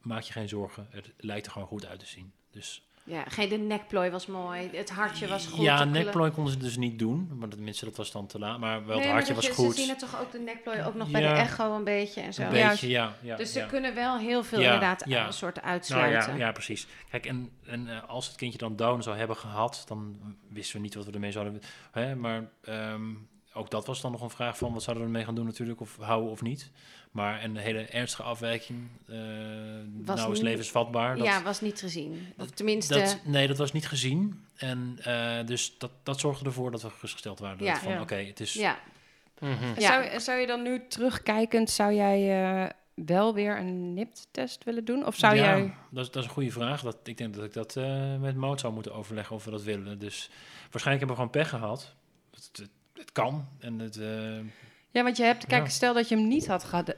maak 0.00 0.22
je 0.22 0.32
geen 0.32 0.48
zorgen. 0.48 0.86
Het 0.90 1.12
lijkt 1.16 1.46
er 1.46 1.52
gewoon 1.52 1.68
goed 1.68 1.86
uit 1.86 1.98
te 1.98 2.06
zien. 2.06 2.32
Dus 2.50 2.85
Ja, 3.06 3.24
geen, 3.28 3.48
de 3.48 3.56
nekplooi 3.56 4.10
was 4.10 4.26
mooi, 4.26 4.70
het 4.72 4.90
hartje 4.90 5.28
was 5.28 5.46
goed. 5.46 5.64
ja, 5.64 5.84
nekplooi 5.84 6.30
konden 6.30 6.52
ze 6.52 6.58
dus 6.58 6.76
niet 6.76 6.98
doen, 6.98 7.30
maar 7.34 7.48
tenminste 7.48 7.84
dat 7.84 7.96
was 7.96 8.12
dan 8.12 8.26
te 8.26 8.38
laat. 8.38 8.58
Maar 8.58 8.86
wel 8.86 8.96
Nee, 8.96 9.04
het 9.04 9.14
hartje 9.14 9.34
was 9.34 9.46
je- 9.46 9.52
goed. 9.52 9.74
Ze 9.74 9.80
zien 9.80 9.88
het 9.88 9.98
toch 9.98 10.20
ook 10.20 10.32
de 10.32 10.38
nekplooi 10.38 10.82
ook 10.82 10.94
nog 10.94 11.10
bij 11.10 11.20
de 11.20 11.26
echo 11.26 11.74
een 11.76 11.84
beetje 11.84 12.20
en 12.20 12.34
zo. 12.34 12.42
Een 12.42 12.54
Ja, 12.56 12.68
beetje, 12.68 12.88
ja. 12.88 13.14
ja, 13.22 13.36
dus 13.36 13.52
ze 13.52 13.66
kunnen 13.68 13.94
wel 13.94 14.18
heel 14.18 14.44
veel 14.44 14.58
Ja, 14.60 14.64
inderdaad 14.64 15.02
ja. 15.06 15.26
een 15.26 15.32
soort 15.32 15.54
Nou 15.54 15.66
uitsluiten. 15.66 16.32
ja, 16.32 16.38
ja, 16.46 16.52
precies. 16.52 16.86
Kijk, 17.10 17.26
en, 17.26 17.50
en 17.66 17.88
eh, 17.88 18.08
als 18.08 18.26
het 18.26 18.36
kindje 18.36 18.58
dan 18.58 18.76
down 18.76 19.00
zou 19.02 19.16
hebben 19.16 19.36
gehad, 19.36 19.84
dan 19.88 20.16
wisten 20.48 20.76
we 20.76 20.82
niet 20.82 20.94
wat 20.94 21.04
we 21.04 21.12
ermee 21.12 21.32
zouden... 21.32 21.60
Hè, 21.92 22.14
maar 22.14 22.48
ehm, 22.64 23.02
ook 23.56 23.70
dat 23.70 23.86
was 23.86 24.00
dan 24.00 24.12
nog 24.12 24.20
een 24.20 24.30
vraag 24.30 24.58
van, 24.58 24.72
wat 24.72 24.82
zouden 24.82 25.04
we 25.04 25.10
ermee 25.10 25.26
gaan 25.26 25.34
doen 25.34 25.44
natuurlijk, 25.46 25.80
of 25.80 25.96
houden 26.00 26.30
of 26.30 26.42
niet. 26.42 26.70
Maar 27.10 27.44
een 27.44 27.56
hele 27.56 27.78
ernstige 27.80 28.22
afwijking, 28.22 28.88
eh 29.08 29.16
Was 30.04 30.16
nou 30.16 30.32
is 30.32 30.38
niet- 30.38 30.48
levensvatbaar. 30.48 31.16
Dat, 31.16 31.26
ja, 31.26 31.42
was 31.42 31.60
niet 31.60 31.78
gezien. 31.80 32.26
Of 32.38 32.50
tenminste, 32.50 32.94
dat, 32.98 33.18
nee, 33.24 33.46
dat 33.48 33.58
was 33.58 33.72
niet 33.72 33.88
gezien. 33.88 34.44
En 34.56 34.98
eh, 35.02 35.46
dus 35.46 35.78
dat, 35.78 35.90
dat 36.02 36.20
zorgde 36.20 36.44
ervoor 36.44 36.70
dat 36.70 36.82
we 36.82 36.90
gerustgesteld 36.90 37.38
waren. 37.38 37.64
Ja. 37.64 37.76
van, 37.76 37.92
Ja. 37.92 38.00
oké, 38.00 38.14
het 38.14 38.40
is... 38.40 38.52
ja. 38.52 38.78
Mhm. 39.38 39.52
En 39.52 39.74
Ja. 39.80 40.02
Zou, 40.04 40.20
zou 40.20 40.38
je 40.40 40.46
dan 40.46 40.62
nu 40.62 40.82
terugkijkend, 40.88 41.70
zou 41.70 41.92
jij 41.94 42.42
eh, 42.64 42.70
wel 42.94 43.34
weer 43.34 43.58
een 43.58 43.94
NIPT-test 43.94 44.64
willen 44.64 44.84
doen? 44.84 45.06
Of 45.06 45.16
zou 45.16 45.34
ja, 45.34 45.42
jij... 45.56 45.74
dat, 45.90 46.04
is, 46.04 46.10
dat 46.10 46.22
is 46.22 46.28
een 46.28 46.34
goede 46.34 46.50
vraag. 46.50 46.82
Dat, 46.82 46.96
ik 47.04 47.18
denk 47.18 47.34
dat 47.34 47.44
ik 47.44 47.52
dat 47.52 47.76
eh, 47.76 48.16
met 48.16 48.36
Mout 48.36 48.60
zou 48.60 48.72
moeten 48.72 48.94
overleggen 48.94 49.36
of 49.36 49.44
we 49.44 49.50
dat 49.50 49.62
willen. 49.62 49.98
Dus 49.98 50.30
waarschijnlijk 50.70 51.06
hebben 51.06 51.08
we 51.08 51.14
gewoon 51.14 51.30
pech 51.30 51.48
gehad. 51.48 51.94
Het, 52.98 53.12
kan. 53.12 53.48
En 53.60 53.78
het, 53.78 53.96
eh, 53.96 54.06
Ja, 54.90 55.02
want 55.02 55.16
je 55.16 55.22
hebt, 55.22 55.46
kijk, 55.46 55.62
Ja. 55.62 55.68
stel 55.68 55.94
dat 55.94 56.08
je 56.08 56.16
hem 56.16 56.28
niet 56.28 56.46
had 56.46 56.64
gehad, 56.64 56.94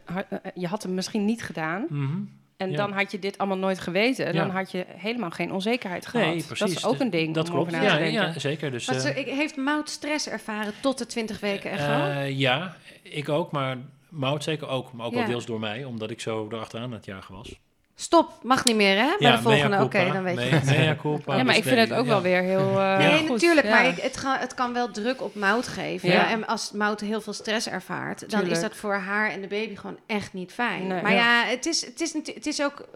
je 0.55 0.67
had 0.67 0.83
hem 0.83 0.95
misschien 0.95 1.25
niet 1.25 1.43
gedaan. 1.43 1.87
mhm. 1.89 2.19
En 2.57 2.71
Ja. 2.71 2.77
dan 2.77 2.93
had 2.93 3.11
je 3.11 3.19
dit 3.19 3.39
allemaal 3.39 3.57
nooit 3.59 3.79
geweten. 3.79 4.27
Ja. 4.27 4.33
Dan 4.33 4.51
had 4.51 4.71
je 4.71 4.85
helemaal 4.89 5.31
geen 5.31 5.53
onzekerheid 5.53 6.07
gehad. 6.07 6.27
Nee, 6.27 6.45
Dat 6.59 6.69
is 6.69 6.85
ook 6.87 7.01
een 7.01 7.11
ding 7.11 7.35
Dat 7.35 7.49
om 7.49 7.55
klopt. 7.55 7.67
over 7.69 7.81
na 7.83 7.89
te 7.89 7.93
Ja, 7.95 7.99
denken. 8.01 8.33
ja, 8.33 8.39
zeker. 8.39 8.71
Dus, 8.71 8.89
eh, 8.89 9.17
ik- 9.17 9.27
heeft 9.27 9.57
Mout 9.57 9.91
stress 9.91 10.29
ervaren 10.29 10.73
tot 10.81 10.99
de 10.99 11.07
20 11.07 11.41
weken 11.41 11.71
echo? 11.71 11.93
eh, 11.93 12.39
ja, 12.39 12.77
ik 13.03 13.29
ook. 13.29 13.51
Maar 13.53 13.77
Mout 14.09 14.45
zeker 14.45 14.69
ook. 14.69 14.93
Maar 14.93 15.07
ook 15.07 15.13
Ja. 15.13 15.19
wel 15.19 15.29
deels 15.29 15.47
door 15.47 15.61
mij. 15.61 15.85
Omdat 15.85 16.11
ik 16.11 16.21
zo 16.21 16.49
erachteraan 16.51 16.85
aan 16.87 16.93
het 16.93 17.05
jagen 17.05 17.35
was. 17.35 17.59
Stop, 18.01 18.31
mag 18.43 18.65
niet 18.65 18.77
meer 18.77 18.97
hè? 18.97 19.09
Bij 19.19 19.31
de 19.31 19.39
volgende, 19.43 19.83
oké, 19.83 20.11
dan 20.13 20.23
weet 20.23 20.35
je 20.39 20.43
het. 20.45 20.65
Mea 20.65 20.97
culpa. 20.97 21.37
Ja, 21.37 21.43
maar 21.43 21.47
Dus 21.47 21.57
ik 21.57 21.63
vind 21.63 21.75
nee, 21.77 21.85
het 21.87 21.95
ook 21.95 22.05
ja. 22.05 22.11
wel 22.11 22.23
weer 22.23 22.43
heel 22.43 22.71
uh, 22.71 22.99
Nee, 22.99 23.19
goed. 23.19 23.29
natuurlijk, 23.29 23.67
Ja. 23.67 23.73
maar 23.73 23.87
ik, 23.89 23.97
het, 23.97 24.17
ga, 24.17 24.39
het 24.39 24.55
kan 24.55 24.73
wel 24.73 24.91
druk 24.91 25.23
op 25.23 25.35
Mout 25.35 25.69
geven. 25.69 26.09
Ja. 26.11 26.31
En 26.31 26.47
als 26.47 26.73
Mout 26.73 27.01
heel 27.01 27.21
veel 27.21 27.33
stress 27.33 27.69
ervaart, 27.69 28.21
dan 28.21 28.29
Tuurlijk. 28.29 28.51
is 28.53 28.61
dat 28.61 28.77
voor 28.77 28.95
haar 28.95 29.31
en 29.31 29.41
de 29.41 29.47
baby 29.47 29.77
gewoon 29.77 29.99
echt 30.07 30.33
niet 30.33 30.53
fijn. 30.53 30.87
Nee. 30.87 31.03
maar 31.03 31.13
Ja. 31.13 31.43
ja, 31.43 31.49
het, 31.51 31.67
is, 31.67 31.87
het, 31.87 32.01
is, 32.01 32.13
het 32.35 32.47
is 32.47 32.63
ook 32.63 32.89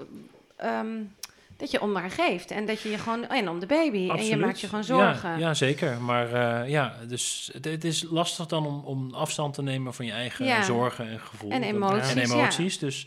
ehm, 0.56 0.86
dat 1.56 1.70
je 1.70 1.80
om 1.80 1.96
haar 1.96 2.10
geeft. 2.10 2.50
En 2.50 2.66
dat 2.66 2.80
je 2.80 2.90
je 2.90 2.98
gewoon, 2.98 3.28
en 3.28 3.48
om 3.48 3.58
de 3.60 3.66
baby. 3.66 4.08
En 4.10 4.24
je 4.26 4.36
maakt 4.36 4.60
je 4.60 4.68
gewoon 4.68 4.84
zorgen. 4.84 5.30
Ja, 5.30 5.36
ja 5.36 5.54
zeker. 5.54 6.00
Maar 6.00 6.32
eh, 6.62 6.68
ja, 6.70 6.94
dus 7.08 7.50
het, 7.52 7.64
het 7.64 7.84
is 7.84 8.06
lastig 8.10 8.46
dan 8.46 8.66
om, 8.66 8.82
om 8.84 9.14
afstand 9.14 9.54
te 9.54 9.62
nemen 9.62 9.94
van 9.94 10.06
je 10.06 10.12
eigen 10.12 10.44
Ja. 10.44 10.62
zorgen 10.62 11.08
en 11.08 11.20
gevoel. 11.20 11.50
En 11.50 11.62
emoties, 11.62 12.10
En 12.14 12.18
emoties. 12.18 12.78
Dus, 12.78 13.06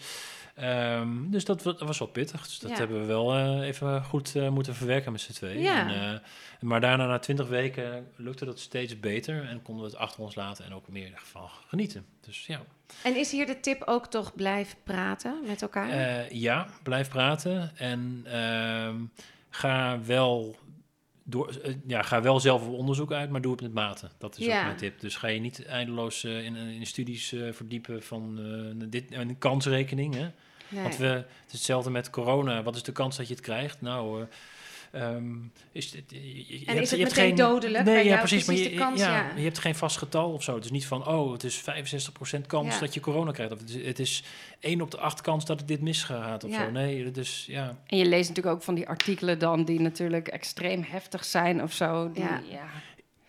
ehm, 0.55 1.29
dus 1.29 1.45
dat, 1.45 1.63
wa- 1.63 1.71
dat 1.71 1.87
was 1.87 1.99
wel 1.99 2.07
pittig. 2.07 2.43
Dus 2.43 2.59
dat 2.59 2.69
Ja. 2.71 2.77
hebben 2.77 2.99
we 2.99 3.05
wel 3.05 3.33
eh, 3.35 3.67
even 3.67 4.03
goed 4.03 4.35
eh, 4.35 4.49
moeten 4.49 4.75
verwerken 4.75 5.11
met 5.11 5.21
z'n 5.21 5.31
tweeën. 5.33 5.61
Ja. 5.61 5.89
En, 5.89 6.13
eh, 6.13 6.19
maar 6.61 6.81
daarna, 6.81 7.05
na 7.05 7.19
twintig 7.19 7.47
weken, 7.47 8.07
lukte 8.15 8.45
dat 8.45 8.59
steeds 8.59 8.99
beter. 8.99 9.47
En 9.49 9.61
konden 9.61 9.83
we 9.85 9.89
het 9.91 9.99
achter 9.99 10.21
ons 10.23 10.35
laten 10.35 10.65
en 10.65 10.73
ook 10.73 10.87
meer 10.87 11.11
geval 11.15 11.49
genieten. 11.67 12.05
Dus 12.21 12.45
ja. 12.45 12.61
En 13.03 13.15
is 13.17 13.31
hier 13.31 13.45
de 13.45 13.59
tip 13.59 13.81
ook 13.85 14.07
toch 14.07 14.35
blijf 14.35 14.75
praten 14.83 15.39
met 15.47 15.61
elkaar? 15.61 16.33
Ja, 16.33 16.67
blijf 16.83 17.09
praten. 17.09 17.71
En 17.77 18.21
ehm, 18.25 18.95
ga 19.49 19.99
wel. 20.05 20.55
Door, 21.27 21.49
eh, 21.63 21.73
ja, 21.87 22.01
ga 22.01 22.21
wel 22.21 22.39
zelf 22.39 22.67
op 22.67 22.73
onderzoek 22.73 23.11
uit, 23.11 23.29
maar 23.29 23.41
doe 23.41 23.51
het 23.51 23.61
met 23.61 23.73
mate. 23.73 24.09
Dat 24.17 24.37
is 24.37 24.45
Ja. 24.45 24.57
ook 24.57 24.63
mijn 24.65 24.75
tip. 24.77 24.99
Dus 24.99 25.15
ga 25.15 25.27
je 25.27 25.39
niet 25.39 25.65
eindeloos 25.65 26.23
eh, 26.23 26.43
in, 26.45 26.55
in 26.55 26.85
studies 26.85 27.31
eh, 27.33 27.51
verdiepen 27.51 28.03
van 28.03 28.39
eh, 28.81 28.87
dit, 28.89 29.11
een 29.11 29.37
kansrekening. 29.37 30.13
Hè? 30.13 30.27
nee. 30.69 30.81
Want 30.83 30.97
we, 30.97 31.05
het 31.05 31.25
is 31.47 31.51
hetzelfde 31.51 31.89
met 31.89 32.09
corona. 32.09 32.63
Wat 32.63 32.75
is 32.75 32.83
de 32.83 32.91
kans 32.91 33.17
dat 33.17 33.27
je 33.27 33.33
het 33.33 33.43
krijgt? 33.43 33.81
Nou, 33.81 34.25
ehm, 34.95 35.33
is 35.71 35.91
je, 35.91 36.03
je- 36.07 36.65
en 36.65 36.65
hebt- 36.65 36.81
is 36.81 36.89
het 36.91 36.99
je 36.99 37.05
hebt 37.05 37.15
meteen 37.15 37.35
dodelijk? 37.35 37.83
Nee, 37.85 38.05
ja, 38.05 38.17
precies. 38.17 38.45
Maar 38.45 38.55
je, 38.55 38.69
de 38.69 38.75
kans, 38.75 38.99
ja, 38.99 39.15
ja. 39.15 39.31
je 39.35 39.43
hebt 39.43 39.57
geen 39.59 39.75
vast 39.75 39.97
getal 39.97 40.31
of 40.31 40.43
zo. 40.43 40.55
Het 40.55 40.65
is 40.65 40.71
niet 40.71 40.85
van, 40.87 41.07
oh, 41.07 41.31
het 41.31 41.43
is 41.43 41.55
65% 41.61 42.45
kans 42.47 42.73
Ja. 42.73 42.79
dat 42.79 42.93
je 42.93 42.99
corona 42.99 43.31
krijgt. 43.31 43.53
Of 43.53 43.59
het 43.59 43.69
is, 43.69 43.85
het 43.85 43.99
is 43.99 44.23
1 44.59 44.81
op 44.81 44.91
de 44.91 44.97
8 44.97 45.21
kans 45.21 45.45
dat 45.45 45.59
het 45.59 45.67
dit 45.67 45.81
misgaat 45.81 46.43
of 46.43 46.51
Ja. 46.51 46.65
zo. 46.65 46.71
Nee, 46.71 47.11
dus 47.11 47.45
ja. 47.47 47.75
En 47.87 47.97
je 47.97 48.05
leest 48.05 48.29
natuurlijk 48.29 48.55
ook 48.55 48.63
van 48.63 48.75
die 48.75 48.87
artikelen 48.87 49.39
dan 49.39 49.65
die 49.65 49.79
natuurlijk 49.79 50.27
extreem 50.27 50.83
heftig 50.87 51.25
zijn 51.25 51.63
of 51.63 51.73
zo. 51.73 52.11
Die, 52.11 52.23
Ja. 52.23 52.41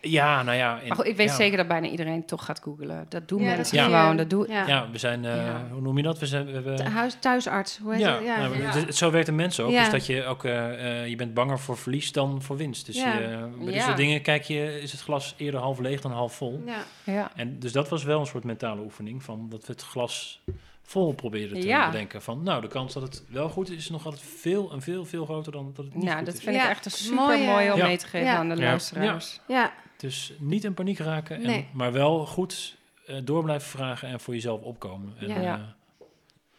Ja. 0.00 0.42
Nou 0.42 0.56
ja. 0.56 0.80
in- 0.80 0.88
Maar 0.88 0.96
goed, 0.96 1.06
ik 1.06 1.16
weet 1.16 1.28
ja. 1.28 1.35
zeker 1.35 1.56
dat 1.56 1.68
bijna 1.68 1.87
iedereen 1.88 2.24
toch 2.26 2.44
gaat 2.44 2.61
googlen. 2.62 3.06
Dat 3.09 3.28
doen 3.28 3.40
Ja, 3.42 3.46
dat 3.46 3.56
mensen 3.56 3.76
je. 3.78 3.85
gewoon. 3.85 4.16
Dat 4.16 4.30
doe, 4.30 4.48
ja. 4.48 4.66
Ja, 4.66 4.90
we 4.90 4.98
zijn, 4.98 5.24
eh, 5.24 5.37
Ja. 5.46 5.66
hoe 5.70 5.80
noem 5.80 5.96
je 5.96 6.02
dat? 6.02 6.18
We 6.18 6.26
zijn, 6.26 6.46
we, 6.46 6.61
we- 6.62 6.74
De 6.74 6.88
huis, 6.88 7.16
thuisarts, 7.20 7.78
hoe 7.82 7.92
heet 7.92 8.00
ja, 8.00 8.14
het? 8.14 8.24
Ja, 8.24 8.37
nou, 8.38 8.56
ja. 8.59 8.62
het- 8.64 8.87
het- 8.87 8.96
zo 8.96 9.11
werkt 9.11 9.28
een 9.28 9.35
mens 9.35 9.61
ook. 9.61 9.70
Ja. 9.70 9.82
Dus 9.82 9.90
dat 9.92 10.06
je 10.06 10.24
ook, 10.24 10.44
eh, 10.44 11.00
eh, 11.02 11.09
je 11.09 11.16
bent 11.16 11.35
banger 11.35 11.59
voor 11.59 11.76
verlies 11.76 12.12
dan 12.12 12.42
voor 12.42 12.56
winst. 12.56 12.87
Dus 12.87 12.96
Ja. 12.96 13.12
je, 13.18 13.48
bij 13.64 13.72
dit 13.72 13.82
soort 13.82 13.96
dingen 13.96 14.22
kijk 14.22 14.42
je, 14.42 14.80
is 14.80 14.92
het 14.92 15.00
glas 15.00 15.35
eerder 15.37 15.61
half 15.61 15.78
leeg 15.78 16.00
dan 16.00 16.12
half 16.12 16.35
vol. 16.35 16.62
Ja. 16.66 16.82
Ja. 17.12 17.30
En 17.37 17.59
dus 17.59 17.72
dat 17.72 17.88
was 17.88 18.04
wel 18.04 18.20
een 18.20 18.26
soort 18.26 18.44
mentale 18.44 18.80
oefening 18.80 19.22
van 19.22 19.46
dat 19.50 19.66
we 19.66 19.72
het 19.72 19.82
glas 19.82 20.42
vol 20.82 21.12
probeerden 21.12 21.61
te 21.61 21.66
Ja. 21.66 21.87
bedenken. 21.90 22.22
Van 22.22 22.42
nou, 22.42 22.61
de 22.61 22.68
kans 22.68 22.92
dat 22.92 23.02
het 23.02 23.24
wel 23.28 23.48
goed 23.48 23.70
is, 23.70 23.76
is 23.76 23.90
nog 23.90 24.04
altijd 24.04 24.22
veel 24.37 24.72
en 24.72 24.82
veel, 24.82 25.04
veel 25.04 25.24
groter 25.24 25.52
dan 25.52 25.72
dat 25.74 25.85
het 25.85 25.94
niet 25.94 26.04
Nou, 26.04 26.16
goed 26.16 26.26
dat 26.26 26.35
is. 26.35 26.40
vind 26.42 26.56
Ja, 26.56 26.64
ik 26.64 26.70
echt 26.70 26.85
een 26.85 26.90
super 26.90 27.16
mooie- 27.16 27.46
mooi 27.46 27.70
om 27.70 27.76
Ja. 27.78 27.87
mee 27.87 27.96
te 27.96 28.06
geven 28.06 28.26
Ja. 28.26 28.37
aan 28.37 28.48
de 28.48 28.56
Ja. 28.56 28.61
luisteraars. 28.62 29.40
ja. 29.48 29.72
Dus 29.96 30.32
niet 30.38 30.64
in 30.64 30.74
paniek 30.74 30.98
raken, 30.98 31.37
en, 31.37 31.42
Nee. 31.42 31.66
maar 31.72 31.92
wel 31.92 32.26
goed 32.26 32.76
eh, 33.06 33.16
door 33.24 33.42
blijven 33.42 33.68
vragen 33.68 34.09
en 34.09 34.20
voor 34.20 34.35
jezelf 34.35 34.61
opkomen. 34.62 35.14
En, 35.18 35.28
Ja. 35.28 35.56
eh. 35.56 35.61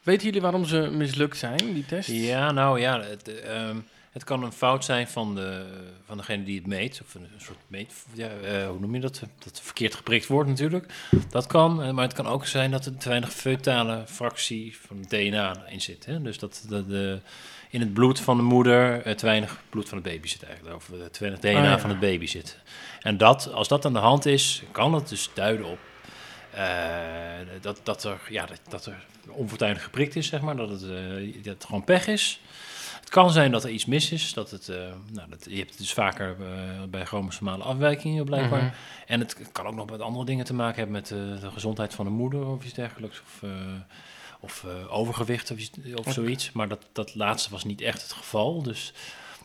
Weten 0.04 0.26
jullie 0.26 0.42
waarom 0.42 0.66
ze 0.66 0.78
mislukt 0.92 1.38
zijn, 1.38 1.74
die 1.74 1.86
test? 1.86 2.10
Ja, 2.10 2.52
nou 2.52 2.80
ja, 2.80 3.02
het, 3.02 3.28
eh, 3.42 3.68
ehm, 3.70 3.78
Het 4.12 4.26
kan 4.26 4.44
een 4.44 4.52
fout 4.52 4.86
zijn 4.86 5.08
van, 5.08 5.36
de, 5.36 5.66
van 6.06 6.18
degene 6.18 6.44
die 6.44 6.58
het 6.58 6.68
meet. 6.68 7.02
Of 7.04 7.14
een, 7.16 7.22
een 7.22 7.42
soort 7.42 7.58
meet, 7.68 7.94
ja, 8.14 8.28
eh, 8.30 8.68
hoe 8.68 8.80
noem 8.80 8.94
je 8.96 9.00
dat? 9.02 9.22
Dat 9.44 9.62
verkeerd 9.62 9.96
geprikt 9.96 10.28
wordt 10.28 10.50
natuurlijk. 10.50 10.94
Dat 11.30 11.46
kan. 11.48 11.94
Maar 11.96 12.04
het 12.04 12.14
kan 12.14 12.28
ook 12.28 12.46
zijn 12.46 12.72
dat 12.72 12.86
er 12.86 12.98
te 12.98 13.10
weinig 13.10 13.34
feutale 13.34 14.04
fractie 14.08 14.78
van 14.88 15.02
DNA 15.08 15.66
in 15.68 15.82
zit. 15.82 16.06
Hè? 16.06 16.22
Dus 16.22 16.40
dat 16.40 16.66
de, 16.70 16.86
de, 16.88 17.20
in 17.78 17.84
het 17.84 17.94
bloed 17.94 18.20
van 18.20 18.38
de 18.38 18.44
moeder 18.44 19.16
te 19.16 19.26
weinig 19.26 19.62
bloed 19.70 19.90
van 19.90 19.98
het 19.98 20.08
baby 20.08 20.28
zit 20.28 20.44
eigenlijk. 20.44 20.76
Of 20.76 20.90
eh, 20.90 21.06
te 21.06 21.20
weinig 21.20 21.40
DNA 21.40 21.60
Oh, 21.60 21.64
ja. 21.64 21.80
van 21.80 21.90
het 21.90 22.00
baby 22.00 22.26
zit. 22.26 22.58
En 23.02 23.18
dat, 23.18 23.52
als 23.54 23.68
dat 23.68 23.86
aan 23.86 23.94
de 23.94 24.00
hand 24.00 24.26
is, 24.26 24.64
kan 24.72 24.94
het 24.94 25.10
dus 25.10 25.30
duiden 25.34 25.66
op 25.66 25.80
eh, 26.52 26.66
dat, 27.62 27.80
dat, 27.84 28.04
er, 28.04 28.20
ja, 28.30 28.46
dat, 28.46 28.60
dat 28.70 28.86
er 28.86 28.96
onfortuinlijk 29.28 29.84
geprikt 29.84 30.16
is, 30.16 30.28
zeg 30.28 30.42
maar. 30.42 30.56
Dat 30.56 30.70
het, 30.70 30.84
eh, 30.84 31.34
dat 31.44 31.54
het 31.54 31.66
gewoon 31.66 31.84
pech 31.84 32.08
is. 32.08 32.42
Het 33.00 33.10
kan 33.10 33.32
zijn 33.32 33.52
dat 33.52 33.64
er 33.64 33.70
iets 33.70 33.86
mis 33.86 34.12
is. 34.12 34.34
Dat 34.34 34.52
het, 34.52 34.68
nou, 35.12 35.30
dat, 35.30 35.46
je 35.50 35.58
hebt 35.58 35.70
het 35.70 35.78
dus 35.78 35.94
vaker 35.94 36.36
bij 36.90 37.06
chromosomale 37.06 37.64
afwijkingen 37.64 38.26
blijkbaar. 38.26 38.64
Mhm. 38.64 38.74
En 39.08 39.20
het 39.20 39.52
kan 39.52 39.66
ook 39.66 39.76
nog 39.76 39.90
met 39.90 40.02
andere 40.02 40.26
dingen 40.26 40.46
te 40.46 40.54
maken 40.54 40.76
hebben 40.76 40.96
met 40.96 41.08
de 41.42 41.52
gezondheid 41.52 41.94
van 41.94 42.06
de 42.06 42.12
moeder 42.12 42.46
of 42.46 42.64
iets 42.64 42.74
dergelijks. 42.74 43.22
Of, 43.22 43.50
of 44.40 44.64
eh, 44.64 44.94
overgewicht 44.98 45.52
of, 45.52 45.58
iets, 45.58 45.72
of 45.96 46.14
zoiets. 46.14 46.52
Maar 46.52 46.68
dat, 46.68 46.86
dat 46.92 47.16
laatste 47.16 47.50
was 47.50 47.64
niet 47.64 47.82
echt 47.82 48.02
het 48.02 48.12
geval. 48.12 48.62
Dus, 48.64 48.94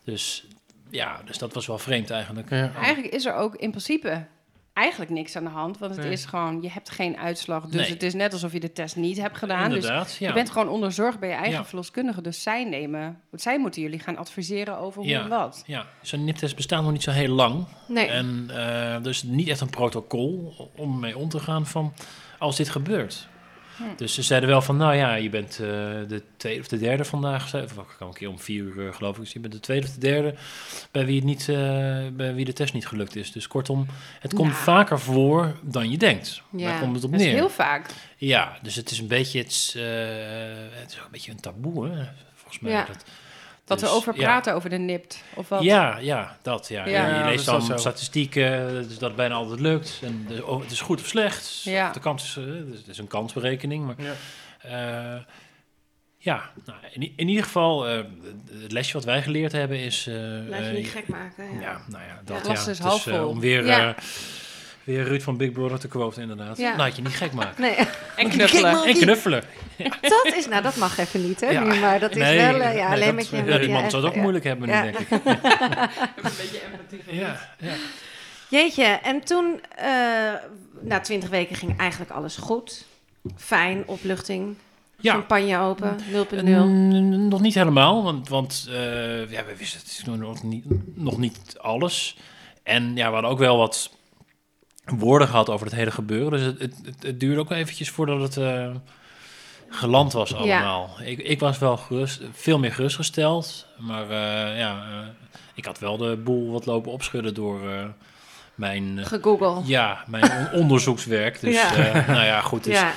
dus 0.05 0.45
ja, 0.91 1.21
dus 1.25 1.39
dat 1.39 1.55
was 1.55 1.67
wel 1.67 1.79
vreemd 1.79 2.11
eigenlijk. 2.11 2.51
Ja. 2.51 2.73
Eigenlijk 2.75 3.15
is 3.15 3.25
er 3.25 3.35
ook 3.35 3.55
in 3.57 3.71
principe 3.71 4.27
eigenlijk 4.73 5.11
niks 5.11 5.37
aan 5.37 5.45
de 5.45 5.51
hand. 5.51 5.79
Want 5.79 5.95
het 5.95 6.05
Nee. 6.05 6.13
is 6.13 6.25
gewoon, 6.25 6.63
je 6.63 6.71
hebt 6.71 6.91
geen 6.91 7.17
uitslag. 7.17 7.65
Dus 7.65 7.81
Nee. 7.81 7.91
het 7.91 8.03
is 8.03 8.15
net 8.15 8.33
alsof 8.33 8.53
je 8.53 8.61
de 8.61 8.73
test 8.73 8.97
niet 8.97 9.17
hebt 9.21 9.39
gedaan. 9.39 9.71
Dus 9.71 9.79
Inderdaad, 9.85 10.17
ja. 10.19 10.29
je 10.29 10.35
bent 10.35 10.51
gewoon 10.51 10.69
onderzorgd 10.69 11.19
bij 11.19 11.29
je 11.29 11.35
eigen 11.35 11.53
Ja. 11.59 11.65
verloskundige. 11.65 12.21
Dus 12.23 12.43
zij 12.43 12.65
nemen, 12.65 13.21
want 13.31 13.43
zij 13.43 13.59
moeten 13.59 13.83
jullie 13.83 13.99
gaan 13.99 14.17
adviseren 14.17 14.79
over 14.79 15.01
hoe 15.01 15.11
Ja. 15.11 15.23
en 15.23 15.29
wat. 15.29 15.63
Ja, 15.67 15.87
zo'n 16.03 16.25
niptest 16.25 16.57
bestaat 16.57 16.83
nog 16.83 16.93
niet 16.93 17.03
zo 17.03 17.11
heel 17.11 17.35
lang. 17.35 17.67
Nee. 17.89 18.07
En 18.07 18.51
eh, 18.51 19.03
dus 19.03 19.23
niet 19.23 19.49
echt 19.49 19.61
een 19.61 19.71
protocol 19.71 20.55
om 20.77 21.01
mee 21.01 21.17
om 21.19 21.29
te 21.29 21.41
gaan 21.41 21.67
van 21.67 21.95
als 22.39 22.57
dit 22.57 22.69
gebeurt. 22.69 23.29
Hm. 23.77 23.83
Dus 23.97 24.15
ze 24.15 24.23
zeiden 24.23 24.49
wel 24.49 24.63
van, 24.63 24.77
nou 24.77 24.95
ja, 24.95 25.15
je 25.15 25.29
bent 25.31 25.51
eh, 25.53 25.59
de 26.09 26.23
tweede 26.37 26.61
of 26.61 26.67
de 26.69 26.79
derde 26.79 27.05
vandaag. 27.05 27.55
Of 27.55 27.73
ik 27.73 27.85
kwam 27.97 28.09
een 28.09 28.15
keer 28.15 28.29
om 28.29 28.39
vier 28.39 28.63
uur, 28.65 28.89
eh, 28.89 28.95
geloof 28.95 29.17
ik. 29.17 29.23
Dus 29.23 29.33
je 29.33 29.41
bent 29.41 29.53
de 29.53 29.61
tweede 29.61 29.87
of 29.87 29.93
de 29.93 30.01
derde 30.01 30.35
bij 30.91 31.05
wie, 31.07 31.17
het 31.17 31.25
niet, 31.25 31.49
eh, 31.49 31.57
bij 32.13 32.35
wie 32.35 32.45
de 32.45 32.53
test 32.53 32.73
niet 32.75 32.87
gelukt 32.87 33.17
is. 33.17 33.33
Dus 33.33 33.47
kortom, 33.49 33.87
het 34.21 34.35
komt 34.35 34.51
Nou. 34.51 34.63
vaker 34.63 35.01
voor 35.01 35.55
dan 35.63 35.91
je 35.91 35.99
denkt. 35.99 36.43
Ja, 36.57 36.71
Daar 36.71 36.81
komt 36.81 36.95
het 36.95 37.05
op 37.05 37.11
neer. 37.11 37.33
heel 37.35 37.51
vaak. 37.51 37.91
Ja, 38.17 38.59
dus 38.63 38.75
het 38.75 38.91
is 38.91 38.99
een 38.99 39.07
beetje, 39.09 39.39
het 39.39 39.51
is, 39.51 39.73
het 40.81 40.91
is 40.93 40.99
ook 40.99 41.05
een 41.05 41.11
beetje 41.11 41.31
een 41.31 41.41
taboe, 41.41 41.89
hè, 41.89 42.05
volgens 42.35 42.61
mij. 42.63 42.73
Ja. 42.73 42.85
Dat, 42.85 43.05
Dat 43.65 43.81
dus, 43.81 43.89
we 43.91 43.95
over 43.95 44.15
ja. 44.17 44.21
praten 44.23 44.55
over 44.55 44.71
de 44.71 44.79
nipt. 44.79 45.23
Of 45.35 45.49
wat? 45.49 45.63
Ja, 45.63 45.99
ja, 45.99 46.37
dat. 46.43 46.69
Ja. 46.69 46.87
Ja. 46.87 47.19
Je, 47.19 47.25
leest 47.25 47.39
is 47.39 47.45
dan 47.67 47.79
statistieken, 47.79 48.69
dus 48.73 48.99
dat 48.99 49.01
het 49.09 49.17
bijna 49.17 49.35
altijd 49.35 49.61
lukt. 49.61 50.01
En 50.03 50.25
de- 50.29 50.47
oh, 50.47 50.61
het 50.61 50.71
is 50.71 50.81
goed 50.81 51.01
of 51.01 51.07
slecht. 51.07 51.63
Ja. 51.63 51.93
De 51.93 52.01
kans 52.01 52.23
is, 52.25 52.37
eh, 52.37 52.53
het 52.77 52.89
is 52.89 52.99
een 52.99 53.07
kansberekening. 53.07 53.87
Maar, 53.87 53.95
Ja. 53.99 54.15
eh, 55.15 55.21
ja, 56.19 56.51
nou, 56.65 56.79
in, 56.93 57.13
in 57.17 57.29
ieder 57.29 57.45
geval, 57.45 57.89
eh, 57.89 58.01
het 58.63 58.73
lesje 58.73 58.93
wat 58.93 59.05
wij 59.05 59.23
geleerd 59.23 59.53
hebben 59.53 59.79
is... 59.79 60.07
eh, 60.07 60.15
Laat 60.49 60.65
je 60.67 60.73
niet 60.75 60.89
gek 60.89 61.09
maken. 61.09 61.45
Ja. 61.55 61.61
Ja, 61.61 61.81
nou 61.89 62.05
ja, 62.05 62.21
dat 62.25 62.37
Het 62.37 62.47
ja. 62.47 62.53
is 62.53 62.67
Het 62.67 62.79
half 62.79 63.03
vol. 63.03 63.29
om 63.29 63.41
weer, 63.41 63.67
Ja. 63.67 63.89
eh, 63.89 64.03
weer 64.85 65.05
Ruud 65.05 65.23
van 65.23 65.37
Big 65.37 65.53
Brother 65.53 65.79
te 65.79 65.89
quoten, 65.89 66.23
inderdaad. 66.23 66.59
Ja. 66.59 66.77
Laat 66.77 66.97
je 66.97 67.03
niet 67.03 67.13
gek 67.17 67.33
maken. 67.33 67.63
Nee, 67.63 67.75
En 68.17 68.29
knuffelen. 68.29 68.85
En 68.85 68.95
knuffelen. 68.99 69.43
dat 70.01 70.33
is, 70.37 70.49
nou 70.49 70.63
dat 70.63 70.77
mag 70.77 70.99
even 70.99 71.23
niet, 71.27 71.41
hè? 71.41 71.51
Ja. 71.51 71.63
nu, 71.65 71.79
maar 71.81 72.01
dat 72.01 72.11
is 72.11 72.17
Nee, 72.17 72.37
wel, 72.39 72.61
eh, 72.61 72.75
ja, 72.77 72.89
nee, 72.89 72.95
alleen 72.97 73.05
dat- 73.07 73.15
met 73.15 73.29
je. 73.29 73.37
ja, 73.53 73.59
die 73.59 73.69
man 73.69 73.91
zou 73.91 74.05
het 74.05 74.13
ook 74.15 74.21
moeilijk 74.21 74.45
hebben 74.45 74.69
nu, 74.69 74.75
denk 74.83 74.99
ik. 74.99 75.11
Een 75.11 75.21
beetje 76.23 76.61
empathie. 76.73 77.15
Ja, 77.21 77.49
ja. 77.59 77.73
Jeetje, 78.49 78.85
en 78.85 79.25
toen, 79.25 79.61
eh, 79.77 79.87
na 80.81 81.01
twintig 81.01 81.29
weken 81.29 81.57
ging 81.57 81.79
eigenlijk 81.79 82.11
alles 82.11 82.37
goed. 82.37 82.85
Fijn, 83.37 83.83
opluchting, 83.87 84.55
ja. 85.01 85.13
champagne 85.13 85.59
open, 85.59 85.97
0.0. 86.11 86.45
Mm, 86.45 87.29
nog 87.29 87.41
niet 87.41 87.55
helemaal, 87.55 88.03
want, 88.03 88.29
want 88.29 88.67
eh, 88.69 89.31
ja, 89.31 89.45
we 89.45 89.57
wisten 89.59 90.19
nog 90.19 90.43
niet, 90.43 90.65
nog 90.95 91.19
niet 91.19 91.39
alles. 91.61 92.17
En 92.63 92.97
ja, 92.97 93.07
we 93.07 93.13
hadden 93.13 93.31
ook 93.31 93.39
wel 93.39 93.57
wat 93.57 93.91
woorden 94.85 95.29
gehad 95.29 95.51
over 95.51 95.67
het 95.67 95.75
hele 95.75 95.91
gebeuren. 95.91 96.31
Dus 96.31 96.43
het, 96.59 96.75
het, 97.01 97.21
duurde 97.21 97.41
ook 97.41 97.51
eventjes 97.51 97.91
voordat 97.91 98.21
het 98.21 98.37
eh, 98.37 98.71
geland 99.69 100.13
was 100.13 100.35
allemaal. 100.35 100.91
Ik, 101.05 101.19
ik 101.19 101.41
was 101.41 101.59
wel 101.59 101.77
gerust, 101.77 102.21
veel 102.33 102.59
meer 102.59 102.73
gerustgesteld. 102.73 103.67
Maar 103.79 104.03
eh, 104.03 104.59
ja, 104.59 104.85
eh, 104.91 105.09
ik 105.55 105.65
had 105.65 105.79
wel 105.79 105.97
de 105.97 106.17
boel 106.17 106.51
wat 106.53 106.67
lopen 106.67 106.93
opschudden 106.93 107.35
door 107.35 107.61
mijn... 108.55 108.99
Gegoogeld. 109.07 109.67
ja, 109.69 110.05
mijn 110.07 110.31
on- 110.33 110.53
onderzoekswerk. 110.61 111.41
Dus 111.41 111.55
Ja. 111.55 111.93
nou 112.07 112.25
ja, 112.25 112.41
goed. 112.41 112.65
Dus, 112.65 112.75
ja. 112.81 112.93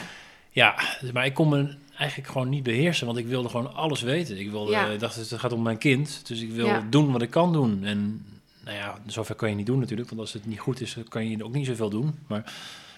ja, 0.50 0.76
maar 1.14 1.26
ik 1.26 1.34
kon 1.34 1.50
me 1.50 1.76
eigenlijk 1.98 2.30
gewoon 2.32 2.50
niet 2.50 2.64
beheersen, 2.64 3.06
want 3.06 3.18
ik 3.18 3.28
wilde 3.28 3.50
gewoon 3.50 3.74
alles 3.76 4.02
weten. 4.02 4.40
Ik 4.40 4.52
wilde, 4.52 4.72
Ja. 4.72 4.86
ik 4.86 5.00
dacht, 5.00 5.16
het 5.16 5.34
gaat 5.40 5.52
om 5.54 5.62
mijn 5.62 5.78
kind, 5.78 6.28
dus 6.28 6.42
ik 6.42 6.52
wil 6.52 6.70
doen 6.90 7.12
wat 7.12 7.22
ik 7.22 7.30
kan 7.30 7.54
doen. 7.54 7.84
En 7.84 8.26
nou 8.66 8.78
ja, 8.78 8.96
zover 9.06 9.36
kan 9.36 9.50
je 9.50 9.56
niet 9.56 9.66
doen 9.66 9.80
natuurlijk, 9.80 10.10
want 10.10 10.22
als 10.22 10.34
het 10.34 10.46
niet 10.46 10.60
goed 10.60 10.82
is, 10.82 10.94
dan 10.94 11.08
kan 11.08 11.30
je 11.30 11.44
ook 11.44 11.54
niet 11.54 11.66
zoveel 11.66 11.90
doen. 11.90 12.20
Maar 12.28 12.54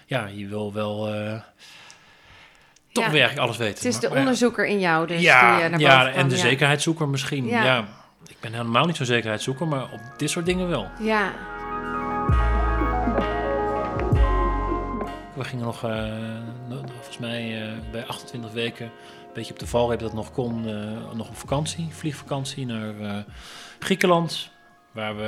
ja, 0.06 0.26
je 0.26 0.46
wil 0.46 0.72
wel 0.72 1.08
eh, 1.14 1.40
toch 2.92 3.04
Ja. 3.04 3.10
weer 3.10 3.20
eigenlijk 3.20 3.38
alles 3.38 3.56
weten. 3.56 3.74
Het 3.84 3.84
is 3.94 4.00
de 4.00 4.08
Maar- 4.08 4.18
onderzoeker 4.18 4.66
in 4.66 4.80
jou 4.80 5.06
dus 5.06 5.20
ja, 5.20 5.54
die 5.56 5.64
eh, 5.64 5.70
naar 5.70 5.80
ja, 5.80 6.00
kwam. 6.02 6.14
en 6.20 6.28
de 6.28 6.34
ja. 6.34 6.40
zekerheidszoeker 6.40 7.08
misschien. 7.08 7.46
Ja. 7.46 7.64
Ja. 7.64 7.84
ik 8.28 8.36
ben 8.40 8.52
helemaal 8.52 8.84
niet 8.86 8.96
zo'n 8.96 9.06
zekerheidszoeker, 9.06 9.68
maar 9.68 9.82
op 9.92 10.00
dit 10.16 10.30
soort 10.30 10.46
dingen 10.46 10.68
wel. 10.68 10.88
Ja, 11.00 11.32
We 15.34 15.44
gingen 15.44 15.64
nog, 15.64 15.84
eh, 15.84 15.90
no- 16.68 16.82
volgens 16.94 17.18
mij 17.18 17.62
eh, 17.62 17.72
bij 17.90 18.04
28 18.06 18.52
weken, 18.52 18.84
een 18.86 18.92
beetje 19.34 19.52
op 19.52 19.58
de 19.58 19.66
valreep 19.66 19.98
dat 19.98 20.12
nog 20.12 20.30
kon, 20.32 20.68
eh, 20.68 21.14
nog 21.14 21.28
op 21.28 21.36
vakantie, 21.36 21.88
vliegvakantie 21.90 22.66
naar 22.66 23.00
eh, 23.00 23.16
Griekenland. 23.78 24.50
Waar 24.92 25.16
we 25.16 25.22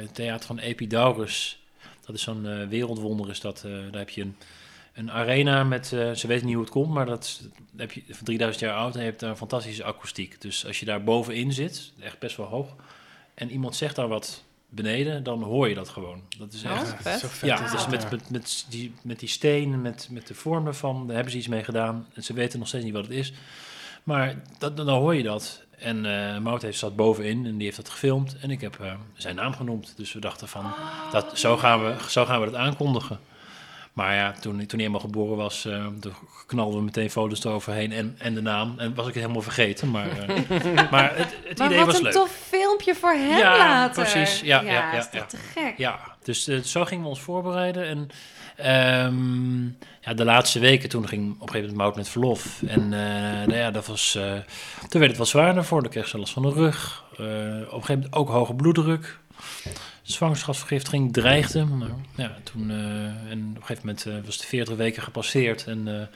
het 0.00 0.14
theater 0.14 0.46
van 0.46 0.58
Epidaurus, 0.58 1.62
dat 2.06 2.14
is 2.14 2.22
zo'n 2.22 2.46
eh, 2.46 2.66
wereldwonder, 2.68 3.30
is 3.30 3.40
dat, 3.40 3.62
eh, 3.66 3.70
daar 3.72 3.98
heb 4.00 4.08
je 4.10 4.22
een, 4.22 4.36
een 4.94 5.10
arena 5.10 5.64
met, 5.64 5.92
eh, 5.92 6.12
ze 6.12 6.26
weten 6.26 6.46
niet 6.46 6.54
hoe 6.54 6.64
het 6.64 6.72
komt, 6.72 6.90
maar 6.92 7.06
dat 7.06 7.24
is- 7.24 7.40
heb 7.76 7.92
je 7.92 8.02
van 8.10 8.24
3000 8.24 8.64
jaar 8.64 8.76
oud 8.76 8.94
en 8.94 9.00
je 9.00 9.06
hebt 9.06 9.20
daar 9.20 9.30
een 9.30 9.36
fantastische 9.36 9.84
akoestiek. 9.84 10.40
Dus 10.40 10.66
als 10.66 10.80
je 10.80 10.86
daar 10.86 11.04
bovenin 11.04 11.52
zit, 11.52 11.92
echt 12.00 12.18
best 12.18 12.36
wel 12.36 12.46
hoog, 12.46 12.74
en 13.34 13.50
iemand 13.50 13.76
zegt 13.76 13.96
daar 13.96 14.08
wat 14.08 14.42
beneden, 14.68 15.22
dan 15.22 15.42
hoor 15.42 15.68
je 15.68 15.74
dat 15.74 15.88
gewoon. 15.88 16.22
Dat 16.38 16.52
is 16.52 16.62
echt... 16.62 16.92
Oh, 16.92 16.98
vet 17.00 17.20
Ja, 17.48 17.64
is 17.64 17.70
dus 17.70 17.80
dat, 17.80 17.90
met, 17.90 18.10
met, 18.10 18.30
met, 18.30 18.66
die, 18.68 18.92
met 19.02 19.18
die 19.18 19.28
stenen, 19.28 19.82
met, 19.82 20.08
met 20.10 20.26
de 20.26 20.34
vorm 20.34 20.66
ervan, 20.66 21.04
daar 21.06 21.14
hebben 21.14 21.32
ze 21.32 21.38
iets 21.38 21.48
mee 21.48 21.64
gedaan. 21.64 22.06
En 22.14 22.22
ze 22.24 22.32
weten 22.32 22.58
nog 22.58 22.68
steeds 22.68 22.84
niet 22.84 22.92
wat 22.92 23.04
het 23.06 23.12
is. 23.14 23.32
Maar 24.02 24.42
dat, 24.58 24.76
dan 24.76 24.88
hoor 24.88 25.14
je 25.14 25.22
dat. 25.22 25.63
En 25.78 26.06
eh 26.34 26.38
Mout 26.38 26.62
heeft 26.62 26.78
zat 26.78 26.96
bovenin 26.96 27.46
en 27.46 27.54
die 27.56 27.64
heeft 27.64 27.76
dat 27.76 27.88
gefilmd. 27.88 28.36
En 28.40 28.50
ik 28.50 28.60
heb 28.60 28.80
eh, 28.80 28.92
zijn 29.14 29.34
naam 29.36 29.52
genoemd. 29.54 29.92
Dus 29.96 30.12
we 30.12 30.20
dachten 30.20 30.48
van, 30.48 30.72
dat, 31.12 31.38
zo, 31.38 31.56
gaan 31.56 31.84
we, 31.84 31.94
zo 32.08 32.24
gaan 32.24 32.40
we 32.40 32.46
dat 32.50 32.54
aankondigen. 32.60 33.18
Maar 33.92 34.14
ja, 34.14 34.32
toen, 34.32 34.40
toen 34.42 34.52
hij 34.52 34.66
helemaal 34.78 35.00
geboren 35.00 35.36
was, 35.36 35.60
toen 36.00 36.12
knalden 36.46 36.78
we 36.78 36.84
meteen 36.84 37.10
foto's 37.10 37.44
eroverheen 37.44 37.92
en, 37.92 38.14
en 38.18 38.34
de 38.34 38.40
naam. 38.42 38.74
En 38.78 38.94
was 38.94 39.06
ik 39.06 39.12
het 39.14 39.22
helemaal 39.22 39.42
vergeten. 39.42 39.90
Maar, 39.90 40.06
maar 40.90 41.16
het, 41.16 41.36
het 41.44 41.58
maar 41.58 41.66
idee 41.66 41.78
wat 41.78 41.86
was 41.86 41.96
een 41.96 42.02
leuk. 42.02 42.12
tof 42.12 42.30
filmpje 42.48 42.94
voor 42.94 43.12
hem 43.12 43.38
Ja, 43.38 43.56
later. 43.56 44.02
precies. 44.04 44.40
Ja, 44.40 44.60
ja, 44.60 44.70
ja, 44.72 44.92
is 44.92 45.04
toch 45.04 45.12
ja. 45.14 45.24
te 45.26 45.36
gek. 45.36 45.78
Ja, 45.78 45.98
dus 46.22 46.44
zo 46.62 46.84
gingen 46.84 47.02
we 47.04 47.08
ons 47.08 47.20
voorbereiden. 47.20 47.86
En 47.86 48.08
ehm, 48.56 49.64
ja, 50.00 50.14
de 50.14 50.24
laatste 50.24 50.58
weken, 50.58 50.88
toen 50.88 51.08
ging 51.08 51.24
op 51.24 51.40
een 51.40 51.48
gegeven 51.48 51.60
moment 51.60 51.76
Mout 51.76 51.96
met 51.96 52.08
verlof. 52.08 52.62
En 52.66 52.82
eh, 52.82 53.46
nou 53.46 53.54
ja, 53.54 53.70
dat 53.70 53.86
was, 53.86 54.14
eh, 54.14 54.32
toen 54.88 55.00
werd 55.00 55.08
het 55.10 55.16
wat 55.16 55.28
zwaarder 55.28 55.64
voor. 55.64 55.82
Dan 55.82 55.90
kreeg 55.90 56.08
ze 56.08 56.18
last 56.18 56.32
van 56.32 56.42
de 56.42 56.52
rug. 56.52 57.04
Eh, 57.12 57.16
op 57.16 57.26
een 57.26 57.66
gegeven 57.66 57.94
moment 57.94 58.14
ook 58.14 58.28
hoge 58.28 58.54
bloeddruk. 58.54 59.18
Zwangerschapsvergiftiging 60.02 61.12
dreigde. 61.12 61.64
Maar, 61.64 61.88
ja, 62.14 62.36
toen, 62.42 62.70
en 62.70 63.46
op 63.50 63.56
een 63.56 63.60
gegeven 63.60 63.86
moment 63.86 64.06
eh, 64.06 64.14
was 64.24 64.38
de 64.38 64.46
40 64.46 64.76
weken 64.76 65.02
gepasseerd. 65.02 65.66
En 65.66 66.08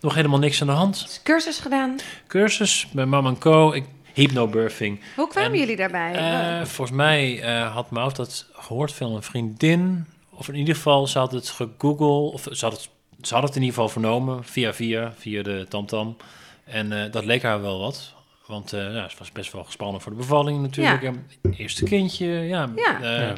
nog 0.00 0.14
helemaal 0.14 0.38
niks 0.38 0.60
aan 0.60 0.66
de 0.66 0.72
hand. 0.72 1.02
Dus 1.02 1.20
cursus 1.22 1.58
gedaan. 1.58 1.96
Cursus 2.26 2.88
bij 2.92 3.06
Mam 3.06 3.38
Co. 3.38 3.72
Ik, 3.72 3.84
hypnobirthing. 4.12 5.00
Hoe 5.16 5.28
kwamen 5.28 5.52
En, 5.52 5.58
jullie 5.58 5.76
daarbij? 5.76 6.66
Volgens 6.66 6.96
mij 6.96 7.36
had 7.72 7.90
Maud 7.90 8.16
dat 8.16 8.46
gehoord 8.52 8.92
van 8.92 9.14
een 9.14 9.22
vriendin. 9.22 10.06
Of 10.38 10.48
in 10.48 10.54
ieder 10.54 10.74
geval, 10.74 11.06
ze 11.06 11.18
had 11.18 11.32
het 11.32 11.48
gegoogeld. 11.48 12.32
Of 12.32 12.46
ze 12.52 12.64
had 12.64 12.72
het, 12.72 12.88
ze 13.26 13.34
had 13.34 13.42
het 13.42 13.54
in 13.56 13.60
ieder 13.62 13.74
geval 13.74 13.88
vernomen. 13.88 14.44
Via 14.44 14.72
via, 14.74 15.12
via 15.16 15.42
de 15.42 15.66
tamtam. 15.68 16.16
En 16.64 17.04
eh, 17.04 17.12
dat 17.12 17.24
leek 17.24 17.42
haar 17.42 17.60
wel 17.62 17.78
wat. 17.78 18.14
Want 18.46 18.72
eh 18.72 18.94
ja, 18.94 19.08
ze 19.08 19.16
was 19.18 19.32
best 19.32 19.52
wel 19.52 19.64
gespannen 19.64 20.00
voor 20.00 20.12
de 20.12 20.18
bevalling 20.18 20.60
natuurlijk. 20.62 21.02
Ja. 21.02 21.12
En 21.42 21.54
Eerste 21.56 21.84
kindje, 21.84 22.26
ja. 22.26 22.70
Ja. 22.76 23.00
eh, 23.02 23.18
Ja. 23.20 23.34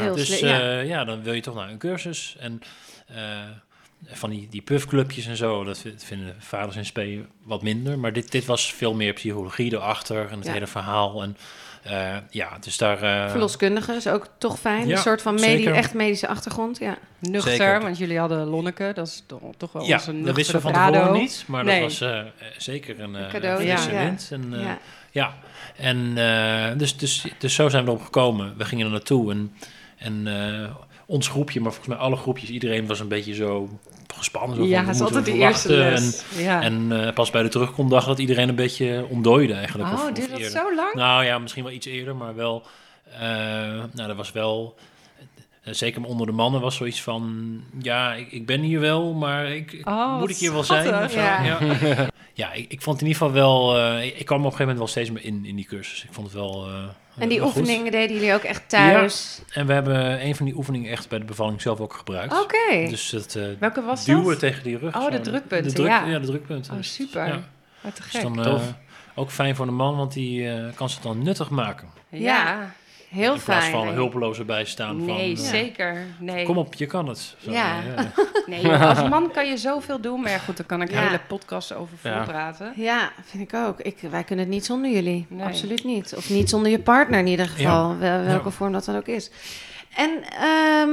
Heel 0.00 0.14
dus 0.14 0.38
ja. 0.38 1.04
dan 1.04 1.22
wil 1.22 1.32
je 1.32 1.40
toch 1.40 1.54
naar 1.54 1.70
een 1.70 1.78
cursus. 1.78 2.36
En 2.38 2.60
eh, 3.06 3.16
van 4.06 4.30
die, 4.30 4.48
die 4.50 4.62
puffclubjes 4.62 5.26
en 5.26 5.36
zo, 5.36 5.64
dat 5.64 5.78
vi- 5.78 5.94
vinden 5.96 6.34
vaders 6.38 6.76
in 6.76 6.84
spe 6.86 7.24
wat 7.42 7.62
minder. 7.62 7.98
Maar 7.98 8.12
dit, 8.12 8.30
dit 8.32 8.44
was 8.44 8.72
veel 8.72 8.94
meer 8.94 9.12
psychologie 9.12 9.72
erachter 9.72 10.28
en 10.30 10.36
het 10.38 10.46
Ja. 10.46 10.52
hele 10.52 10.66
verhaal. 10.66 11.22
En 11.22 11.36
Eh, 11.82 12.16
ja, 12.30 12.58
dus 12.60 12.76
daar... 12.76 13.02
eh, 13.02 13.30
Verloskundige 13.30 13.92
is 13.94 14.06
ook 14.08 14.26
toch 14.38 14.58
fijn. 14.58 14.86
Ja, 14.86 14.92
een 14.96 15.02
soort 15.02 15.22
van 15.22 15.38
echt 15.38 15.94
medische 15.94 16.28
achtergrond. 16.28 16.78
Ja. 16.78 16.96
Nuchter, 17.18 17.50
Zeker. 17.52 17.80
want 17.82 17.98
jullie 17.98 18.18
hadden 18.18 18.46
Lonneke. 18.46 18.92
Dat 18.94 19.06
is 19.06 19.22
toch, 19.26 19.40
toch 19.56 19.72
wel 19.72 19.84
ja, 19.84 19.94
onze 19.94 20.06
dat 20.06 20.14
nuchtere 20.14 20.34
wisten 20.36 20.54
we 20.54 20.60
van 20.60 20.72
Brado. 20.72 20.92
tevoren 20.98 21.20
niet, 21.20 21.44
maar 21.46 21.64
Nee. 21.64 21.80
dat 21.80 21.90
was 21.90 22.00
eh, 22.00 22.20
zeker 22.56 23.00
een, 23.00 23.16
eh, 23.16 23.28
cadeau, 23.30 23.60
een 23.60 23.66
ja. 23.66 23.88
wind. 24.04 24.28
En, 24.32 24.54
ja. 24.60 24.78
Ja, 25.10 25.34
en 25.76 26.12
eh, 26.16 26.78
dus, 26.78 26.96
dus, 26.96 27.26
dus 27.38 27.54
zo 27.54 27.68
zijn 27.68 27.84
we 27.84 27.90
erop 27.90 28.02
gekomen. 28.04 28.54
We 28.56 28.64
gingen 28.64 28.86
er 28.86 28.92
naartoe 28.92 29.30
en, 29.30 29.52
en 29.98 30.26
eh, 30.26 30.70
ons 31.06 31.28
groepje, 31.28 31.60
maar 31.60 31.72
volgens 31.72 31.94
mij 31.94 32.04
alle 32.04 32.16
groepjes, 32.16 32.48
iedereen 32.50 32.86
was 32.86 33.00
een 33.00 33.08
beetje 33.08 33.34
zo 33.34 33.78
gespannen. 34.18 34.56
Zo 34.56 34.64
Ja, 34.64 34.84
het 34.84 34.94
is 34.94 35.00
altijd 35.00 35.24
de 35.24 35.32
eerste 35.32 35.72
les. 35.72 36.24
ja. 36.36 36.62
En, 36.62 36.92
en 36.92 37.06
eh, 37.06 37.12
pas 37.12 37.30
bij 37.30 37.42
de 37.42 37.48
terugkomst 37.48 37.90
dacht 37.92 38.06
dat 38.06 38.18
iedereen 38.18 38.48
een 38.48 38.54
beetje 38.54 39.06
ontdooide 39.08 39.52
eigenlijk. 39.54 39.88
oh, 39.92 40.04
dat 40.04 40.18
eerder. 40.18 40.50
zo 40.50 40.74
lang? 40.74 40.94
Nou 40.94 41.24
ja, 41.24 41.38
misschien 41.38 41.64
wel 41.64 41.72
iets 41.72 41.86
eerder, 41.86 42.16
maar 42.16 42.34
wel. 42.34 42.62
eh, 43.18 43.20
nou, 43.92 44.06
dat 44.08 44.16
was 44.16 44.32
wel. 44.32 44.74
eh, 45.62 45.72
Zeker 45.74 46.04
onder 46.04 46.26
de 46.26 46.32
mannen 46.32 46.60
was 46.60 46.76
zoiets 46.76 47.02
van. 47.02 47.60
Ja, 47.80 48.14
ik, 48.14 48.32
ik 48.32 48.46
ben 48.46 48.60
hier 48.60 48.80
wel, 48.80 49.12
maar 49.12 49.46
ik, 49.50 49.80
Oh, 49.84 50.18
moet 50.18 50.30
ik 50.30 50.36
hier 50.36 50.52
wel 50.52 50.62
schattig. 50.62 50.90
zijn? 50.90 51.04
of 51.04 51.10
zo? 51.12 51.18
Ja. 51.18 51.44
Ja. 51.44 52.08
Ja, 52.34 52.52
ik, 52.52 52.72
ik 52.72 52.82
vond 52.82 53.00
in 53.00 53.06
ieder 53.06 53.22
geval 53.22 53.34
wel. 53.34 53.78
ik, 54.00 54.18
ik 54.18 54.26
kwam 54.26 54.38
op 54.38 54.44
een 54.44 54.50
gegeven 54.56 54.58
moment 54.74 54.78
wel 54.78 54.86
steeds 54.86 55.10
meer 55.10 55.24
in, 55.24 55.44
in 55.44 55.56
die 55.56 55.64
cursus. 55.66 56.04
Ik 56.04 56.12
vond 56.12 56.26
het 56.26 56.36
wel. 56.36 56.66
En 57.22 57.28
die 57.28 57.40
goed. 57.40 57.56
oefeningen 57.56 57.92
deden 57.92 58.16
jullie 58.16 58.34
ook 58.34 58.42
echt 58.42 58.68
thuis? 58.68 59.40
En 59.52 59.66
we 59.66 59.72
hebben 59.72 60.24
een 60.26 60.36
van 60.36 60.46
die 60.46 60.56
oefeningen 60.56 60.90
echt 60.90 61.08
bij 61.08 61.18
de 61.18 61.24
bevalling 61.24 61.60
zelf 61.60 61.80
ook 61.80 61.94
gebruikt. 61.94 62.40
Oké. 62.42 62.88
Dus 62.88 63.10
het 63.10 63.36
eh, 63.36 63.44
Welke 63.58 63.82
was 63.82 64.04
duwen 64.04 64.24
dat? 64.24 64.38
tegen 64.38 64.62
die 64.62 64.78
rug. 64.78 64.96
Oh, 64.96 65.10
de 65.10 65.20
drukpunten, 65.20 65.68
De 65.68 65.74
druk, 65.74 65.86
ja. 65.88 66.06
ja. 66.06 66.18
de 66.18 66.26
drukpunten. 66.26 66.72
Oh, 66.72 66.78
Dus, 66.78 66.94
super. 66.94 67.26
ja. 67.26 67.40
Wat 67.80 67.94
te 67.94 68.02
Dus 68.02 68.10
gek. 68.10 68.22
dan, 68.22 68.44
eh, 68.44 68.60
ook 69.14 69.30
fijn 69.30 69.56
voor 69.56 69.66
de 69.66 69.72
man, 69.72 69.96
want 69.96 70.12
die 70.12 70.50
eh, 70.50 70.64
kan 70.74 70.88
ze 70.90 70.98
dan 71.02 71.22
nuttig 71.22 71.50
maken. 71.50 71.88
ja. 72.08 72.72
Heel 73.12 73.34
in 73.34 73.40
plaats 73.42 73.66
fijn. 73.66 73.72
van 73.84 73.88
hulpeloos 73.94 74.38
erbij 74.38 74.64
staan 74.64 75.04
Nee, 75.04 75.36
van... 75.36 75.44
eh, 75.44 75.50
zeker. 75.50 76.06
Nee. 76.18 76.44
Kom 76.44 76.58
op, 76.58 76.74
je 76.74 76.86
kan 76.86 77.08
het. 77.08 77.34
Zo, 77.44 77.50
Ja. 77.50 77.80
Nee, 78.46 78.66
als 78.68 79.08
man 79.08 79.30
kan 79.30 79.46
je 79.48 79.56
zoveel 79.56 80.00
doen. 80.00 80.20
Maar 80.20 80.30
ja, 80.30 80.38
goed, 80.38 80.56
daar 80.56 80.66
kan 80.66 80.82
ik 80.82 80.90
Ja. 80.90 81.00
hele 81.00 81.20
podcasts 81.28 81.72
over 81.72 81.96
Ja. 82.02 82.16
voorpraten. 82.16 82.72
Ja, 82.76 83.12
vind 83.24 83.42
ik 83.42 83.54
ook. 83.54 83.80
Ik, 83.80 83.98
wij 84.10 84.24
kunnen 84.24 84.44
het 84.44 84.54
niet 84.54 84.64
zonder 84.64 84.90
jullie. 84.90 85.26
Nee. 85.28 85.46
Absoluut 85.46 85.84
niet. 85.84 86.14
Of 86.16 86.30
niet 86.30 86.48
zonder 86.50 86.70
je 86.70 86.78
partner 86.78 87.18
in 87.18 87.26
ieder 87.26 87.48
geval. 87.48 87.98
Wel- 87.98 88.22
welke 88.24 88.44
Ja. 88.44 88.50
vorm 88.50 88.72
dat 88.72 88.84
dan 88.84 88.96
ook 88.96 89.06
is. 89.06 89.30
En 89.96 90.10
ehm, 90.40 90.90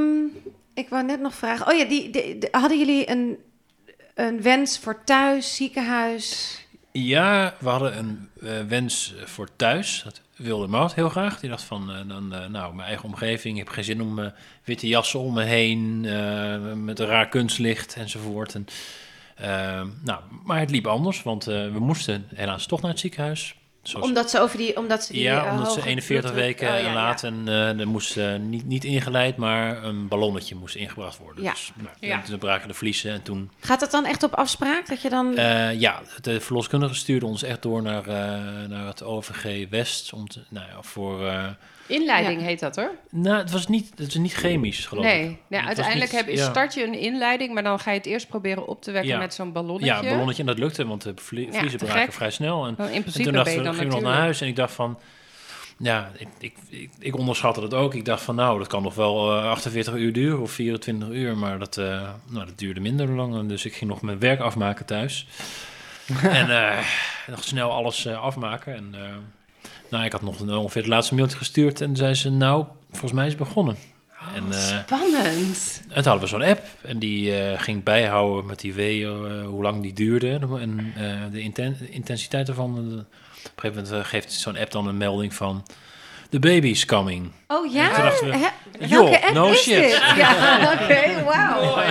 ik 0.74 0.90
wou 0.90 1.04
net 1.06 1.20
nog 1.22 1.34
vragen. 1.36 1.68
Oh 1.68 1.78
ja, 1.78 1.86
die, 1.86 2.10
die- 2.10 2.38
die- 2.38 2.50
hadden 2.52 2.78
jullie 2.80 3.10
een, 3.10 3.38
een 4.16 4.42
wens 4.42 4.80
voor 4.80 5.04
thuis, 5.04 5.56
ziekenhuis? 5.56 6.58
Ja, 6.92 7.54
we 7.60 7.70
hadden 7.70 7.98
een 7.98 8.30
eh, 8.42 8.50
wens 8.68 9.16
voor 9.26 9.50
thuis. 9.56 10.02
Dat 10.04 10.22
wilde 10.40 10.68
Maud 10.68 10.94
heel 10.94 11.10
graag. 11.10 11.40
Die 11.40 11.50
dacht 11.50 11.64
van, 11.64 11.92
eh, 11.92 11.98
dan, 12.08 12.34
eh, 12.34 12.48
nou, 12.48 12.76
mijn 12.76 12.88
eigen 12.88 13.06
omgeving. 13.06 13.58
Ik 13.58 13.64
heb 13.64 13.74
geen 13.74 13.84
zin 13.84 14.02
om 14.02 14.20
eh, 14.20 14.32
witte 14.64 14.88
jassen 14.88 15.20
om 15.20 15.34
me 15.34 15.44
heen. 15.44 16.02
met 16.84 17.00
een 17.00 17.06
raar 17.06 17.30
kunstlicht 17.30 17.96
enzovoort. 17.96 18.56
En, 18.56 18.66
nou, 20.04 20.22
maar 20.44 20.60
het 20.60 20.72
liep 20.72 20.88
anders, 20.88 21.24
want 21.24 21.44
we 21.44 21.78
moesten 21.80 22.28
helaas 22.36 22.66
toch 22.66 22.82
naar 22.82 22.92
het 22.92 23.00
ziekenhuis. 23.00 23.56
Zoals 23.82 24.06
Omdat 24.06 24.30
ze 24.30 24.40
over 24.40 24.58
die. 24.58 24.78
Omdat 24.78 25.04
ze 25.04 25.14
die 25.14 25.22
Ja, 25.22 25.46
eh, 25.46 25.52
omdat 25.52 25.68
ze 25.72 25.76
hoge 25.78 25.88
41 25.90 26.32
bloeddruk- 26.32 26.60
weken 26.60 26.68
Oh, 26.68 26.74
ja, 26.74 26.80
en 26.80 26.86
ja. 26.88 26.94
laat 26.94 27.24
en 27.24 27.44
eh, 27.48 27.80
er 27.80 27.88
moest 27.88 28.18
eh, 28.18 28.36
niet, 28.36 28.66
niet 28.66 28.84
ingeleid, 28.84 29.38
maar 29.38 29.84
een 29.84 30.08
ballonnetje 30.08 30.56
moest 30.56 30.76
ingebracht 30.76 31.18
worden. 31.18 31.44
Ja. 31.44 31.52
Dus 31.52 31.72
nou, 31.76 31.90
Ja. 32.00 32.22
toen 32.22 32.38
braken 32.40 32.68
de 32.68 32.74
vliezen 32.74 33.12
en 33.12 33.22
toen... 33.24 33.52
Gaat 33.60 33.80
dat 33.80 33.92
dan 33.92 34.06
echt 34.06 34.24
op 34.24 34.34
afspraak? 34.34 34.88
Dat 34.88 35.02
je 35.02 35.10
dan. 35.10 35.38
eh, 35.38 35.80
ja, 35.80 36.02
de 36.22 36.40
verloskundige 36.42 36.94
stuurde 36.96 37.26
ons 37.26 37.44
echt 37.44 37.62
door 37.62 37.82
naar, 37.82 38.08
eh, 38.08 38.68
naar 38.70 38.86
het 38.88 39.04
OVG 39.04 39.70
West. 39.70 40.14
Om 40.14 40.28
te, 40.28 40.40
nou 40.50 40.68
ja, 40.68 40.82
voor... 40.82 41.32
eh, 41.90 41.96
Inleiding 41.96 42.40
Ja. 42.40 42.46
heet 42.46 42.60
dat 42.60 42.76
hoor. 42.76 42.92
nou, 43.12 43.38
het 43.38 43.52
was 43.52 43.68
niet, 43.68 43.90
het 43.96 44.08
is 44.08 44.16
niet 44.16 44.34
chemisch, 44.34 44.86
geloof 44.86 45.06
ik. 45.06 45.12
Nee, 45.12 45.38
was 45.50 45.60
uiteindelijk 45.60 46.12
niet- 46.12 46.26
heb, 46.26 46.36
ja. 46.36 46.50
start 46.50 46.74
je 46.74 46.84
een 46.84 47.00
inleiding, 47.00 47.54
maar 47.54 47.64
dan 47.64 47.80
ga 47.80 47.92
je 47.92 47.98
het 47.98 48.06
eerst 48.06 48.28
proberen 48.28 48.68
op 48.68 48.82
te 48.82 48.92
wekken 48.92 49.12
Ja. 49.12 49.18
met 49.18 49.34
zo'n 49.34 49.52
ballonnetje. 49.52 49.86
Ja, 49.94 50.00
een 50.00 50.10
ballonnetje 50.10 50.42
en 50.42 50.48
dat 50.48 50.58
lukte, 50.60 50.88
want 50.88 51.02
de 51.02 51.12
vlie- 51.16 51.52
Ja, 51.52 51.60
vliezen 51.60 51.80
braken 51.80 52.02
gek. 52.02 52.14
vrij 52.14 52.30
snel. 52.32 52.66
En, 52.66 52.76
in 52.78 52.78
en 52.78 53.04
toen 53.04 53.24
je 53.24 53.32
we, 53.32 53.34
dan 53.34 53.46
gingen 53.46 53.76
we 53.78 53.84
nog 53.86 54.02
naar 54.02 54.14
huis 54.20 54.42
en 54.42 54.48
ik 54.48 54.56
dacht 54.56 54.74
van... 54.74 55.00
Ja, 55.82 56.12
ik, 56.18 56.28
ik, 56.40 56.54
ik, 56.70 56.90
ik 57.00 57.16
onderschatte 57.18 57.60
dat 57.62 57.74
ook. 57.74 57.94
Ik 57.94 58.06
dacht 58.06 58.24
van, 58.24 58.36
nou, 58.36 58.58
dat 58.58 58.68
kan 58.68 58.84
nog 58.84 58.96
wel 58.96 59.32
eh, 59.38 59.50
48 59.50 59.94
uur 59.96 60.14
duren 60.14 60.42
of 60.42 60.52
24 60.52 61.10
uur. 61.10 61.38
Maar 61.38 61.60
dat, 61.60 61.78
eh, 61.78 61.86
nou, 62.30 62.46
dat 62.46 62.58
duurde 62.58 62.80
minder 62.80 63.10
lang. 63.10 63.48
Dus 63.50 63.66
ik 63.66 63.74
ging 63.74 63.90
nog 63.90 64.02
mijn 64.02 64.20
werk 64.20 64.40
afmaken 64.40 64.86
thuis. 64.86 65.28
en 66.24 66.50
eh, 66.50 66.78
nog 67.28 67.44
snel 67.44 67.72
alles 67.72 68.06
eh, 68.06 68.22
afmaken. 68.22 68.76
En 68.76 68.90
eh, 68.94 69.02
nou, 69.90 70.06
ik 70.06 70.12
had 70.12 70.22
nog 70.22 70.42
ongeveer 70.42 70.82
het 70.82 70.92
laatste 70.92 71.16
mailtje 71.16 71.38
gestuurd. 71.38 71.82
En 71.82 71.88
toen 71.88 71.96
zei 71.96 72.14
ze, 72.14 72.30
nou, 72.30 72.66
volgens 72.90 73.12
mij 73.12 73.26
is 73.26 73.34
het 73.34 73.42
begonnen. 73.42 73.76
en, 74.36 74.52
eh, 74.52 74.80
Spannend. 74.80 75.82
en 75.88 75.94
toen 75.94 76.04
hadden 76.04 76.22
we 76.22 76.28
zo'n 76.28 76.42
app 76.42 76.62
en 76.82 77.00
die 77.00 77.36
eh, 77.36 77.62
ging 77.62 77.84
bijhouden 77.84 78.46
met 78.46 78.60
die 78.60 78.74
weeën, 78.74 79.26
eh, 79.26 79.46
hoe 79.46 79.62
lang 79.64 79.82
die 79.82 79.94
duurde 79.94 80.40
en 80.60 80.94
de 81.32 81.42
inten- 81.42 81.92
intensiteit 81.92 82.48
ervan. 82.48 82.72
Op 82.72 82.80
een 82.80 83.06
gegeven 83.56 83.84
moment 83.84 84.08
geeft 84.08 84.32
zo'n 84.32 84.58
app 84.58 84.72
dan 84.72 84.88
een 84.88 84.98
melding 84.98 85.34
van 85.34 85.66
the 86.30 86.40
baby's 86.40 86.86
coming. 86.86 87.32
Oh 87.48 87.74
ja? 87.74 87.88
En 87.90 87.94
toen 87.96 88.04
dachten 88.04 88.28
we, 88.30 88.88
joh, 88.88 89.32
no 89.34 89.48
is 89.52 89.62
shit. 89.62 89.76
dit? 89.76 90.02
Ja, 90.18 90.60
oké, 90.74 91.24
wauw. 91.24 91.84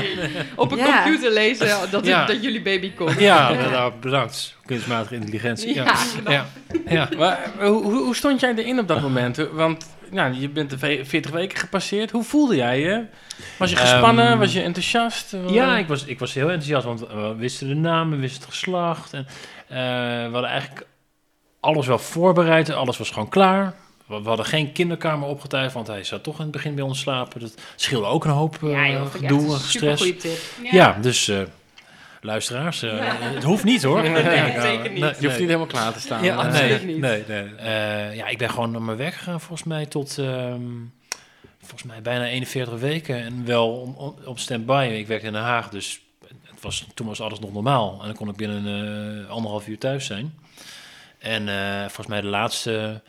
Op 0.56 0.72
een 0.72 0.78
Ja. 0.78 1.02
computer 1.02 1.32
lezen 1.32 1.66
dat, 1.90 2.06
Ja. 2.06 2.26
dat 2.26 2.42
jullie 2.42 2.62
baby 2.62 2.92
komt. 2.92 3.20
Ja, 3.20 3.52
nou, 3.52 3.92
bedankt. 4.00 4.56
Kunstmatige 4.66 5.14
intelligentie. 5.14 5.74
Ja, 5.74 5.94
ja, 6.28 6.46
ja. 6.88 7.08
Maar 7.16 7.38
eh, 7.58 7.66
hoe, 7.68 7.82
hoe, 7.92 8.14
stond 8.16 8.40
jij 8.40 8.54
erin 8.54 8.78
op 8.78 8.88
dat 8.88 9.00
moment? 9.00 9.36
Want 9.52 9.96
nou, 10.10 10.34
je 10.34 10.48
bent 10.48 10.70
de 10.70 10.78
ve- 10.78 11.00
40 11.04 11.30
weken 11.30 11.58
gepasseerd. 11.58 12.10
Hoe 12.10 12.24
voelde 12.24 12.56
jij 12.56 12.80
je? 12.80 13.04
Was 13.56 13.70
je 13.70 13.76
gespannen? 13.76 14.26
Ehm, 14.28 14.38
was 14.38 14.52
je 14.52 14.62
enthousiast? 14.62 15.36
Ja, 15.48 15.76
ik 15.76 15.88
was, 15.88 16.04
ik 16.04 16.18
was 16.18 16.34
heel 16.34 16.48
enthousiast, 16.50 16.84
want 16.84 17.00
we 17.00 17.34
wisten 17.36 17.68
de 17.68 17.74
naam, 17.74 18.10
we 18.10 18.16
wisten 18.16 18.40
het 18.40 18.50
geslacht. 18.50 19.12
En, 19.12 19.26
eh, 19.68 19.76
we 20.26 20.28
hadden 20.32 20.50
eigenlijk 20.50 20.86
alles 21.60 21.86
wel 21.86 21.98
voorbereid, 21.98 22.70
alles 22.70 22.98
was 22.98 23.10
gewoon 23.10 23.28
klaar. 23.28 23.74
We, 24.08 24.22
we 24.22 24.28
hadden 24.28 24.46
geen 24.46 24.72
kinderkamer 24.72 25.28
opgetuigd, 25.28 25.74
want 25.74 25.86
hij 25.86 26.04
zou 26.04 26.20
toch 26.20 26.36
in 26.36 26.42
het 26.42 26.50
begin 26.50 26.74
bij 26.74 26.84
ons 26.84 26.98
slapen. 27.00 27.40
Dat 27.40 27.54
scheelde 27.76 28.06
ook 28.06 28.24
een 28.24 28.30
hoop 28.30 28.58
eh, 28.62 28.70
Ja, 28.70 28.88
joh, 28.88 29.06
gedoe 29.06 29.58
stress. 29.58 30.02
tip. 30.18 30.38
Ja, 30.70 30.98
dus 31.00 31.28
eh, 31.28 31.40
luisteraars, 32.20 32.82
eh, 32.82 32.92
het 33.20 33.42
hoeft 33.42 33.64
niet 33.64 33.82
hoor. 33.82 34.02
Nee, 34.10 34.60
zeker 34.60 34.90
niet. 34.90 35.00
Nee, 35.00 35.12
Je 35.18 35.26
hoeft 35.26 35.38
niet 35.38 35.46
helemaal 35.46 35.66
klaar 35.66 35.92
te 35.92 36.00
staan. 36.00 36.24
Ja, 36.24 36.42
nee, 36.50 36.84
niet. 36.84 36.98
nee, 36.98 37.24
nee. 37.28 37.54
Eh, 37.54 38.16
ja, 38.16 38.26
ik 38.26 38.38
ben 38.38 38.50
gewoon 38.50 38.70
naar 38.70 38.82
mijn 38.82 38.96
werk 38.98 39.14
gegaan 39.14 39.40
volgens 39.40 39.68
mij 39.68 39.86
tot 39.86 40.18
ehm, 40.18 40.60
volgens 41.58 41.82
mij 41.82 42.02
bijna 42.02 42.26
41 42.26 42.78
weken 42.78 43.22
en 43.24 43.44
wel 43.44 43.72
om, 43.80 43.94
om- 43.96 44.16
op 44.24 44.38
standby. 44.38 44.88
Ik 44.92 45.06
werkte 45.06 45.26
in 45.26 45.32
Den 45.32 45.42
Haag, 45.42 45.68
dus 45.68 46.00
het 46.44 46.60
was, 46.62 46.86
toen 46.94 47.06
was 47.06 47.20
alles 47.20 47.38
nog 47.38 47.52
normaal. 47.52 47.98
En 48.00 48.06
dan 48.06 48.14
kon 48.16 48.28
ik 48.28 48.36
binnen 48.36 48.66
eh, 49.24 49.30
anderhalf 49.30 49.66
uur 49.68 49.78
thuis 49.78 50.06
zijn. 50.06 50.34
En 51.18 51.48
eh, 51.48 51.80
volgens 51.80 52.06
mij 52.06 52.20
de 52.20 52.26
laatste 52.26 53.00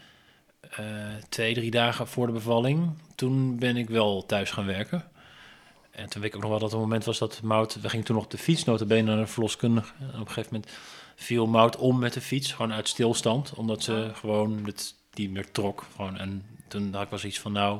eh, 0.70 0.86
twee, 1.30 1.53
drie 1.53 1.72
dagen 1.72 2.07
voor 2.07 2.28
de 2.28 2.34
bevalling, 2.34 2.91
toen 3.15 3.57
ben 3.57 3.78
ik 3.78 3.89
wel 3.89 4.26
thuis 4.26 4.51
gaan 4.51 4.65
werken. 4.65 5.07
En 5.91 6.09
toen 6.09 6.22
weet 6.22 6.30
ik 6.30 6.36
ook 6.36 6.41
nog 6.41 6.51
wel 6.51 6.59
dat 6.59 6.72
het 6.72 6.80
moment 6.80 7.03
was 7.05 7.17
dat 7.17 7.41
Mout... 7.41 7.82
We 7.82 7.89
gingen 7.89 8.05
toen 8.05 8.15
nog 8.15 8.26
op 8.26 8.32
de 8.32 8.38
fiets, 8.38 8.63
notabene 8.63 9.01
naar 9.01 9.26
de 9.26 9.32
verloskundige. 9.32 9.93
En 9.99 10.07
op 10.07 10.13
een 10.13 10.28
gegeven 10.28 10.53
moment 10.53 10.72
viel 11.15 11.47
Mout 11.47 11.78
om 11.78 11.99
met 11.99 12.13
de 12.13 12.22
fiets, 12.22 12.51
gewoon 12.51 12.74
uit 12.74 12.88
stilstand. 12.88 13.53
Omdat 13.53 13.84
ze 13.84 14.11
gewoon 14.13 14.65
het 14.65 14.95
niet 15.13 15.32
meer 15.32 15.51
trok. 15.51 15.86
Gewoon. 15.95 16.17
En 16.17 16.45
toen 16.67 16.93
had 16.93 17.03
ik 17.03 17.09
wel 17.09 17.20
zoiets 17.20 17.39
van, 17.39 17.51
nou, 17.51 17.80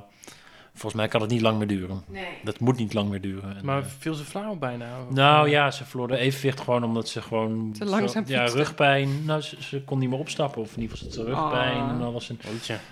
volgens 0.80 0.94
mij 1.02 1.08
kan 1.08 1.22
het 1.22 1.30
niet 1.30 1.42
lang 1.42 1.58
meer 1.58 1.68
duren. 1.68 2.04
Nee. 2.08 2.28
Dat 2.44 2.60
moet 2.60 2.78
niet 2.78 2.94
lang 2.94 3.10
meer 3.10 3.22
duren. 3.22 3.58
En, 3.58 3.66
Maar 3.66 3.82
eh, 3.82 3.86
viel 4.00 4.14
ze 4.14 4.24
flauw 4.24 4.56
bijna? 4.56 4.86
Of- 5.08 5.14
nou 5.16 5.50
ja, 5.50 5.72
ze 5.72 5.86
verloor 5.86 6.08
de 6.08 6.18
evenwicht 6.18 6.60
gewoon 6.62 6.84
omdat 6.84 7.08
ze 7.10 7.22
gewoon... 7.22 7.72
Te 7.78 7.86
langzaam 7.86 8.26
zo- 8.28 8.34
Ja, 8.34 8.46
rugpijn. 8.46 9.26
Nou, 9.26 9.42
ze, 9.42 9.64
ze 9.64 9.82
kon 9.84 10.00
niet 10.00 10.10
meer 10.10 10.20
opstappen. 10.20 10.62
Of 10.62 10.76
in 10.76 10.82
ieder 10.82 10.98
geval 10.98 11.12
ze 11.14 11.24
rugpijn 11.24 11.82
Ah. 11.82 11.90
en 11.90 12.02
alles. 12.02 12.30
En, 12.30 12.40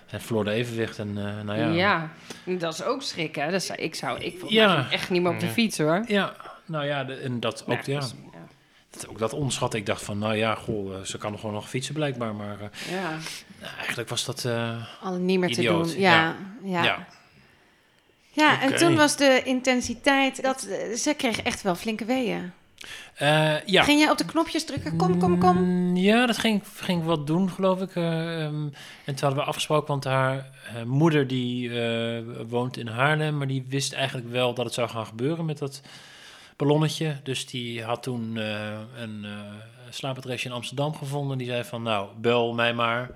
en 0.10 0.22
verloor 0.22 0.44
de 0.44 0.52
evenwicht. 0.52 1.00
En 1.00 1.18
eh, 1.18 1.44
nou 1.46 1.60
ja. 1.60 1.68
Ja. 2.46 2.56
dat 2.60 2.74
is 2.74 2.84
ook 2.84 3.02
schrik, 3.02 3.36
hè? 3.36 3.52
Dat 3.52 3.64
zou, 3.64 3.80
ik 3.80 3.96
zou 3.96 4.20
ik 4.20 4.44
Ja. 4.50 4.88
echt 4.92 5.10
niet 5.10 5.22
meer 5.22 5.32
op 5.32 5.40
de 5.40 5.48
fiets, 5.48 5.78
hoor. 5.78 6.04
Ja, 6.08 6.34
nou 6.66 6.86
ja, 6.86 7.04
de- 7.04 7.14
en 7.16 7.40
dat 7.40 7.64
ook, 7.68 7.82
ja, 7.82 8.00
dat, 8.90 9.08
ook 9.10 9.18
dat 9.20 9.34
onderschatten. 9.34 9.80
Ik 9.80 9.86
dacht 9.86 10.02
van, 10.04 10.18
nou 10.18 10.36
ja, 10.36 10.56
goh, 10.56 10.96
eh, 10.96 11.02
ze 11.02 11.18
kan 11.18 11.32
nog 11.32 11.40
gewoon 11.40 11.56
nog 11.56 11.70
fietsen 11.70 11.94
blijkbaar. 11.94 12.36
Maar 12.36 12.60
eh, 12.60 12.92
Ja. 12.92 13.10
nou, 13.62 13.74
eigenlijk 13.78 14.10
was 14.10 14.26
dat... 14.26 14.46
eh, 14.46 14.76
Al 15.02 15.14
niet 15.14 15.40
meer 15.40 15.50
Idioot, 15.50 15.88
te 15.88 15.92
doen. 15.94 16.02
Ja, 16.02 16.36
ja. 16.64 16.84
ja. 16.84 17.08
Ja. 18.46 18.62
en 18.62 18.76
toen 18.76 18.96
was 18.96 19.16
de 19.18 19.42
intensiteit, 19.44 20.42
dat, 20.44 20.64
eh, 20.64 20.94
ze 20.96 21.14
kreeg 21.14 21.42
echt 21.42 21.62
wel 21.62 21.76
flinke 21.76 22.06
weeën. 22.06 22.52
Eh, 23.16 23.66
ja. 23.66 23.84
Ging 23.84 24.00
jij 24.00 24.10
op 24.10 24.18
de 24.18 24.26
knopjes 24.26 24.66
drukken? 24.66 24.96
Kom, 24.98 25.20
kom, 25.20 25.40
kom. 25.40 25.58
Mm, 25.64 25.96
Ja, 25.96 26.26
dat 26.26 26.38
ging, 26.38 26.62
ging 26.76 27.04
wat 27.04 27.28
doen, 27.28 27.50
geloof 27.50 27.82
ik. 27.82 27.96
eh, 27.96 28.44
ehm, 28.44 28.56
en 29.06 29.16
toen 29.16 29.16
hadden 29.20 29.36
we 29.40 29.44
afgesproken, 29.44 29.88
want 29.88 30.04
haar 30.04 30.50
moeder 30.86 31.28
die 31.28 31.72
woont 32.48 32.78
in 32.78 32.88
Haarlem, 32.88 33.38
maar 33.38 33.48
die 33.48 33.66
wist 33.70 33.94
eigenlijk 33.94 34.30
wel 34.32 34.54
dat 34.54 34.66
het 34.66 34.74
zou 34.74 34.90
gaan 34.90 35.06
gebeuren 35.06 35.46
met 35.46 35.58
dat 35.58 35.82
ballonnetje. 36.58 37.20
Dus 37.24 37.46
die 37.46 37.84
had 37.84 38.04
toen 38.04 38.36
een 38.36 39.26
slaapadresje 39.90 40.48
in 40.48 40.54
Amsterdam 40.54 40.96
gevonden. 40.96 41.38
Die 41.38 41.48
zei 41.48 41.64
van, 41.64 41.82
nou, 41.84 42.10
bel 42.18 42.54
mij 42.54 42.74
maar. 42.74 43.10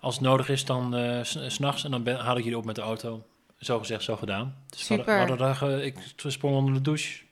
als 0.00 0.14
het 0.14 0.24
nodig 0.24 0.48
is, 0.48 0.64
dan 0.64 0.94
s- 1.22 1.30
s 1.46 1.54
s'nachts. 1.54 1.84
En 1.84 1.90
dan 1.90 2.02
ben, 2.02 2.16
haal 2.16 2.36
ik 2.36 2.42
jullie 2.42 2.58
op 2.58 2.64
met 2.64 2.74
de 2.74 2.80
auto. 2.82 3.22
Zo 3.60 3.78
gezegd, 3.78 4.02
zo 4.02 4.16
gedaan. 4.16 4.54
Dus 4.70 4.88
we 4.88 4.94
hadden- 4.94 5.04
Super. 5.06 5.12
We 5.12 5.18
hadden 5.30 5.46
daar, 5.46 5.54
ge- 5.56 5.84
ik 5.84 5.96
sprong 6.32 6.56
onder 6.56 6.74
de 6.74 6.80
douche. 6.80 7.22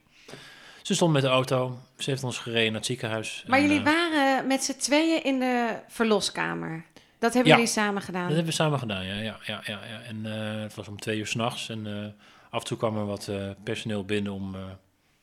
Ze 0.81 0.95
stond 0.95 1.13
met 1.13 1.21
de 1.21 1.27
auto. 1.27 1.79
Ze 1.97 2.09
heeft 2.09 2.23
ons 2.23 2.37
gereden 2.37 2.65
naar 2.65 2.75
het 2.75 2.85
ziekenhuis. 2.85 3.43
Maar 3.47 3.57
En, 3.59 3.63
jullie 3.67 3.79
eh, 3.79 3.85
waren 3.93 4.47
met 4.47 4.63
z'n 4.63 4.77
tweeën 4.77 5.23
in 5.23 5.39
de 5.39 5.75
verloskamer. 5.87 6.83
Dat 7.19 7.33
hebben 7.33 7.51
Ja. 7.51 7.57
jullie 7.57 7.71
samen 7.73 8.01
gedaan. 8.01 8.21
Dat 8.21 8.31
hebben 8.35 8.49
we 8.49 8.51
samen 8.51 8.79
gedaan, 8.79 9.05
ja. 9.05 9.13
ja, 9.15 9.37
ja, 9.45 9.61
ja, 9.65 9.79
ja. 9.89 10.01
En 10.01 10.25
eh, 10.55 10.61
het 10.61 10.75
was 10.75 10.87
om 10.87 10.99
twee 10.99 11.17
uur 11.17 11.27
s'nachts. 11.27 11.69
En 11.69 11.87
eh, 11.87 12.05
af 12.49 12.59
en 12.61 12.67
toe 12.67 12.77
kwam 12.77 12.97
er 12.97 13.05
wat 13.05 13.27
eh, 13.27 13.49
personeel 13.63 14.05
binnen 14.05 14.31
om 14.33 14.55
eh, 14.55 14.61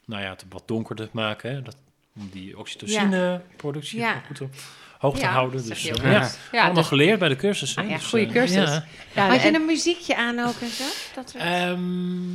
nou 0.05 0.23
ja, 0.23 0.31
het 0.31 0.45
wat 0.49 0.69
donkerder 0.69 1.05
te 1.11 1.17
maken. 1.17 1.51
Hè? 1.55 1.63
Dat, 1.63 1.77
om 2.17 2.29
die 2.33 2.59
oxytocine-productie 2.59 3.99
Ja. 3.99 4.21
goed 4.27 4.41
op 4.41 4.55
hoog 4.99 5.15
te 5.15 5.21
Ja, 5.21 5.31
houden. 5.33 5.67
Dus, 5.67 5.87
eh, 5.89 6.13
ja, 6.13 6.31
allemaal 6.53 6.75
dus- 6.75 6.87
geleerd 6.87 7.19
bij 7.19 7.29
de 7.29 7.37
cursus. 7.37 7.75
Hè? 7.75 7.83
Ah 7.83 7.89
ja, 7.89 7.97
Dus, 7.97 8.07
goede 8.07 8.27
eh, 8.27 8.33
cursus. 8.33 8.57
ja. 8.71 8.85
ja, 9.15 9.29
Had 9.29 9.41
je 9.43 9.49
en- 9.49 9.55
een 9.55 9.65
muziekje 9.67 10.17
aan 10.17 10.39
ook 10.39 10.61
en 10.61 10.69
zo? 10.71 10.85
Dat 11.15 11.35
Ehm, 11.39 12.35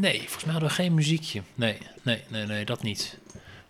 nee, 0.00 0.18
volgens 0.18 0.44
mij 0.44 0.52
hadden 0.52 0.68
we 0.70 0.74
geen 0.74 0.94
muziekje. 0.94 1.42
Nee, 1.54 1.78
nee, 2.02 2.22
nee, 2.28 2.46
nee 2.46 2.64
dat 2.64 2.82
niet. 2.82 3.18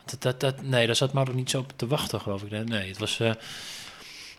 Dat, 0.05 0.23
dat, 0.23 0.41
dat, 0.41 0.63
nee, 0.63 0.87
daar 0.87 0.97
zat 0.97 1.13
Mauro 1.13 1.33
niet 1.33 1.51
zo 1.51 1.59
op 1.59 1.73
te 1.77 1.87
wachten, 1.87 2.21
geloof 2.21 2.43
ik. 2.43 2.69
Nee, 2.69 2.89
het 2.89 2.99
was... 2.99 3.21
eh, 3.21 3.33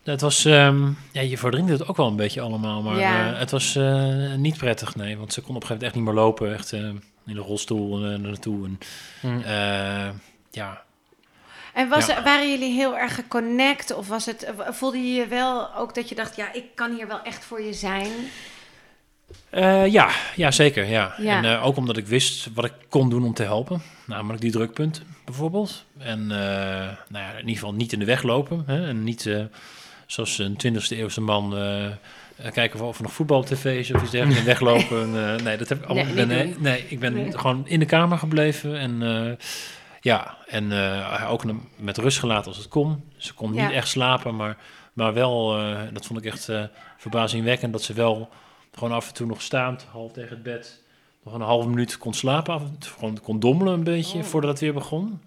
het 0.04 0.22
was, 0.22 0.46
ehm, 0.46 0.88
ja, 1.12 1.22
je 1.22 1.38
verdrinkt 1.38 1.72
het 1.72 1.88
ook 1.88 1.98
wel 1.98 2.08
een 2.08 2.16
beetje 2.16 2.42
allemaal, 2.42 2.82
maar 2.82 3.00
Ja. 3.00 3.34
eh, 3.34 3.40
het 3.40 3.52
was 3.52 3.76
eh, 3.76 4.34
niet 4.34 4.58
prettig, 4.58 4.96
nee. 4.96 5.18
Want 5.18 5.34
ze 5.34 5.42
kon 5.42 5.56
op 5.56 5.62
een 5.62 5.68
gegeven 5.68 5.76
moment 5.76 5.84
echt 5.84 5.96
niet 5.96 6.04
meer 6.04 6.24
lopen, 6.24 6.54
echt 6.54 6.72
eh, 6.74 6.80
in 7.26 7.36
de 7.36 7.40
rolstoel 7.40 8.06
eh, 8.06 8.18
naartoe. 8.20 8.66
En, 8.66 8.80
Hm. 9.20 9.40
eh, 9.42 10.10
ja, 10.52 10.82
En 11.74 11.90
was, 11.90 12.06
Ja. 12.06 12.24
waren 12.24 12.50
jullie 12.50 12.74
heel 12.74 12.98
erg 12.98 13.16
geconnect? 13.16 13.94
Of 13.94 14.08
was 14.08 14.26
het, 14.26 14.48
voelde 14.70 14.98
je 14.98 15.14
je 15.14 15.28
wel 15.28 15.76
ook 15.76 15.96
dat 15.96 16.10
je 16.10 16.16
dacht, 16.16 16.36
ja, 16.36 16.54
ik 16.54 16.64
kan 16.76 16.96
hier 16.96 17.08
wel 17.08 17.22
echt 17.24 17.44
voor 17.46 17.62
je 17.62 17.74
zijn? 17.74 18.12
Eh, 19.50 19.88
ja, 19.88 20.10
ja, 20.36 20.52
zeker. 20.52 20.86
Ja. 20.86 21.14
Ja. 21.18 21.38
En 21.38 21.46
eh, 21.46 21.66
ook 21.66 21.78
omdat 21.78 21.98
ik 21.98 22.08
wist 22.08 22.50
wat 22.54 22.66
ik 22.66 22.74
kon 22.90 23.10
doen 23.10 23.26
om 23.26 23.34
te 23.34 23.44
helpen. 23.44 23.82
Namelijk 24.06 24.42
die 24.42 24.52
drukpunten 24.52 25.04
bijvoorbeeld. 25.26 25.84
En 25.98 26.20
eh, 26.22 26.38
nou 27.08 27.24
ja, 27.26 27.32
in 27.32 27.40
ieder 27.40 27.54
geval 27.54 27.74
niet 27.74 27.94
in 27.94 28.00
de 28.00 28.06
weg 28.06 28.24
lopen. 28.24 28.64
Hè? 28.66 28.88
En 28.88 29.04
niet 29.04 29.30
zoals 30.06 30.38
een 30.38 30.58
20e 30.68 30.88
eeuwse 30.90 31.22
man 31.22 31.56
kijken 32.54 32.80
of, 32.82 32.98
er 32.98 33.04
nog 33.04 33.14
voetbal 33.14 33.40
op 33.40 33.46
tv 33.46 33.80
is 33.80 33.92
of 33.94 34.02
iets 34.02 34.12
dergelijks 34.12 34.40
en 34.46 34.46
weglopen. 34.46 35.02
En, 35.16 35.44
nee, 35.44 35.58
dat 35.58 35.70
heb 35.70 35.84
ik 35.84 35.86
allemaal. 35.90 36.14
Nee, 36.26 36.56
Nee, 36.60 36.86
ik 36.88 37.00
ben 37.00 37.14
Nee. 37.14 37.38
gewoon 37.38 37.68
in 37.68 37.80
de 37.80 37.86
kamer 37.86 38.18
gebleven. 38.18 38.78
En 38.80 39.02
ja, 40.02 40.38
en 40.48 40.72
eh, 40.72 41.32
ook 41.32 41.44
met 41.76 41.98
rust 41.98 42.20
gelaten 42.20 42.48
als 42.48 42.58
het 42.58 42.68
kon. 42.68 43.04
Ze 43.18 43.34
kon 43.34 43.54
Ja. 43.54 43.66
niet 43.66 43.76
echt 43.76 43.88
slapen, 43.88 44.36
maar, 44.36 44.58
maar 44.94 45.14
wel, 45.14 45.58
eh, 45.58 45.80
dat 45.94 46.06
vond 46.06 46.20
ik 46.20 46.26
echt 46.26 46.50
eh, 46.50 46.64
verbazingwekkend, 46.98 47.72
dat 47.74 47.82
ze 47.84 47.94
wel 47.94 48.30
gewoon 48.74 48.92
af 48.92 49.08
en 49.08 49.14
toe 49.14 49.28
nog 49.28 49.42
staand, 49.42 49.84
half 49.92 50.12
tegen 50.12 50.30
het 50.30 50.44
bed, 50.44 50.84
nog 51.24 51.34
een 51.34 51.42
halve 51.42 51.68
minuut 51.70 51.98
kon 51.98 52.14
slapen. 52.14 52.54
Af 52.54 52.62
en 52.62 52.78
toe 52.80 52.92
gewoon 52.92 53.20
kon 53.22 53.40
dommelen 53.40 53.74
een 53.74 53.84
beetje 53.84 54.18
Oh. 54.18 54.24
voordat 54.24 54.50
het 54.50 54.60
weer 54.60 54.74
begon. 54.74 55.22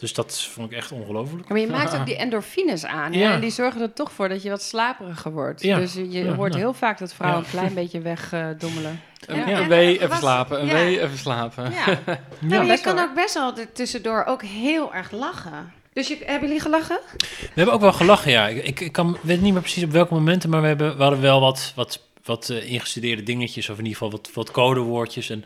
Dus 0.00 0.12
dat 0.14 0.42
vond 0.42 0.70
ik 0.70 0.76
echt 0.76 0.92
ongelooflijk. 0.92 1.48
Maar 1.48 1.58
je 1.58 1.66
maakt 1.66 1.96
ook 1.96 2.06
die 2.06 2.16
endorfines 2.16 2.84
aan. 2.86 3.12
hè? 3.12 3.18
Ja. 3.18 3.32
En 3.32 3.40
die 3.40 3.50
zorgen 3.50 3.80
er 3.80 3.92
toch 3.92 4.12
voor 4.12 4.28
dat 4.28 4.42
je 4.42 4.50
wat 4.50 4.62
slaperiger 4.62 5.32
wordt. 5.32 5.62
Ja. 5.62 5.78
Dus 5.78 5.94
je 5.94 6.08
Ja, 6.10 6.34
hoort 6.34 6.54
heel 6.54 6.72
vaak 6.74 6.98
dat 6.98 7.12
vrouwen 7.14 7.40
Ja. 7.40 7.46
een 7.46 7.52
klein 7.58 7.74
beetje 7.74 8.00
wegdommelen. 8.00 9.00
Een, 9.26 9.36
Ja. 9.36 9.48
een 9.48 9.54
En, 9.62 9.68
wee, 9.68 10.02
even 10.02 10.16
slapen. 10.16 10.60
Een 10.60 10.66
ja. 10.66 10.72
wee, 10.72 11.00
even 11.02 11.18
slapen. 11.18 11.72
ja. 11.72 11.84
Nou, 12.40 12.66
maar 12.66 12.76
je 12.76 12.82
kan 12.82 12.98
ook 12.98 13.14
best 13.14 13.34
wel 13.34 13.52
tussendoor 13.72 14.24
ook 14.24 14.42
heel 14.42 14.94
erg 14.94 15.10
lachen. 15.10 15.72
Dus 15.92 16.08
je, 16.08 16.18
hebben 16.24 16.48
jullie 16.48 16.62
gelachen? 16.62 17.00
We 17.28 17.48
hebben 17.54 17.74
ook 17.74 17.80
wel 17.80 17.92
gelachen, 17.92 18.30
ja. 18.30 18.48
Ik, 18.48 18.64
ik, 18.64 18.80
ik 18.80 18.92
kan, 18.92 19.16
weet 19.20 19.40
niet 19.40 19.52
meer 19.52 19.62
precies 19.62 19.84
op 19.84 19.90
welke 19.90 20.14
momenten, 20.14 20.50
maar 20.50 20.60
we, 20.60 20.66
hebben, 20.66 20.96
we 20.96 21.02
hadden 21.02 21.20
wel 21.20 21.40
wat, 21.40 21.72
wat, 21.76 22.00
wat 22.24 22.48
eh, 22.48 22.72
ingestudeerde 22.72 23.22
dingetjes, 23.22 23.68
of 23.68 23.78
in 23.78 23.84
ieder 23.84 23.98
geval 23.98 24.10
wat, 24.10 24.30
wat 24.34 24.50
codewoordjes. 24.50 25.30
En, 25.30 25.44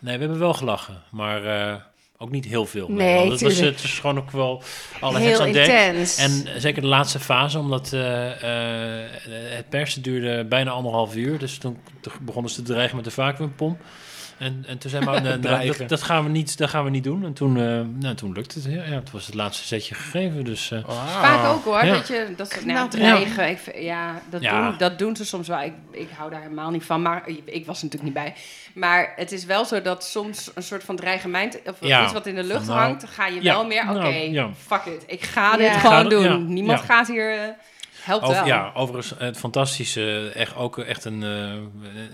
nee, 0.00 0.14
we 0.14 0.20
hebben 0.20 0.38
wel 0.38 0.54
gelachen, 0.54 1.02
maar 1.10 1.44
eh, 1.44 1.74
ook 2.18 2.30
niet 2.30 2.44
heel 2.44 2.66
veel. 2.66 2.88
Nee, 2.88 3.28
was, 3.28 3.40
het 3.40 3.82
is 3.82 3.98
gewoon 3.98 4.18
ook 4.18 4.30
wel 4.30 4.62
alle 5.00 5.18
heel 5.18 5.40
aan 5.40 5.52
dek. 5.52 5.66
intens. 5.66 6.16
En 6.16 6.60
zeker 6.60 6.82
de 6.82 6.88
laatste 6.88 7.20
fase, 7.20 7.58
omdat 7.58 7.92
eh, 7.92 9.00
eh, 9.02 9.10
het 9.56 9.68
persen 9.68 10.02
duurde 10.02 10.44
bijna 10.44 10.70
anderhalf 10.70 11.16
uur. 11.16 11.38
Dus 11.38 11.58
toen, 11.58 11.78
toen 12.00 12.12
begonnen 12.20 12.50
ze 12.50 12.62
te 12.62 12.72
dreigen 12.72 12.96
met 12.96 13.04
de 13.04 13.10
vacuümpomp. 13.10 13.80
En, 14.38 14.64
en 14.66 14.78
toen 14.78 14.90
zei 14.90 15.04
maar, 15.04 15.22
nou, 15.22 15.40
dat, 15.40 15.88
dat, 15.88 16.02
gaan 16.02 16.24
we 16.24 16.30
niet, 16.30 16.58
dat 16.58 16.70
gaan 16.70 16.84
we 16.84 16.90
niet 16.90 17.04
doen. 17.04 17.24
En 17.24 17.32
toen, 17.32 17.56
eh, 17.56 17.80
nou, 18.00 18.14
toen 18.14 18.32
lukte 18.32 18.58
het. 18.58 18.72
Ja, 18.72 18.80
het 18.80 19.10
was 19.10 19.26
het 19.26 19.34
laatste 19.34 19.66
setje 19.66 19.94
gegeven. 19.94 20.44
Dus 20.44 20.70
eh, 20.70 20.78
Vaak 21.20 21.44
ook 21.54 21.64
hoor, 21.64 21.84
Ja. 21.84 21.92
dat 21.92 22.08
je 22.08 22.26
dat 22.36 22.50
ze 22.50 22.66
nou, 22.66 22.88
dreigen. 22.90 23.48
Ik, 23.48 23.58
ja, 23.78 24.22
dat, 24.30 24.42
Ja. 24.42 24.68
Doen, 24.68 24.78
dat 24.78 24.98
doen 24.98 25.16
ze 25.16 25.24
soms 25.24 25.48
wel. 25.48 25.62
Ik, 25.62 25.72
ik 25.90 26.08
hou 26.16 26.30
daar 26.30 26.40
helemaal 26.42 26.70
niet 26.70 26.84
van, 26.84 27.02
maar 27.02 27.22
ik, 27.44 27.66
was 27.66 27.78
er 27.78 27.84
natuurlijk 27.84 28.02
niet 28.02 28.24
bij. 28.24 28.34
Maar 28.74 29.12
het 29.16 29.32
is 29.32 29.44
wel 29.44 29.64
zo 29.64 29.82
dat 29.82 30.04
soms 30.04 30.50
een 30.54 30.62
soort 30.62 30.84
van 30.84 30.96
dreigement 30.96 31.58
of 31.66 31.76
Ja. 31.80 32.04
iets 32.04 32.12
wat 32.12 32.26
in 32.26 32.34
de 32.34 32.44
lucht 32.44 32.64
Van, 32.64 32.74
nou, 32.74 32.88
hangt, 32.88 33.04
ga 33.08 33.26
je 33.26 33.42
ja, 33.42 33.52
wel 33.54 33.66
meer. 33.66 33.82
Oké, 33.82 33.92
nou, 34.00 34.30
ja. 34.32 34.48
fuck 34.66 34.84
it, 34.84 35.02
ik 35.06 35.22
ga 35.22 35.50
Ja. 35.50 35.56
dit 35.56 35.80
gewoon 35.80 36.08
doen. 36.08 36.22
ja, 36.22 36.36
Niemand 36.36 36.78
ja. 36.78 36.84
gaat 36.84 37.06
hier. 37.08 37.54
Helpt 38.04 38.24
Over, 38.24 38.36
wel. 38.36 38.46
ja, 38.46 38.72
overigens 38.74 39.14
het 39.18 39.36
fantastische, 39.36 40.30
echt 40.34 40.56
ook 40.56 40.78
echt 40.78 41.04
een, 41.04 41.22
eh, 41.22 41.52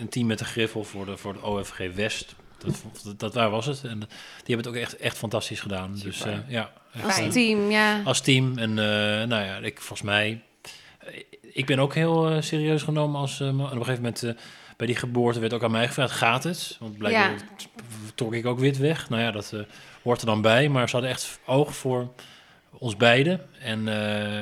een 0.00 0.08
team 0.08 0.26
met 0.26 0.40
een 0.40 0.46
griffel 0.46 0.84
voor 0.84 1.04
de, 1.06 1.16
voor 1.16 1.32
de 1.32 1.42
OFG 1.46 1.78
West. 1.94 2.34
Dat, 2.58 2.82
dat, 3.04 3.20
dat 3.20 3.34
waar 3.34 3.50
was 3.50 3.66
het. 3.66 3.84
En 3.84 3.98
die 4.44 4.54
hebben 4.54 4.56
het 4.56 4.68
ook 4.68 4.74
echt, 4.82 4.96
echt 4.96 5.16
fantastisch 5.16 5.60
gedaan. 5.60 5.98
Dus 6.02 6.24
eh, 6.24 6.32
ja, 6.48 6.70
echt, 6.94 7.04
Als 7.04 7.18
eh, 7.18 7.28
team, 7.28 7.70
ja. 7.70 8.00
als 8.04 8.20
team. 8.20 8.58
En 8.58 8.70
eh, 8.70 9.26
nou 9.26 9.44
ja, 9.44 9.56
ik 9.56 9.78
volgens 9.80 10.02
mij, 10.02 10.42
ik 11.52 11.66
ben 11.66 11.78
ook 11.78 11.94
heel 11.94 12.42
serieus 12.42 12.82
genomen 12.82 13.20
als, 13.20 13.40
en 13.40 13.60
op 13.60 13.70
een 13.70 13.70
gegeven 13.70 13.94
moment 13.94 14.22
eh, 14.22 14.30
bij 14.76 14.86
die 14.86 14.96
geboorte 14.96 15.40
werd 15.40 15.52
ook 15.52 15.62
aan 15.64 15.70
mij 15.70 15.86
gevraagd, 15.86 16.12
gaat 16.12 16.44
het? 16.44 16.76
Want 16.80 16.98
blijkbaar 16.98 17.30
Ja. 17.30 17.36
trok 18.14 18.34
ik 18.34 18.46
ook 18.46 18.58
wit 18.58 18.78
weg. 18.78 19.08
Nou 19.08 19.22
ja, 19.22 19.30
dat 19.30 19.52
eh, 19.52 19.60
hoort 20.02 20.20
er 20.20 20.26
dan 20.26 20.40
bij. 20.42 20.68
Maar 20.68 20.88
ze 20.88 20.92
hadden 20.92 21.10
echt 21.10 21.38
oog 21.46 21.74
voor 21.76 22.12
ons 22.78 22.96
beiden. 22.96 23.40
En 23.60 23.78
eh, 23.78 23.94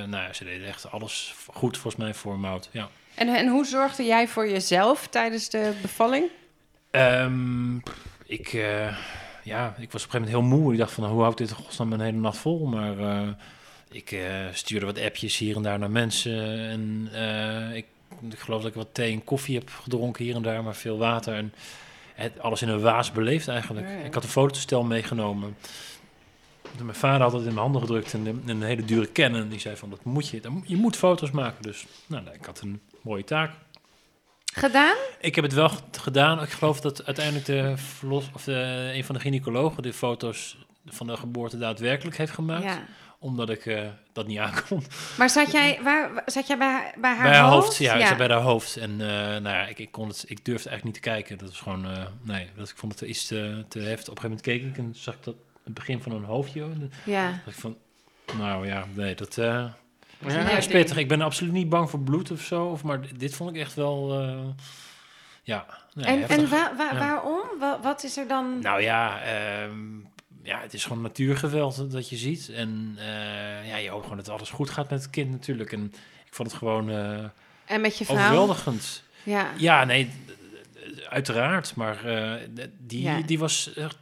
nou 0.08 0.22
ja, 0.22 0.32
ze 0.32 0.44
deden 0.44 0.66
echt 0.66 0.90
alles 0.90 1.34
goed 1.46 1.78
volgens 1.78 2.02
mij 2.02 2.14
voor 2.14 2.38
Mout. 2.38 2.68
Ja. 2.72 2.88
En, 3.14 3.28
en 3.28 3.48
hoe 3.48 3.66
zorgde 3.66 4.04
jij 4.04 4.28
voor 4.28 4.48
jezelf 4.48 5.06
tijdens 5.06 5.48
de 5.48 5.72
bevalling? 5.82 6.26
Ehm, 6.90 7.76
ik, 8.26 8.52
eh, 8.52 8.96
ja, 9.44 9.74
ik 9.78 9.92
was 9.92 10.04
op 10.04 10.14
een 10.14 10.20
gegeven 10.20 10.20
moment 10.20 10.30
heel 10.50 10.58
moe. 10.58 10.72
Ik 10.72 10.78
dacht 10.78 10.92
van, 10.92 11.04
hoe 11.04 11.22
houdt 11.22 11.38
dit 11.38 11.52
godsnaam 11.52 11.92
een 11.92 12.00
hele 12.00 12.18
nacht 12.18 12.38
vol? 12.38 12.66
Maar 12.66 12.98
eh, 12.98 13.28
ik 13.90 14.16
stuurde 14.52 14.86
wat 14.86 15.00
appjes 15.00 15.38
hier 15.38 15.56
en 15.56 15.62
daar 15.62 15.78
naar 15.78 15.90
mensen. 15.90 16.58
En 16.68 17.08
ik, 17.74 17.86
ik 18.30 18.38
geloof 18.38 18.62
dat 18.62 18.70
ik 18.70 18.76
wat 18.76 18.94
thee 18.94 19.12
en 19.12 19.24
koffie 19.24 19.58
heb 19.58 19.70
gedronken 19.82 20.24
hier 20.24 20.34
en 20.34 20.42
daar, 20.42 20.62
maar 20.62 20.74
veel 20.74 20.98
water. 20.98 21.34
En 21.34 21.52
het, 22.14 22.40
alles 22.40 22.62
in 22.62 22.68
een 22.68 22.80
waas 22.80 23.12
beleefd 23.12 23.48
eigenlijk. 23.48 23.86
Ja, 23.86 23.92
ja. 23.92 24.04
Ik 24.04 24.14
had 24.14 24.22
een 24.22 24.28
fotostel 24.28 24.82
meegenomen. 24.82 25.56
Mijn 26.82 26.96
vader 26.96 27.22
had 27.22 27.32
het 27.32 27.40
in 27.40 27.48
mijn 27.48 27.58
handen 27.58 27.80
gedrukt 27.80 28.14
en 28.14 28.26
een, 28.26 28.42
een 28.46 28.62
hele 28.62 28.84
dure 28.84 29.12
Canon. 29.12 29.48
Die 29.48 29.60
zei 29.60 29.76
van, 29.76 29.90
dat 29.90 30.04
moet 30.04 30.28
je, 30.28 30.40
je 30.64 30.76
moet 30.76 30.96
foto's 30.96 31.30
maken. 31.30 31.62
Dus 31.62 31.86
nou, 32.06 32.24
ik 32.32 32.44
had 32.44 32.60
een 32.60 32.80
mooie 33.02 33.24
taak. 33.24 33.50
Gedaan? 34.54 34.96
Ik 35.20 35.34
heb 35.34 35.44
het 35.44 35.52
wel 35.52 35.70
gedaan. 35.92 36.42
Ik 36.42 36.50
geloof 36.50 36.80
dat 36.80 37.06
uiteindelijk 37.06 37.46
de 37.46 37.72
verlos, 37.76 38.30
of 38.34 38.44
de, 38.44 38.90
een 38.94 39.04
van 39.04 39.14
de 39.14 39.20
gynaecologen 39.20 39.82
de 39.82 39.92
foto's 39.92 40.58
van 40.86 41.06
de 41.06 41.16
geboorte 41.16 41.58
daadwerkelijk 41.58 42.16
heeft 42.16 42.32
gemaakt. 42.32 42.64
Ja. 42.64 42.84
Omdat 43.20 43.50
ik 43.50 43.66
eh, 43.66 43.86
dat 44.12 44.26
niet 44.26 44.38
aankon. 44.38 44.82
Maar 45.18 45.30
zat 45.30 45.52
jij, 45.52 45.80
waar, 45.82 46.22
zat 46.26 46.46
jij 46.46 46.58
bij, 46.58 46.70
haar- 46.70 46.94
bij 47.00 47.14
haar 47.14 47.22
bij 47.30 47.38
haar 47.38 47.50
hoofd, 47.50 47.66
hoofd? 47.66 47.78
ja, 47.78 47.94
ik 47.94 48.06
zat 48.06 48.16
bij 48.16 48.28
haar 48.28 48.40
hoofd. 48.40 48.76
En 48.76 48.90
eh, 48.90 49.06
nou 49.16 49.42
ja, 49.42 49.66
ik, 49.66 49.78
ik, 49.78 49.92
kon 49.92 50.08
het, 50.08 50.24
ik 50.26 50.44
durfde 50.44 50.68
eigenlijk 50.68 50.84
niet 50.84 50.94
te 50.94 51.10
kijken. 51.10 51.38
Dat 51.38 51.48
was 51.48 51.60
gewoon, 51.60 51.90
eh, 51.90 52.06
nee, 52.22 52.48
dat, 52.56 52.68
ik 52.68 52.76
vond 52.76 53.00
het 53.00 53.08
iets 53.08 53.26
te, 53.26 53.64
te 53.68 53.78
heftig. 53.78 54.08
Op 54.08 54.16
een 54.16 54.22
gegeven 54.22 54.28
moment 54.28 54.40
keek 54.40 54.62
ik 54.64 54.78
en 54.78 54.94
zag 54.94 55.14
ik 55.14 55.24
dat 55.24 55.36
het 55.74 55.74
begin 55.86 56.02
van 56.02 56.12
een 56.12 56.24
hoofdje. 56.24 56.66
Ja. 57.04 57.30
dacht 57.30 57.46
ik 57.56 57.62
van, 57.62 57.76
nou 58.38 58.66
ja, 58.66 58.84
nee, 58.94 59.14
dat... 59.14 59.38
eh, 59.38 59.64
Ja. 60.26 60.48
Is 60.56 60.66
pittig. 60.66 60.96
Ik 60.96 61.08
ben 61.08 61.20
absoluut 61.20 61.52
niet 61.52 61.68
bang 61.68 61.90
voor 61.90 62.00
bloed 62.00 62.30
of 62.30 62.40
zo. 62.40 62.64
Of, 62.66 62.82
maar 62.82 63.00
dit 63.16 63.34
vond 63.34 63.50
ik 63.50 63.56
echt 63.60 63.74
wel, 63.74 64.20
eh, 64.20 64.38
ja, 65.42 65.66
nee, 65.94 66.04
En, 66.06 66.18
heftig. 66.18 66.36
en 66.36 66.48
wa- 66.48 66.76
wa- 66.76 66.90
Ja. 66.92 66.98
waarom? 66.98 67.40
Wa- 67.58 67.80
wat 67.82 68.04
is 68.04 68.16
er 68.16 68.28
dan? 68.28 68.58
Nou 68.60 68.82
ja, 68.82 69.20
ehm, 69.22 69.98
ja, 70.42 70.60
het 70.60 70.74
is 70.74 70.82
gewoon 70.84 71.02
natuurgeweld 71.02 71.90
dat 71.90 72.08
je 72.08 72.16
ziet. 72.16 72.48
En 72.54 72.94
eh, 72.98 73.68
ja, 73.68 73.76
je 73.76 73.88
hoopt 73.90 74.02
gewoon 74.02 74.16
dat 74.18 74.28
alles 74.28 74.50
goed 74.50 74.70
gaat 74.70 74.90
met 74.90 75.02
het 75.02 75.10
kind 75.10 75.30
natuurlijk. 75.30 75.72
En 75.72 75.84
ik 76.26 76.34
vond 76.34 76.48
het 76.50 76.58
gewoon 76.58 76.90
eh, 76.90 77.24
En 77.64 77.80
met 77.80 77.98
je 77.98 78.04
vrouw? 78.04 78.16
overweldigend. 78.16 79.02
Ja. 79.22 79.46
Ja, 79.56 79.84
nee, 79.84 80.10
uiteraard. 81.18 81.74
Maar 81.76 81.96
d- 82.54 82.68
die, 82.78 83.02
Ja. 83.02 83.20
die 83.26 83.38
was 83.38 83.72
echt... 83.74 83.96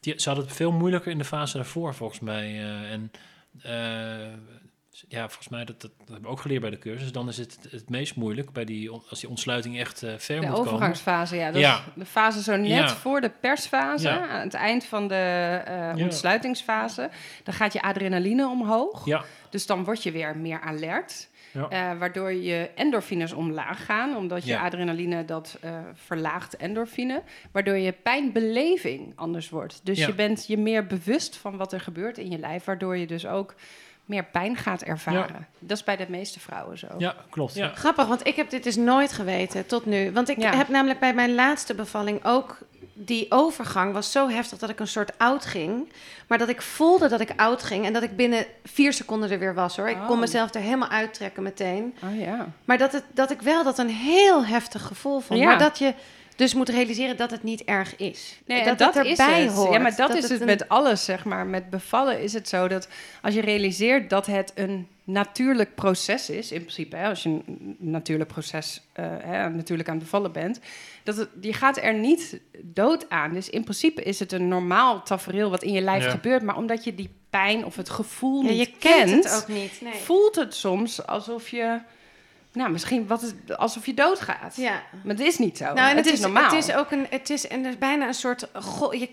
Die, 0.00 0.14
ze 0.20 0.28
hadden 0.28 0.46
het 0.46 0.56
veel 0.56 0.72
moeilijker 0.72 1.10
in 1.12 1.18
de 1.18 1.24
fase 1.24 1.56
daarvoor, 1.56 1.94
volgens 1.94 2.20
mij. 2.20 2.44
eh, 2.46 2.92
en 2.92 3.10
eh, 3.62 4.32
ja, 5.08 5.26
volgens 5.26 5.48
mij, 5.48 5.64
dat, 5.64 5.80
dat, 5.80 5.90
dat 5.98 6.06
hebben 6.08 6.24
we 6.24 6.30
ook 6.30 6.40
geleerd 6.40 6.60
bij 6.60 6.70
de 6.70 6.78
cursus. 6.78 7.12
Dan 7.12 7.28
is 7.28 7.36
het 7.36 7.58
het 7.70 7.88
meest 7.90 8.16
moeilijk 8.16 8.52
bij 8.52 8.64
die, 8.64 8.90
als 8.90 9.20
die 9.20 9.28
ontsluiting 9.28 9.78
echt 9.78 9.98
ver 9.98 10.40
De 10.40 10.46
moet 10.46 10.54
komen. 10.56 10.58
overgangsfase, 10.72 11.36
ja. 11.36 11.50
Dat 11.50 11.60
Ja. 11.60 11.76
is 11.76 11.82
de 11.94 12.04
fase 12.06 12.42
zo 12.42 12.56
net 12.56 12.68
Ja. 12.68 12.88
voor 12.88 13.20
de 13.20 13.30
persfase, 13.40 14.08
Ja. 14.08 14.28
aan 14.28 14.40
het 14.40 14.54
eind 14.54 14.84
van 14.84 15.08
de 15.08 15.92
ontsluitingsfase. 15.96 17.10
Dan 17.44 17.54
gaat 17.54 17.72
je 17.72 17.82
adrenaline 17.82 18.48
omhoog. 18.48 19.04
Ja, 19.06 19.24
Dus 19.50 19.66
dan 19.66 19.84
word 19.84 20.02
je 20.02 20.10
weer 20.12 20.36
meer 20.36 20.60
alert. 20.60 21.28
Ja. 21.52 21.68
eh, 21.68 21.98
waardoor 21.98 22.32
je 22.32 22.70
endorfines 22.74 23.32
omlaag 23.32 23.84
gaan, 23.84 24.16
omdat 24.16 24.44
je 24.44 24.50
Ja. 24.50 24.62
adrenaline 24.64 25.24
dat 25.24 25.58
eh, 25.60 25.78
verlaagt 25.94 26.56
endorfine. 26.56 27.22
Waardoor 27.52 27.76
je 27.76 27.92
pijnbeleving 27.92 29.12
anders 29.16 29.48
wordt. 29.50 29.80
Dus 29.84 29.98
Ja. 29.98 30.06
je 30.06 30.14
bent 30.14 30.46
je 30.46 30.56
meer 30.58 30.86
bewust 30.86 31.36
van 31.36 31.56
wat 31.56 31.72
er 31.72 31.80
gebeurt 31.80 32.18
in 32.18 32.30
je 32.30 32.38
lijf, 32.38 32.64
waardoor 32.64 32.96
je 32.96 33.06
dus 33.06 33.26
ook 33.26 33.54
meer 34.12 34.24
pijn 34.24 34.56
gaat 34.56 34.82
ervaren. 34.82 35.46
Dat 35.58 35.76
is 35.76 35.84
bij 35.84 35.96
de 35.96 36.06
meeste 36.08 36.40
vrouwen 36.40 36.78
zo. 36.78 36.86
Ja, 36.98 37.14
klopt. 37.30 37.54
Ja. 37.54 37.68
Grappig, 37.74 38.06
want 38.06 38.26
ik 38.26 38.36
heb 38.36 38.50
dit 38.50 38.62
dus 38.64 38.76
nooit 38.76 39.12
geweten 39.12 39.66
tot 39.66 39.86
nu. 39.86 40.12
Want 40.12 40.28
ik 40.28 40.40
Ja. 40.40 40.54
heb 40.56 40.68
namelijk 40.68 41.00
bij 41.00 41.14
mijn 41.14 41.34
laatste 41.34 41.74
bevalling 41.74 42.24
ook... 42.24 42.58
Die 42.94 43.26
overgang 43.28 43.92
was 43.92 44.12
zo 44.12 44.28
heftig 44.28 44.58
dat 44.58 44.70
ik 44.70 44.80
een 44.80 44.86
soort 44.86 45.18
oud 45.18 45.44
ging. 45.44 45.92
Maar 46.28 46.38
dat 46.38 46.48
ik 46.48 46.62
voelde 46.62 47.08
dat 47.08 47.20
ik 47.20 47.32
oud 47.36 47.62
ging. 47.62 47.84
En 47.86 47.92
dat 47.92 48.02
ik 48.02 48.16
binnen 48.16 48.46
vier 48.64 48.92
seconden 48.92 49.30
er 49.30 49.38
weer 49.38 49.54
was 49.54 49.76
hoor. 49.76 49.88
Ik 49.88 49.96
Oh. 49.96 50.06
kon 50.06 50.18
mezelf 50.18 50.54
er 50.54 50.60
helemaal 50.60 50.88
uittrekken 50.88 51.42
meteen. 51.42 51.94
Oh 52.04 52.18
ja. 52.20 52.46
Maar 52.64 52.78
dat, 52.78 52.92
het, 52.92 53.04
dat 53.12 53.30
ik 53.30 53.40
wel 53.42 53.64
dat 53.64 53.78
een 53.78 53.88
heel 53.90 54.44
heftig 54.44 54.82
gevoel 54.82 55.20
vond. 55.20 55.40
Ja. 55.40 55.46
Maar 55.46 55.58
dat 55.58 55.78
je 55.78 55.94
dus 56.42 56.54
moet 56.54 56.68
realiseren 56.68 57.16
dat 57.16 57.30
het 57.30 57.42
niet 57.42 57.64
erg 57.64 57.96
is. 57.96 58.40
Nee, 58.46 58.64
dat, 58.64 58.78
dat, 58.78 58.94
het 58.94 59.04
is 59.06 59.18
erbij 59.18 59.42
het. 59.42 59.52
hoort. 59.52 59.72
Ja, 59.72 59.78
maar 59.78 59.96
dat, 59.96 60.10
is 60.14 60.22
het 60.22 60.30
het 60.30 60.40
een- 60.40 60.46
met 60.46 60.68
alles, 60.68 61.04
zeg 61.04 61.24
maar. 61.24 61.46
Met 61.46 61.70
bevallen 61.70 62.22
is 62.22 62.32
het 62.32 62.48
zo 62.48 62.68
dat 62.68 62.88
als 63.22 63.34
je 63.34 63.40
realiseert 63.40 64.10
dat 64.10 64.26
het 64.26 64.52
een 64.54 64.88
natuurlijk 65.04 65.74
proces 65.74 66.30
is, 66.30 66.52
in 66.52 66.60
principe, 66.60 66.96
hè, 66.96 67.08
als 67.08 67.22
je 67.22 67.28
een 67.28 67.76
natuurlijk 67.78 68.30
proces 68.32 68.82
eh, 68.92 69.04
hè, 69.18 69.50
natuurlijk 69.50 69.88
aan 69.88 69.94
het 69.94 70.04
bevallen 70.04 70.32
bent, 70.32 70.60
dat 71.02 71.16
het, 71.16 71.28
je 71.40 71.52
gaat 71.52 71.76
er 71.76 71.94
niet 71.94 72.40
dood 72.62 73.10
aan. 73.10 73.32
Dus 73.34 73.50
in 73.50 73.62
principe 73.62 74.02
is 74.02 74.18
het 74.18 74.32
een 74.32 74.48
normaal 74.48 75.02
tafereel 75.02 75.50
wat 75.50 75.62
in 75.62 75.72
je 75.72 75.80
lijf 75.80 76.04
Ja. 76.04 76.10
gebeurt, 76.10 76.42
maar 76.42 76.56
omdat 76.56 76.84
je 76.84 76.94
die 76.94 77.10
pijn 77.30 77.64
of 77.64 77.76
het 77.76 77.90
gevoel 77.90 78.42
Ja, 78.42 78.48
niet 78.50 78.58
je 78.58 78.72
kent 78.78 79.10
kent, 79.10 79.24
het 79.24 79.42
ook 79.42 79.48
niet. 79.48 79.80
Nee. 79.80 79.92
voelt 79.94 80.34
het 80.36 80.54
soms 80.54 81.06
alsof 81.06 81.48
je, 81.48 81.78
nou, 82.52 82.70
misschien 82.70 83.06
wat 83.06 83.20
het, 83.20 83.56
alsof 83.56 83.86
je 83.86 83.94
doodgaat. 83.94 84.56
Ja. 84.56 84.82
Maar 84.90 85.14
het 85.14 85.20
is 85.20 85.38
niet 85.38 85.56
zo. 85.56 85.64
Nou, 85.64 85.90
en 85.90 85.96
het, 85.96 86.06
is, 86.06 86.20
normaal. 86.20 86.50
Het 86.50 86.68
is 86.68 86.74
ook 86.74 86.90
een, 86.90 87.06
het 87.10 87.30
is 87.30 87.46
en 87.46 87.64
er 87.64 87.70
is 87.70 87.78
bijna 87.78 88.06
een 88.06 88.14
soort, 88.14 88.48
gol, 88.54 88.94
je, 88.94 89.08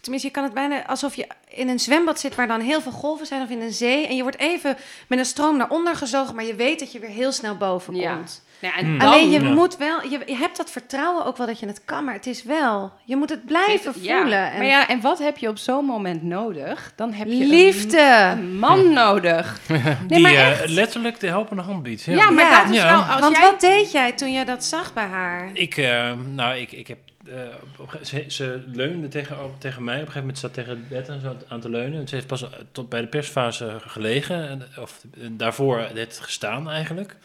tenminste, 0.00 0.28
je 0.28 0.34
kan 0.34 0.44
het 0.44 0.54
bijna 0.54 0.86
alsof 0.86 1.14
je 1.14 1.26
in 1.48 1.68
een 1.68 1.80
zwembad 1.80 2.20
zit 2.20 2.34
waar 2.34 2.46
dan 2.46 2.60
heel 2.60 2.80
veel 2.80 2.92
golven 2.92 3.26
zijn 3.26 3.42
of 3.42 3.48
in 3.48 3.60
een 3.60 3.72
zee 3.72 4.06
en 4.06 4.16
je 4.16 4.22
wordt 4.22 4.38
even 4.38 4.76
met 5.08 5.18
een 5.18 5.24
stroom 5.24 5.56
naar 5.56 5.70
onder 5.70 5.96
gezogen, 5.96 6.34
maar 6.34 6.44
je 6.44 6.54
weet 6.54 6.78
dat 6.78 6.92
je 6.92 6.98
weer 6.98 7.10
heel 7.10 7.32
snel 7.32 7.56
boven 7.56 7.92
komt. 7.92 8.04
Ja, 8.04 8.51
en 8.70 8.84
Hmm. 8.84 8.98
dan- 8.98 9.08
Alleen 9.08 9.30
je 9.30 9.40
Ja. 9.42 9.52
moet 9.52 9.76
wel, 9.76 10.02
je, 10.02 10.20
je 10.26 10.36
hebt 10.36 10.56
dat 10.56 10.70
vertrouwen 10.70 11.24
ook 11.24 11.36
wel 11.36 11.46
dat 11.46 11.60
je 11.60 11.66
het 11.66 11.84
kan, 11.84 12.04
maar 12.04 12.14
het 12.14 12.26
is 12.26 12.42
wel, 12.44 12.92
je 13.04 13.16
moet 13.16 13.30
het 13.30 13.46
blijven 13.46 13.92
voelen. 13.94 14.50
En 14.52 14.56
Maar 14.58 14.66
ja, 14.66 14.88
en 14.88 15.00
wat 15.00 15.18
heb 15.18 15.36
je 15.38 15.48
op 15.48 15.58
zo'n 15.58 15.84
moment 15.84 16.22
nodig? 16.22 16.92
Dan 16.96 17.12
heb 17.12 17.26
je 17.26 17.46
liefde. 17.46 18.28
Een, 18.32 18.38
een 18.38 18.58
man 18.58 18.92
nodig. 18.92 19.58
Nee, 19.68 19.80
Die 20.06 20.20
maar 20.20 20.32
eh, 20.32 20.68
letterlijk 20.68 21.20
de 21.20 21.26
helpende 21.26 21.62
hand 21.62 21.82
biedt. 21.82 22.02
Ja, 22.02 22.30
maar 22.30 22.44
Ja. 22.44 22.62
dat 22.62 22.70
is 22.70 22.76
Ja. 22.76 22.90
wel 22.92 23.02
als 23.02 23.20
Want 23.20 23.36
jij... 23.36 23.50
wat 23.50 23.60
deed 23.60 23.92
jij 23.92 24.12
toen 24.12 24.32
je 24.32 24.44
dat 24.44 24.64
zag 24.64 24.92
bij 24.92 25.04
haar? 25.06 25.50
Ik, 25.52 25.76
eh, 25.76 26.12
nou, 26.34 26.56
ik, 26.56 26.72
ik 26.72 26.86
heb. 26.86 26.98
eh, 27.28 27.94
ze, 28.02 28.24
ze 28.28 28.62
leunde 28.66 29.08
tegen, 29.08 29.44
op- 29.44 29.60
tegen 29.60 29.84
mij. 29.84 29.94
Op 29.94 30.00
een 30.00 30.06
gegeven 30.06 30.20
moment 30.20 30.38
zat 30.38 30.54
tegen 30.54 30.70
het 30.70 30.88
bed 30.88 31.08
en 31.08 31.20
zo 31.20 31.36
aan 31.48 31.60
te 31.60 31.68
leunen. 31.70 32.08
Ze 32.08 32.14
heeft 32.14 32.26
pas 32.26 32.44
tot 32.72 32.88
bij 32.88 33.00
de 33.00 33.06
persfase 33.06 33.76
gelegen. 33.86 34.48
En, 34.48 34.62
of 34.80 35.00
daarvoor 35.30 35.78
het 35.94 36.18
gestaan 36.22 36.70
eigenlijk. 36.70 37.16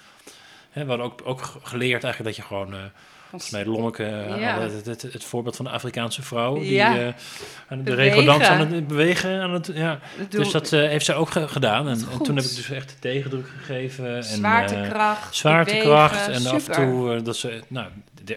Hè, 0.78 0.84
we 0.84 0.90
hadden 0.90 1.06
ook, 1.06 1.22
ook 1.24 1.42
geleerd 1.64 2.04
eigenlijk 2.04 2.36
dat 2.36 2.46
je 2.46 2.54
gewoon... 2.56 2.74
eh 2.74 2.80
volgens 3.30 3.52
mij 3.52 3.66
Lonneke, 3.66 4.04
Ja. 4.40 4.60
het, 4.60 4.86
het, 4.86 5.02
het 5.02 5.24
voorbeeld 5.24 5.56
van 5.56 5.66
de 5.66 5.72
Afrikaanse 5.72 6.22
vrouw. 6.22 6.54
Die 6.60 6.72
Ja. 6.74 7.14
aan 7.68 7.84
de 7.84 7.94
regeldans 7.94 8.44
aan 8.44 8.72
het 8.72 8.88
bewegen. 8.88 9.42
Aan 9.42 9.54
het, 9.54 9.72
ja. 9.74 10.00
Dat 10.18 10.32
Dus 10.32 10.52
dat 10.52 10.74
eh, 10.74 10.80
heeft 10.88 11.06
zij 11.06 11.16
ook 11.16 11.30
ge- 11.30 11.48
gedaan. 11.48 11.88
En, 11.88 11.98
en 12.12 12.24
toen 12.24 12.36
heb 12.36 12.46
ik 12.46 12.56
dus 12.56 12.70
echt 12.70 12.90
de 12.90 13.00
tegendruk 13.00 13.48
gegeven. 13.58 14.06
En, 14.10 14.16
eh, 14.18 14.22
Zwaartekracht, 14.24 15.36
zwaartekracht. 15.36 16.26
bewegen, 16.26 16.46
En 16.50 16.56
af 16.56 16.68
en 16.68 16.74
toe 16.74 17.22
dat 17.22 17.36
ze, 17.38 17.62
nou, 17.68 17.88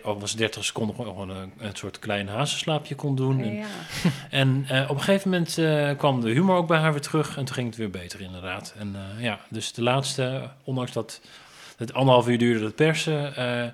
was 0.02 0.34
30 0.36 0.64
seconden 0.64 0.96
gewoon 0.96 1.30
een, 1.30 1.52
een 1.58 1.76
soort 1.76 1.98
klein 1.98 2.28
hazenslaapje 2.28 2.94
kon 2.94 3.16
doen. 3.16 3.40
En, 3.42 3.54
Ja. 3.54 3.64
en 4.30 4.66
op 4.88 4.96
een 4.96 5.02
gegeven 5.02 5.30
moment 5.30 5.54
kwam 5.98 6.20
de 6.20 6.30
humor 6.30 6.56
ook 6.56 6.66
bij 6.68 6.78
haar 6.78 6.92
weer 6.92 7.00
terug. 7.00 7.36
En 7.36 7.44
toen 7.44 7.54
ging 7.54 7.66
het 7.66 7.76
weer 7.76 7.90
beter, 7.90 8.20
inderdaad. 8.20 8.74
En 8.78 8.96
ja, 9.18 9.38
dus 9.48 9.72
de 9.72 9.82
laatste, 9.82 10.42
ondanks 10.64 10.92
dat 10.92 11.20
het 11.80 11.92
anderhalf 11.94 12.28
uur 12.28 12.38
duurde 12.38 12.64
het 12.64 12.74
persen, 12.74 13.36
eh, 13.36 13.64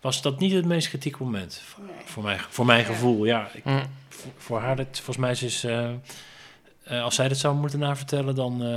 was 0.00 0.22
dat 0.22 0.38
niet 0.40 0.52
het 0.52 0.64
meest 0.64 0.88
kritieke 0.88 1.22
moment. 1.22 1.62
Voor, 1.64 1.84
Nee. 1.84 1.94
voor, 2.04 2.22
mijn, 2.22 2.38
voor 2.48 2.66
mijn 2.66 2.78
Ja. 2.80 2.84
gevoel, 2.86 3.24
ja. 3.24 3.48
Ik, 3.52 3.64
Mm. 3.64 3.82
voor, 4.08 4.30
voor 4.36 4.60
haar, 4.60 4.76
dat, 4.76 4.86
volgens 4.92 5.16
mij 5.16 5.30
is... 5.30 5.42
is 5.42 5.64
eh, 5.64 5.90
eh, 6.82 7.02
als 7.02 7.14
zij 7.14 7.28
dat 7.28 7.36
zou 7.38 7.54
moeten 7.56 7.78
navertellen, 7.78 8.34
dan 8.34 8.62
eh, 8.62 8.68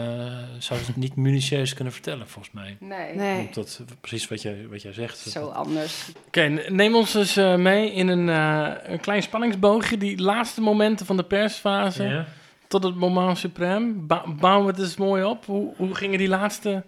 zou 0.59 0.79
ze 0.79 0.85
het 0.85 0.95
niet 0.95 1.15
minutieus 1.15 1.73
kunnen 1.73 1.93
vertellen, 1.93 2.27
volgens 2.29 2.53
mij. 2.53 2.77
Nee, 2.79 3.15
Nee. 3.15 3.49
Dat, 3.53 3.81
precies 4.01 4.27
wat 4.27 4.41
jij, 4.41 4.67
wat 4.69 4.81
jij 4.81 4.93
zegt. 4.93 5.17
zo 5.17 5.47
anders. 5.47 6.11
Oké, 6.27 6.47
neem 6.69 6.95
ons 6.95 7.11
dus 7.11 7.37
eh, 7.37 7.55
mee 7.55 7.91
in 7.93 8.07
een, 8.07 8.29
eh, 8.29 8.91
een 8.91 8.99
klein 8.99 9.23
spanningsboogje. 9.23 9.97
Die 9.97 10.21
laatste 10.21 10.61
momenten 10.61 11.05
van 11.05 11.17
de 11.17 11.23
persfase 11.23 12.03
Ja. 12.03 12.25
tot 12.67 12.83
het 12.83 12.95
moment 12.95 13.37
suprem. 13.37 14.07
Ba 14.07 14.23
bouwen 14.39 14.65
we 14.65 14.71
het 14.71 14.81
eens 14.81 14.97
mooi 14.97 15.23
op. 15.23 15.45
Hoe, 15.45 15.73
hoe 15.77 15.95
gingen 15.95 16.17
die 16.17 16.27
laatste 16.27 16.83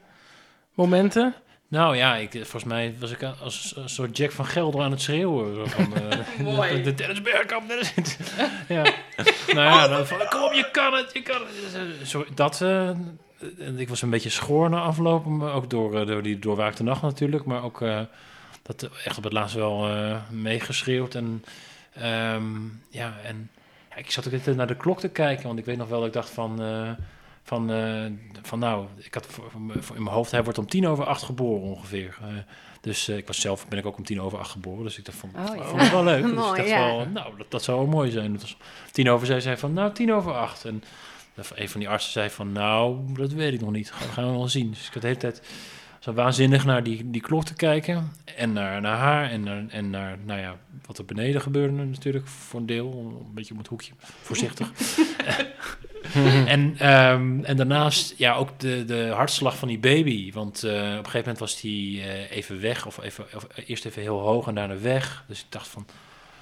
momenten? 0.73 1.33
Nou 1.69 1.95
ja, 1.95 2.15
ik, 2.15 2.31
volgens 2.31 2.63
mij 2.63 2.95
was 2.99 3.11
ik 3.11 3.23
als 3.23 3.73
een 3.75 3.89
soort 3.89 4.17
Jack 4.17 4.31
van 4.31 4.45
Gelder 4.45 4.81
aan 4.81 4.91
het 4.91 5.01
schreeuwen. 5.01 5.69
Van, 5.69 5.95
eh, 5.95 6.39
Mooi. 6.55 6.83
De 6.83 6.93
Dennis 6.93 7.21
Bergkamp, 7.21 7.67
Dennis. 7.67 7.93
ja. 8.67 8.83
nou 9.53 9.67
ja, 9.67 9.87
dan 9.87 10.07
van, 10.07 10.17
kom 10.29 10.43
op, 10.43 10.53
je 10.53 10.69
kan 10.71 10.93
het, 10.93 11.13
je 11.13 11.21
kan 11.21 11.41
het. 11.41 12.07
Zo, 12.07 12.25
dat, 12.35 12.61
eh, 12.61 12.89
ik 13.75 13.89
was 13.89 14.01
een 14.01 14.09
beetje 14.09 14.29
schoor 14.29 14.69
na 14.69 14.81
aflopen, 14.81 15.37
maar 15.37 15.53
ook 15.53 15.69
door, 15.69 15.99
eh, 15.99 16.07
door 16.07 16.21
die 16.21 16.39
doorwaakte 16.39 16.83
nacht 16.83 17.01
natuurlijk. 17.01 17.45
Maar 17.45 17.63
ook 17.63 17.83
dat 18.61 18.89
echt 19.03 19.17
op 19.17 19.23
het 19.23 19.33
laatst 19.33 19.55
wel 19.55 19.89
meegeschreeuwd. 20.29 21.15
En 21.15 21.43
ehm, 21.93 22.65
ja, 22.89 23.13
en 23.23 23.49
ja, 23.89 23.95
ik 23.95 24.11
zat 24.11 24.27
ook 24.27 24.33
even 24.33 24.55
naar 24.55 24.67
de 24.67 24.75
klok 24.75 24.99
te 24.99 25.09
kijken, 25.09 25.47
want 25.47 25.59
ik 25.59 25.65
weet 25.65 25.77
nog 25.77 25.89
wel 25.89 25.99
dat 25.99 26.07
ik 26.07 26.13
dacht 26.13 26.29
van... 26.29 26.59
van, 27.47 27.71
eh, 27.71 28.05
van 28.41 28.59
nou, 28.59 28.87
ik 28.97 29.13
had 29.13 29.27
in 29.95 30.03
mijn 30.03 30.15
hoofd, 30.15 30.31
hij 30.31 30.43
wordt 30.43 30.57
om 30.57 30.67
tien 30.67 30.87
over 30.87 31.05
acht 31.05 31.23
geboren 31.23 31.61
ongeveer. 31.61 32.17
Eh, 32.21 32.27
dus 32.81 33.07
eh, 33.07 33.17
ik 33.17 33.27
was 33.27 33.41
zelf, 33.41 33.67
ben 33.67 33.79
ik 33.79 33.85
ook 33.85 33.97
om 33.97 34.03
tien 34.03 34.21
over 34.21 34.39
acht 34.39 34.51
geboren. 34.51 34.83
Dus 34.83 34.97
ik 34.97 35.05
dacht 35.05 35.17
van, 35.17 35.29
Oh, 35.35 35.55
ja. 35.55 35.63
vond 35.63 35.81
het 35.81 35.91
wel 35.91 36.03
leuk. 36.03 36.21
dus 36.23 36.31
ik 36.31 36.37
dacht 36.37 36.67
ja. 36.67 36.85
wel, 36.85 37.05
nou, 37.05 37.37
dat, 37.37 37.51
dat 37.51 37.63
zou 37.63 37.77
wel 37.77 37.87
mooi 37.87 38.11
zijn. 38.11 38.39
Tien 38.91 39.09
over 39.09 39.27
zes, 39.27 39.43
zei 39.43 39.57
van, 39.57 39.73
nou, 39.73 39.93
tien 39.93 40.13
over 40.13 40.33
acht. 40.33 40.65
En 40.65 40.83
een 41.55 41.69
van 41.69 41.79
die 41.79 41.89
artsen 41.89 42.11
zei 42.11 42.29
van, 42.29 42.51
nou, 42.51 43.13
dat 43.13 43.31
weet 43.31 43.53
ik 43.53 43.61
nog 43.61 43.71
niet. 43.71 43.91
Gaan, 43.91 44.09
gaan 44.09 44.25
we 44.25 44.37
wel 44.37 44.47
zien. 44.47 44.69
Dus 44.69 44.87
ik 44.87 44.93
had 44.93 45.01
de 45.01 45.07
hele 45.07 45.19
tijd 45.19 45.41
zo 46.07 46.13
waanzinnig 46.13 46.65
naar 46.65 46.83
die, 46.83 47.09
die 47.09 47.21
klok 47.21 47.43
te 47.43 47.53
kijken. 47.53 48.11
En 48.35 48.53
naar, 48.53 48.81
naar 48.81 48.97
haar 48.97 49.29
en 49.29 49.43
naar, 49.43 49.65
en 49.69 49.89
naar, 49.89 50.17
nou 50.25 50.39
ja, 50.39 50.57
wat 50.85 50.97
er 50.97 51.05
beneden 51.05 51.41
gebeurde 51.41 51.73
natuurlijk, 51.73 52.27
voor 52.27 52.59
een 52.59 52.65
deel. 52.65 53.15
Een 53.27 53.33
beetje 53.33 53.53
om 53.53 53.59
het 53.59 53.67
hoekje, 53.67 53.91
voorzichtig. 54.21 54.71
en, 56.45 56.75
ehm, 56.77 57.43
en 57.43 57.57
daarnaast 57.57 58.13
ja, 58.17 58.35
ook 58.35 58.59
de, 58.59 58.85
de 58.85 59.11
hartslag 59.13 59.57
van 59.57 59.67
die 59.67 59.79
baby. 59.79 60.31
Want 60.31 60.63
eh, 60.63 60.71
op 60.71 60.77
een 60.77 60.95
gegeven 60.95 61.19
moment 61.19 61.39
was 61.39 61.61
die 61.61 62.01
eh, 62.01 62.31
even 62.31 62.61
weg, 62.61 62.85
of, 62.85 63.01
even, 63.01 63.25
of 63.35 63.47
eerst 63.65 63.85
even 63.85 64.01
heel 64.01 64.19
hoog 64.19 64.47
en 64.47 64.55
daarna 64.55 64.79
weg. 64.79 65.23
Dus 65.27 65.39
ik 65.39 65.45
dacht 65.49 65.67
van. 65.67 65.85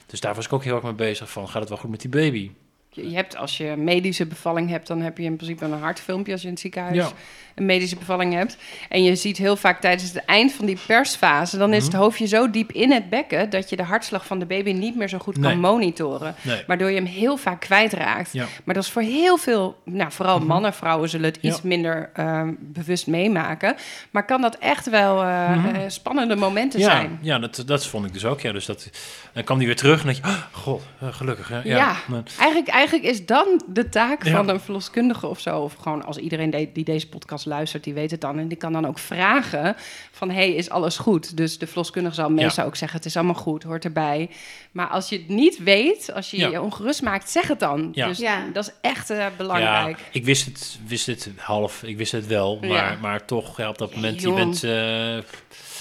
Dus 0.06 0.20
daar 0.20 0.36
was 0.36 0.46
ik 0.46 0.54
ook 0.54 0.64
heel 0.64 0.76
erg 0.76 0.84
mee 0.84 0.94
bezig 0.94 1.32
van, 1.32 1.50
gaat 1.50 1.60
het 1.60 1.70
wel 1.70 1.78
goed 1.78 1.90
met 1.90 2.02
die 2.02 2.10
baby? 2.10 2.52
Je, 2.96 3.16
hebt, 3.16 3.38
als 3.38 3.58
je 3.58 3.68
een 3.68 3.84
medische 3.84 4.26
bevalling 4.26 4.70
hebt, 4.70 4.88
dan 4.88 5.02
heb 5.02 5.18
je 5.18 5.24
in 5.24 5.36
principe 5.36 5.66
een 5.66 5.80
hartfilmpje 5.80 6.32
als 6.32 6.42
je 6.42 6.48
in 6.48 6.54
het 6.54 6.62
ziekenhuis 6.62 6.96
Ja. 6.96 7.10
een 7.56 7.66
medische 7.66 7.96
bevalling 7.96 8.34
hebt. 8.34 8.58
En 8.90 9.04
je 9.04 9.16
ziet 9.16 9.38
heel 9.38 9.56
vaak 9.56 9.82
tijdens 9.82 10.14
het 10.14 10.26
eind 10.26 10.52
van 10.54 10.66
die 10.66 10.78
persfase, 10.88 11.58
dan 11.58 11.74
is 11.74 11.84
het 11.84 11.92
Mhm. 11.94 12.02
hoofdje 12.02 12.28
zo 12.28 12.50
diep 12.50 12.72
in 12.72 12.92
het 12.92 13.10
bekken 13.10 13.50
dat 13.50 13.70
je 13.70 13.76
de 13.76 13.84
hartslag 13.84 14.26
van 14.26 14.40
de 14.40 14.46
baby 14.46 14.72
niet 14.72 14.96
meer 14.96 15.10
zo 15.10 15.18
goed 15.18 15.38
Nee. 15.38 15.52
kan 15.52 15.60
monitoren. 15.60 16.36
Nee. 16.42 16.64
Waardoor 16.68 16.90
je 16.90 16.96
hem 16.96 17.06
heel 17.06 17.38
vaak 17.38 17.60
kwijtraakt. 17.60 18.34
Ja. 18.34 18.46
Maar 18.64 18.76
dat 18.76 18.84
is 18.84 18.90
voor 18.90 19.02
heel 19.02 19.38
veel, 19.38 19.78
nou, 19.86 20.12
vooral 20.12 20.38
Mhm. 20.38 20.48
mannen, 20.48 20.74
vrouwen 20.74 21.10
zullen 21.10 21.26
het 21.26 21.38
Ja. 21.42 21.50
iets 21.50 21.62
minder 21.62 22.10
ehm, 22.14 22.54
bewust 22.60 23.08
meemaken. 23.08 23.76
Maar 24.12 24.26
kan 24.26 24.42
dat 24.42 24.58
echt 24.58 24.90
wel 24.90 25.22
eh, 25.24 25.56
Mhm. 25.56 25.76
eh, 25.76 25.82
spannende 25.88 26.36
momenten 26.36 26.82
zijn? 26.82 27.20
ja 27.22 27.40
dat, 27.40 27.64
dat 27.66 27.86
vond 27.86 28.06
ik 28.06 28.14
dus 28.14 28.26
ook. 28.26 28.40
Ja. 28.42 28.52
Dus 28.52 28.66
dat, 28.66 28.90
dan 29.34 29.44
kwam 29.44 29.58
die 29.58 29.68
weer 29.68 29.76
terug 29.76 30.00
en 30.00 30.06
dacht 30.06 30.18
je, 30.18 30.24
oh, 30.24 30.42
god, 30.52 30.82
eh, 31.02 31.08
gelukkig. 31.14 31.64
Ja. 31.64 31.96
Eigenlijk, 32.38 32.68
eigenlijk 32.90 33.14
is 33.14 33.26
dan 33.26 33.62
de 33.68 33.90
taak 33.90 34.24
Ja. 34.24 34.32
van 34.32 34.50
een 34.50 34.60
verloskundige 34.60 35.28
of 35.28 35.40
zo. 35.40 35.60
Of 35.60 35.74
gewoon 35.74 36.04
als 36.06 36.18
iedereen 36.18 36.50
de- 36.50 36.70
die 36.74 36.84
deze 36.84 37.10
podcast 37.10 37.46
luistert, 37.46 37.84
die 37.84 37.94
weet 37.94 38.12
het 38.12 38.22
dan. 38.22 38.40
En 38.40 38.48
die 38.48 38.58
kan 38.58 38.74
dan 38.74 38.88
ook 38.88 39.00
vragen 39.00 39.76
van, 40.12 40.30
hey, 40.30 40.54
is 40.54 40.70
alles 40.70 40.98
goed? 40.98 41.38
Dus 41.38 41.58
de 41.58 41.68
verloskundige 41.68 42.16
zal 42.16 42.30
meestal 42.30 42.66
ook 42.66 42.76
zeggen, 42.76 42.98
het 42.98 43.08
is 43.08 43.16
allemaal 43.16 43.34
goed, 43.36 43.64
hoort 43.64 43.86
erbij. 43.86 44.30
Maar 44.72 44.88
als 44.88 45.10
je 45.10 45.18
het 45.18 45.28
niet 45.28 45.64
weet, 45.64 46.14
als 46.14 46.32
je 46.32 46.38
Ja. 46.38 46.50
je 46.50 46.62
ongerust 46.62 47.02
maakt, 47.02 47.30
zeg 47.30 47.48
het 47.48 47.60
dan. 47.60 47.90
Ja. 47.94 48.08
Dus 48.08 48.18
Ja. 48.18 48.44
dat 48.54 48.64
is 48.68 48.74
echt 48.82 49.10
eh, 49.10 49.26
belangrijk. 49.38 49.98
Ja, 50.00 50.06
ik 50.12 50.26
wist 50.26 50.46
het, 50.46 50.80
wist 50.88 51.06
het 51.06 51.30
half, 51.38 51.84
ik 51.84 51.98
wist 51.98 52.12
het 52.12 52.28
wel, 52.28 52.58
maar, 52.62 52.70
Ja. 52.70 52.98
maar 53.02 53.26
toch, 53.26 53.58
ja, 53.58 53.70
op 53.70 53.78
dat 53.78 53.96
moment, 53.96 54.22
je 54.22 54.34
bent, 54.34 54.64
eh, 54.64 54.72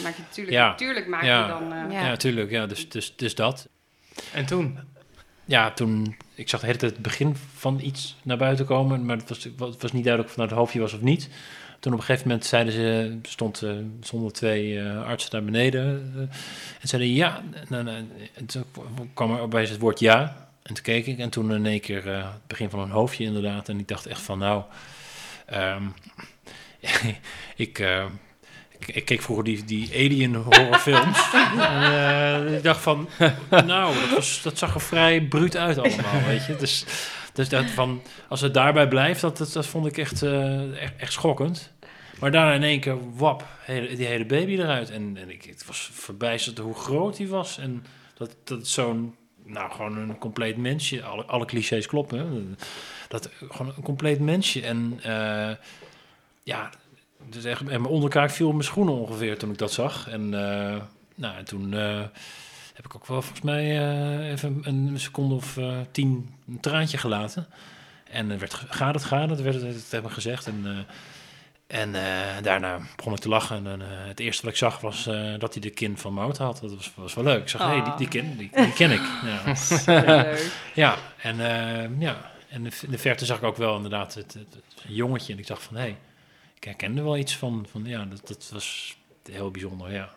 Maak 0.02 0.16
je 0.16 0.22
natuurlijk, 0.28 0.56
Ja. 0.56 0.66
natuurlijk 0.68 1.06
maak 1.06 1.22
Ja. 1.24 1.42
je 1.42 1.48
dan... 1.48 1.72
eh, 1.72 1.92
Ja. 1.92 2.06
ja, 2.06 2.16
tuurlijk, 2.16 2.50
ja, 2.50 2.66
dus, 2.66 2.88
dus, 2.88 3.16
dus 3.16 3.34
dat. 3.34 3.68
En 4.32 4.46
toen? 4.46 4.78
Ja, 5.44 5.70
toen, 5.70 6.16
ik 6.34 6.48
zag 6.48 6.60
de 6.60 6.86
het 6.86 6.98
begin 6.98 7.36
van 7.54 7.80
iets 7.80 8.16
naar 8.22 8.36
buiten 8.36 8.66
komen, 8.66 9.04
maar 9.04 9.16
het 9.16 9.28
was, 9.28 9.44
het 9.44 9.82
was 9.82 9.92
niet 9.92 10.04
duidelijk 10.04 10.18
of 10.22 10.28
het 10.28 10.36
nou 10.36 10.48
het 10.48 10.58
hoofdje 10.58 10.80
was 10.80 10.92
of 10.92 11.00
niet. 11.00 11.28
toen 11.80 11.92
op 11.92 11.98
een 11.98 12.04
gegeven 12.04 12.28
moment 12.28 12.46
zeiden 12.46 12.72
ze, 12.72 13.18
stond, 13.22 13.62
eh, 13.62 13.70
stonden 14.00 14.32
twee 14.32 14.80
eh, 14.80 15.04
artsen 15.04 15.30
daar 15.30 15.44
beneden. 15.44 16.12
eh, 16.14 16.20
en 16.80 16.88
zeiden 16.88 17.12
ja. 17.12 17.42
Nou, 17.68 17.84
nou, 17.84 17.96
en 18.34 18.46
toen 18.46 18.64
kwam 19.14 19.34
er 19.34 19.48
bij 19.48 19.62
het 19.62 19.78
woord 19.78 20.00
ja. 20.00 20.48
En 20.62 20.74
toen 20.74 20.84
keek 20.84 21.06
ik 21.06 21.18
en 21.18 21.30
toen 21.30 21.52
in 21.52 21.66
één 21.66 21.80
keer 21.80 22.06
het 22.06 22.46
begin 22.46 22.70
van 22.70 22.80
een 22.80 22.90
hoofdje 22.90 23.24
inderdaad. 23.24 23.68
En 23.68 23.78
ik 23.78 23.88
dacht 23.88 24.06
echt 24.06 24.20
van 24.20 24.38
nou, 24.38 24.62
ehm, 25.46 25.82
ik, 27.56 27.78
ik, 28.88 28.94
ik 28.94 29.04
keek 29.04 29.22
vroeger 29.22 29.44
die, 29.44 29.64
die 29.64 29.90
alien 29.94 30.34
horrorfilms. 30.34 31.32
en 31.34 31.58
eh, 31.58 32.56
ik 32.56 32.62
dacht 32.62 32.80
van, 32.80 33.08
nou, 33.50 33.94
dat, 34.00 34.10
was, 34.10 34.42
dat 34.42 34.58
zag 34.58 34.74
er 34.74 34.80
vrij 34.80 35.22
bruut 35.22 35.56
uit 35.56 35.78
allemaal, 35.78 36.22
weet 36.26 36.46
je. 36.46 36.56
Dus, 36.56 36.84
dus 37.32 37.48
dat 37.48 37.64
van, 37.64 38.02
als 38.28 38.40
het 38.40 38.54
daarbij 38.54 38.88
blijft, 38.88 39.20
dat, 39.20 39.38
dat, 39.38 39.52
dat 39.52 39.66
vond 39.66 39.86
ik 39.86 39.98
echt, 39.98 40.22
eh, 40.22 40.82
echt, 40.82 40.92
echt 40.96 41.12
schokkend. 41.12 41.72
Maar 42.20 42.30
daarna 42.30 42.52
in 42.52 42.62
één 42.62 42.80
keer, 42.80 43.16
wap, 43.16 43.46
die 43.66 44.06
hele 44.06 44.26
baby 44.26 44.52
eruit. 44.52 44.90
En, 44.90 45.16
en 45.16 45.30
ik 45.30 45.44
het 45.44 45.66
was 45.66 45.90
verbijsterd 45.92 46.58
hoe 46.58 46.74
groot 46.74 47.16
die 47.16 47.28
was. 47.28 47.58
En 47.58 47.84
dat, 48.14 48.36
dat 48.44 48.66
zo'n, 48.66 49.14
nou, 49.44 49.72
gewoon 49.72 49.96
een 49.96 50.18
compleet 50.18 50.56
mensje. 50.56 51.02
Alle, 51.02 51.24
alle 51.24 51.44
clichés 51.44 51.86
kloppen. 51.86 52.18
Hè? 52.18 52.24
Dat 53.08 53.30
gewoon 53.50 53.72
een 53.76 53.82
compleet 53.82 54.20
mensje. 54.20 54.62
En 54.62 55.00
eh, 55.02 55.56
ja, 56.42 56.70
dus 57.30 57.44
echt, 57.44 57.60
en 57.60 57.66
mijn 57.66 57.86
onderkaak 57.86 58.30
viel 58.30 58.48
in 58.48 58.54
mijn 58.54 58.64
schoenen 58.66 58.94
ongeveer 58.94 59.38
toen 59.38 59.50
ik 59.50 59.58
dat 59.58 59.72
zag. 59.72 60.08
En, 60.08 60.34
eh, 60.34 60.80
nou, 61.14 61.36
en 61.36 61.44
toen 61.44 61.74
eh, 61.74 62.00
heb 62.74 62.84
ik 62.84 62.94
ook 62.94 63.06
wel 63.06 63.22
volgens 63.22 63.44
mij 63.44 63.78
eh, 63.78 64.30
even 64.30 64.60
een 64.62 65.00
seconde 65.00 65.34
of 65.34 65.56
eh, 65.56 65.76
tien 65.90 66.34
een 66.48 66.60
traantje 66.60 66.98
gelaten. 66.98 67.46
En 68.10 68.30
er 68.30 68.38
werd, 68.38 68.54
gaat 68.54 68.94
het, 68.94 69.04
gaat 69.04 69.30
het, 69.30 69.40
werd 69.40 69.54
het, 69.54 69.74
het 69.74 69.90
hebben 69.90 70.10
gezegd. 70.10 70.46
En, 70.46 70.62
eh, 70.64 70.94
en 71.66 71.94
eh, 71.94 72.42
daarna 72.42 72.80
begon 72.96 73.12
ik 73.12 73.18
te 73.18 73.28
lachen. 73.28 73.66
En 73.66 73.82
eh, 73.82 73.88
het 73.88 74.20
eerste 74.20 74.42
wat 74.42 74.50
ik 74.50 74.58
zag 74.58 74.80
was 74.80 75.06
eh, 75.06 75.38
dat 75.38 75.52
hij 75.52 75.62
de 75.62 75.70
kin 75.70 75.98
van 75.98 76.12
Mout 76.12 76.38
had. 76.38 76.58
Dat 76.60 76.74
was, 76.74 76.92
was 76.94 77.14
wel 77.14 77.24
leuk. 77.24 77.42
Ik 77.42 77.48
zag, 77.48 77.60
hé, 77.60 77.66
hey, 77.66 77.82
die, 77.82 77.94
die 77.96 78.08
kin, 78.08 78.36
die, 78.36 78.50
die 78.54 78.72
ken 78.72 78.90
ik. 78.90 79.02
Ja, 79.24 79.54
Leuk. 80.06 80.50
ja 80.74 80.96
en, 81.16 81.40
eh, 81.40 82.00
ja. 82.00 82.30
en 82.48 82.64
in 82.66 82.90
de 82.90 82.98
verte 82.98 83.24
zag 83.24 83.36
ik 83.36 83.42
ook 83.42 83.56
wel 83.56 83.76
inderdaad 83.76 84.14
het, 84.14 84.34
het, 84.34 84.54
het 84.54 84.74
jongetje. 84.86 85.32
En 85.32 85.38
ik 85.38 85.46
dacht 85.46 85.62
van, 85.62 85.76
hé, 85.76 85.82
hey, 85.82 85.96
ik 86.64 86.70
herkende 86.70 87.02
wel 87.02 87.16
iets 87.16 87.36
van, 87.36 87.66
van 87.70 87.84
ja, 87.84 88.04
dat, 88.04 88.28
dat 88.28 88.50
was 88.52 88.96
heel 89.30 89.50
bijzonder, 89.50 89.92
ja. 89.92 90.14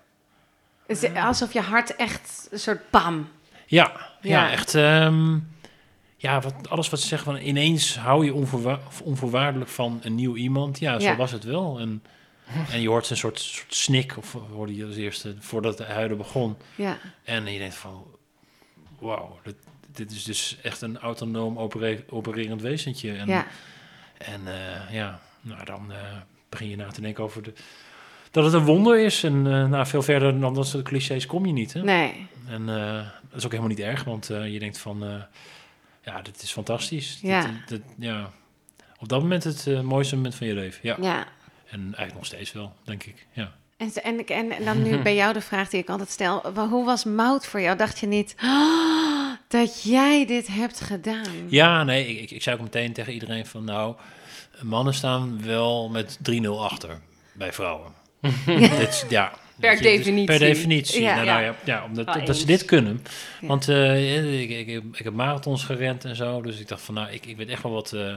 Alsof 1.25 1.53
je 1.53 1.61
hart 1.61 1.95
echt 1.95 2.47
een 2.51 2.59
soort 2.59 2.89
bam. 2.89 3.29
Ja, 3.65 3.91
ja. 4.21 4.29
Ja. 4.45 4.51
echt. 4.51 4.75
ehm, 4.75 5.39
ja, 6.17 6.41
wat, 6.41 6.69
alles 6.69 6.89
wat 6.89 6.99
ze 6.99 7.07
zeggen 7.07 7.31
van 7.33 7.41
ineens 7.41 7.97
hou 7.97 8.25
je 8.25 8.33
onvoorwa- 8.33 8.79
onvoorwaardelijk 9.03 9.69
van 9.69 9.99
een 10.03 10.15
nieuw 10.15 10.35
iemand. 10.35 10.79
Ja, 10.79 10.99
zo 10.99 11.07
Ja. 11.07 11.15
was 11.15 11.31
het 11.31 11.43
wel. 11.43 11.79
En, 11.79 12.03
en 12.71 12.81
je 12.81 12.87
hoort 12.87 13.09
een 13.09 13.17
soort, 13.17 13.39
soort 13.39 13.73
snik, 13.75 14.17
of 14.17 14.31
hoorde 14.51 14.75
je 14.75 14.85
als 14.85 14.95
eerste, 14.95 15.35
voordat 15.39 15.77
het 15.77 15.87
huilen 15.87 16.17
begon. 16.17 16.57
Ja. 16.75 16.97
En 17.23 17.45
je 17.51 17.59
denkt 17.59 17.75
van, 17.75 18.05
wauw, 18.99 19.39
dit, 19.43 19.55
dit 19.91 20.11
is 20.11 20.23
dus 20.23 20.57
echt 20.63 20.81
een 20.81 20.97
autonoom 20.99 21.59
opere- 21.59 22.03
opererend 22.09 22.61
wezentje. 22.61 23.13
En, 23.13 23.27
ja. 23.27 23.45
en 24.17 24.41
eh, 24.47 24.93
ja, 24.93 25.19
nou 25.41 25.65
dan 25.65 25.91
eh, 25.91 25.97
begin 26.49 26.69
je 26.69 26.75
na 26.75 26.87
te 26.87 27.01
denken 27.01 27.23
over 27.23 27.43
de, 27.43 27.53
dat 28.31 28.43
het 28.43 28.53
een 28.53 28.65
wonder 28.65 28.99
is. 28.99 29.23
En 29.23 29.47
eh, 29.47 29.67
nou, 29.67 29.87
veel 29.87 30.01
verder 30.01 30.39
dan 30.39 30.53
dat 30.53 30.67
soort 30.67 30.83
clichés 30.83 31.25
kom 31.25 31.45
je 31.45 31.53
niet. 31.53 31.73
Hè? 31.73 31.83
Nee. 31.83 32.27
En 32.47 32.69
eh, 32.69 32.93
dat 33.29 33.37
is 33.37 33.45
ook 33.45 33.51
helemaal 33.51 33.75
niet 33.75 33.79
erg, 33.85 34.03
want 34.03 34.29
eh, 34.29 34.53
je 34.53 34.59
denkt 34.59 34.77
van, 34.77 35.23
ja, 36.01 36.21
dit 36.21 36.41
is 36.41 36.51
fantastisch. 36.51 37.19
Ja. 37.21 37.41
Dit, 37.41 37.67
dit- 37.67 37.95
ja. 37.99 38.31
Op 38.99 39.09
dat 39.09 39.21
moment 39.21 39.43
het 39.43 39.81
mooiste 39.83 40.15
moment 40.15 40.35
van 40.35 40.47
je 40.47 40.53
leven, 40.53 40.79
ja. 40.83 40.97
Ja. 41.01 41.27
En 41.69 41.79
eigenlijk 41.81 42.13
nog 42.13 42.25
steeds 42.25 42.51
wel, 42.51 42.73
denk 42.83 43.03
ik, 43.03 43.25
ja. 43.31 43.51
En, 43.77 43.91
en, 44.03 44.25
en, 44.27 44.65
dan 44.65 44.83
nu 44.83 44.97
bij 45.01 45.15
jou 45.15 45.33
de 45.33 45.41
vraag 45.41 45.69
die 45.69 45.79
ik 45.81 45.89
altijd 45.89 46.09
stel. 46.09 46.51
Hoe 46.69 46.85
was 46.85 47.03
mout 47.03 47.45
voor 47.45 47.61
jou? 47.61 47.77
Dacht 47.77 47.99
je 47.99 48.07
niet 48.07 48.35
"Ah, 48.41 49.31
dat 49.47 49.83
jij 49.83 50.25
dit 50.25 50.47
hebt 50.47 50.79
gedaan? 50.81 51.25
Ja, 51.49 51.83
nee, 51.83 52.07
ik, 52.07 52.19
ik, 52.21 52.31
ik 52.31 52.41
zei 52.43 52.55
ook 52.55 52.61
meteen 52.61 52.93
tegen 52.93 53.13
iedereen 53.13 53.45
van, 53.45 53.63
nou, 53.63 53.95
mannen 54.61 54.93
staan 54.93 55.43
wel 55.45 55.89
met 55.89 56.19
3-0 56.31 56.47
achter 56.59 56.99
bij 57.33 57.53
vrouwen. 57.53 57.91
dit, 58.45 59.05
ja, 59.09 59.31
Per 59.59 59.69
je, 59.71 59.81
dus 59.81 59.85
definitie. 59.91 60.25
Per 60.25 60.39
definitie. 60.39 61.01
Ja. 61.01 61.15
Nou, 61.15 61.25
Ja. 61.25 61.33
nou 61.33 61.43
ja, 61.45 61.55
ja, 61.65 61.83
omdat 61.85 62.05
Wel 62.15 62.25
dat 62.25 62.37
ze 62.37 62.45
dit 62.45 62.65
kunnen. 62.65 63.03
Ja. 63.41 63.47
Want 63.47 63.67
eh, 63.69 64.41
ik, 64.41 64.49
ik, 64.49 64.67
ik, 64.67 64.83
ik 64.93 65.03
heb 65.03 65.13
marathons 65.13 65.63
gerend 65.63 66.05
en 66.05 66.15
zo, 66.15 66.41
dus 66.41 66.59
ik 66.59 66.67
dacht 66.67 66.81
van, 66.81 66.93
nou, 66.93 67.09
ik, 67.11 67.25
ik 67.25 67.37
weet 67.37 67.49
echt 67.49 67.63
wel 67.63 67.71
wat... 67.71 67.93
eh, 67.93 68.13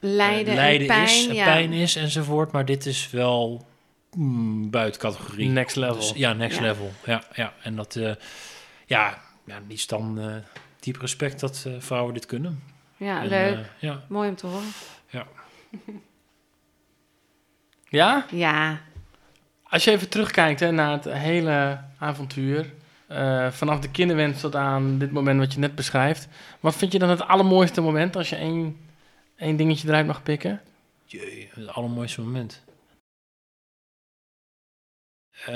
Lijden, 0.00 0.54
lijden 0.54 0.80
en 0.80 0.86
pijn. 0.86 1.04
is, 1.04 1.26
en 1.28 1.34
ja. 1.34 1.44
pijn 1.44 1.72
is 1.72 1.96
enzovoort. 1.96 2.52
Maar 2.52 2.64
dit 2.64 2.86
is 2.86 3.10
wel 3.10 3.66
mm, 4.16 4.70
buiten 4.70 5.00
categorie. 5.00 5.48
Next 5.48 5.76
level. 5.76 5.94
Dus, 5.96 6.12
ja, 6.14 6.32
next 6.32 6.56
Ja. 6.56 6.62
level. 6.62 6.92
Ja, 7.04 7.22
ja. 7.34 7.52
En 7.62 7.76
dat, 7.76 7.96
eh, 7.96 8.12
ja, 8.86 9.18
ja, 9.46 9.58
niets 9.68 9.86
dan 9.86 10.20
eh, 10.20 10.34
diep 10.80 11.00
respect 11.00 11.40
dat 11.40 11.64
eh, 11.66 11.72
vrouwen 11.78 12.14
dit 12.14 12.26
kunnen. 12.26 12.62
Ja, 12.96 13.22
En, 13.22 13.28
leuk. 13.28 13.58
ja. 13.78 14.02
Mooi 14.08 14.28
om 14.28 14.36
te 14.36 14.46
horen. 14.46 14.68
Ja? 17.88 18.26
Ja. 18.30 18.80
Als 19.62 19.84
je 19.84 19.90
even 19.90 20.08
terugkijkt 20.08 20.60
hè, 20.60 20.70
naar 20.70 20.92
het 20.92 21.04
hele 21.04 21.80
avontuur, 21.98 22.72
eh, 23.06 23.50
vanaf 23.50 23.80
de 23.80 23.90
kinderwens 23.90 24.40
tot 24.40 24.54
aan 24.54 24.98
dit 24.98 25.10
moment 25.10 25.38
wat 25.38 25.52
je 25.52 25.58
net 25.58 25.74
beschrijft, 25.74 26.28
wat 26.60 26.76
vind 26.76 26.92
je 26.92 26.98
dan 26.98 27.08
het 27.08 27.22
allermooiste 27.22 27.80
moment 27.80 28.16
als 28.16 28.28
je 28.28 28.36
één, 28.36 28.76
één 29.36 29.56
dingetje 29.56 29.88
eruit 29.88 30.06
mag 30.06 30.22
pikken? 30.22 30.60
Jee, 31.04 31.50
het 31.54 31.68
allermooiste 31.68 32.20
moment. 32.20 32.64
Eh, 35.44 35.54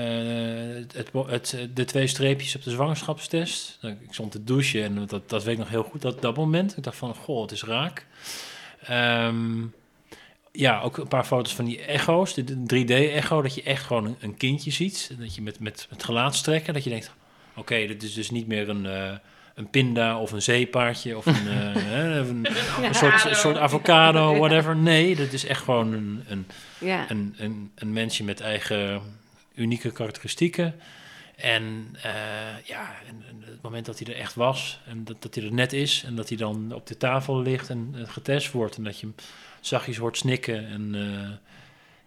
het, 0.74 1.12
het, 1.12 1.12
het, 1.12 1.68
de 1.74 1.84
twee 1.84 2.06
streepjes 2.06 2.56
op 2.56 2.62
de 2.62 2.70
zwangerschapstest. 2.70 3.78
Nou, 3.80 3.94
Ik 4.00 4.12
stond 4.12 4.32
te 4.32 4.44
douchen 4.44 4.82
en 4.82 5.06
dat, 5.06 5.28
dat 5.28 5.44
weet 5.44 5.52
ik 5.52 5.58
nog 5.58 5.68
heel 5.68 5.82
goed, 5.82 6.02
dat, 6.02 6.22
dat 6.22 6.36
moment. 6.36 6.76
Ik 6.76 6.82
dacht 6.82 6.96
van, 6.96 7.14
goh, 7.14 7.42
het 7.42 7.50
is 7.50 7.64
raak. 7.64 8.06
Ehm, 8.82 9.62
ja, 10.52 10.80
ook 10.80 10.96
een 10.96 11.08
paar 11.08 11.24
foto's 11.24 11.54
van 11.54 11.64
die 11.64 11.80
echo's, 11.80 12.34
de 12.34 12.56
3D-echo, 12.74 13.42
dat 13.42 13.54
je 13.54 13.62
echt 13.62 13.84
gewoon 13.84 14.04
een, 14.04 14.16
een 14.20 14.36
kindje 14.36 14.70
ziet. 14.70 15.10
Dat 15.18 15.34
je 15.34 15.42
met, 15.42 15.60
met, 15.60 15.86
met 15.90 16.04
gelaatstrekken, 16.04 16.74
dat 16.74 16.84
je 16.84 16.90
denkt, 16.90 17.12
oké, 17.56 17.86
dit 17.86 18.02
is 18.02 18.14
dus 18.14 18.30
niet 18.30 18.46
meer 18.46 18.68
een, 18.68 18.86
eh, 18.86 19.12
een 19.54 19.70
pinda 19.70 20.18
of 20.18 20.32
een 20.32 20.42
zeepaardje 20.42 21.16
of 21.16 21.26
een, 21.26 21.48
eh, 21.48 22.14
een, 22.16 22.46
een 22.82 22.94
soort, 22.94 23.24
een 23.24 23.34
soort 23.36 23.56
avocado, 23.56 24.34
whatever. 24.38 24.76
Nee, 24.76 25.16
dat 25.16 25.32
is 25.32 25.44
echt 25.44 25.62
gewoon 25.62 25.92
een, 25.92 26.24
een, 26.28 26.46
Ja. 26.78 27.10
een, 27.10 27.34
een, 27.38 27.70
een 27.74 27.92
mensje 27.92 28.24
met 28.24 28.40
eigen 28.40 29.00
unieke 29.54 29.90
karakteristieken. 29.90 30.74
En 31.40 31.96
eh, 32.02 32.12
ja, 32.64 32.90
en, 33.08 33.24
en 33.28 33.42
het 33.46 33.62
moment 33.62 33.86
dat 33.86 33.98
hij 33.98 34.14
er 34.14 34.20
echt 34.20 34.34
was 34.34 34.80
en 34.86 35.04
dat, 35.04 35.22
dat 35.22 35.34
hij 35.34 35.44
er 35.44 35.52
net 35.52 35.72
is 35.72 36.04
en 36.06 36.14
dat 36.14 36.28
hij 36.28 36.38
dan 36.38 36.72
op 36.74 36.86
de 36.86 36.96
tafel 36.96 37.40
ligt 37.42 37.68
en 37.68 37.94
eh, 37.96 38.02
getest 38.08 38.52
wordt 38.52 38.76
en 38.76 38.84
dat 38.84 39.00
je 39.00 39.06
hem 39.06 39.14
zachtjes 39.60 39.96
hoort 39.96 40.16
snikken 40.16 40.68
en 40.68 40.94
eh 40.94 41.30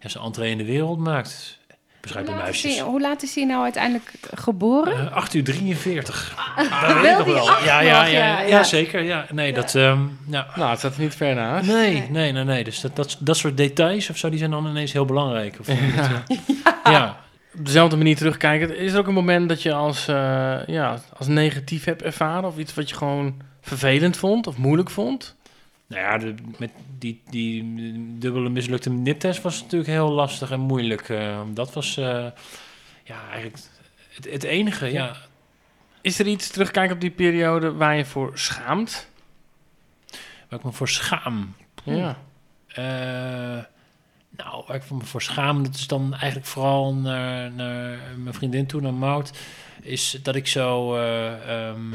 ja, 0.00 0.08
zijn 0.08 0.24
entree 0.24 0.50
in 0.50 0.58
de 0.58 0.64
wereld 0.64 0.98
maakt. 0.98 1.58
Beschrijf 2.00 2.26
Hoe 2.26 2.34
laat, 2.34 2.48
is 2.48 2.52
muisjes. 2.62 2.76
hij, 2.76 2.84
hoe 2.90 3.00
laat 3.00 3.22
is 3.22 3.34
hij 3.34 3.44
nou 3.44 3.62
uiteindelijk 3.62 4.10
geboren? 4.34 4.98
Eh 5.06 5.12
8 5.12 5.34
uur 5.34 5.44
43. 5.44 6.34
Ah, 6.36 6.56
Dat 6.88 7.00
weet 7.00 7.02
wel 7.02 7.20
ik 7.20 7.26
nog 7.26 7.34
wel. 7.34 7.44
Ja, 7.46 7.80
ja, 7.80 7.80
ja, 7.80 8.04
ja, 8.04 8.40
ja, 8.40 8.46
ja. 8.46 8.62
zeker. 8.62 9.02
Ja. 9.02 9.26
Nee, 9.30 9.52
dat... 9.52 9.74
ehm, 9.74 10.00
ja. 10.28 10.46
Nou, 10.56 10.70
het 10.70 10.78
staat 10.78 10.94
er 10.94 11.00
niet 11.00 11.14
ver 11.14 11.34
naast. 11.34 11.66
Nee, 11.66 12.08
nee, 12.10 12.32
nee, 12.32 12.44
nee. 12.44 12.64
Dus 12.64 12.80
dat, 12.80 12.96
dat, 12.96 13.16
dat 13.20 13.36
soort 13.36 13.56
details 13.56 14.10
of 14.10 14.16
zo, 14.16 14.28
die 14.28 14.38
zijn 14.38 14.50
dan 14.50 14.66
ineens 14.66 14.92
heel 14.92 15.04
belangrijk. 15.04 15.56
Of, 15.60 15.66
ja. 16.84 17.23
Op 17.58 17.64
dezelfde 17.64 17.96
manier 17.96 18.16
terugkijken, 18.16 18.76
is 18.76 18.92
er 18.92 18.98
ook 18.98 19.06
een 19.06 19.14
moment 19.14 19.48
dat 19.48 19.62
je 19.62 19.72
als, 19.72 20.08
eh, 20.08 20.66
ja, 20.66 21.00
als 21.16 21.26
negatief 21.26 21.84
hebt 21.84 22.02
ervaren? 22.02 22.44
Of 22.44 22.58
iets 22.58 22.74
wat 22.74 22.88
je 22.88 22.96
gewoon 22.96 23.42
vervelend 23.60 24.16
vond 24.16 24.46
of 24.46 24.56
moeilijk 24.56 24.90
vond? 24.90 25.36
Nou 25.86 26.02
ja, 26.02 26.18
de, 26.18 26.34
met 26.58 26.70
die, 26.98 27.22
die 27.30 27.74
dubbele 28.18 28.48
mislukte 28.48 28.90
niptest 28.90 29.42
was 29.42 29.62
natuurlijk 29.62 29.90
heel 29.90 30.10
lastig 30.10 30.50
en 30.50 30.60
moeilijk. 30.60 31.08
Eh, 31.08 31.40
dat 31.48 31.72
was 31.72 31.96
eh, 31.96 32.26
ja, 33.04 33.28
eigenlijk 33.30 33.62
het, 34.14 34.30
het 34.30 34.42
enige. 34.42 34.92
Ja. 34.92 35.16
Is 36.00 36.18
er 36.18 36.26
iets 36.26 36.48
terugkijken 36.48 36.94
op 36.94 37.00
die 37.00 37.10
periode 37.10 37.72
waar 37.72 37.96
je 37.96 38.04
voor 38.04 38.30
schaamt? 38.38 39.12
waar 40.48 40.58
ik 40.58 40.64
me 40.64 40.72
voor 40.72 40.88
schaam. 40.88 41.54
Ja. 41.84 42.16
Nou, 44.36 44.64
waar 44.66 44.76
ik 44.76 44.90
me 44.90 45.00
voor 45.04 45.22
schaam, 45.22 45.62
dat 45.62 45.74
is 45.74 45.86
dan 45.86 46.12
eigenlijk 46.14 46.46
vooral 46.46 46.94
naar, 46.94 47.50
mijn 48.16 48.34
vriendin 48.34 48.66
toe, 48.66 48.80
naar 48.80 48.94
Mout, 48.94 49.32
is 49.82 50.18
dat 50.22 50.34
ik 50.34 50.46
zo 50.46 50.94
eh, 50.96 51.68
ehm, 51.68 51.92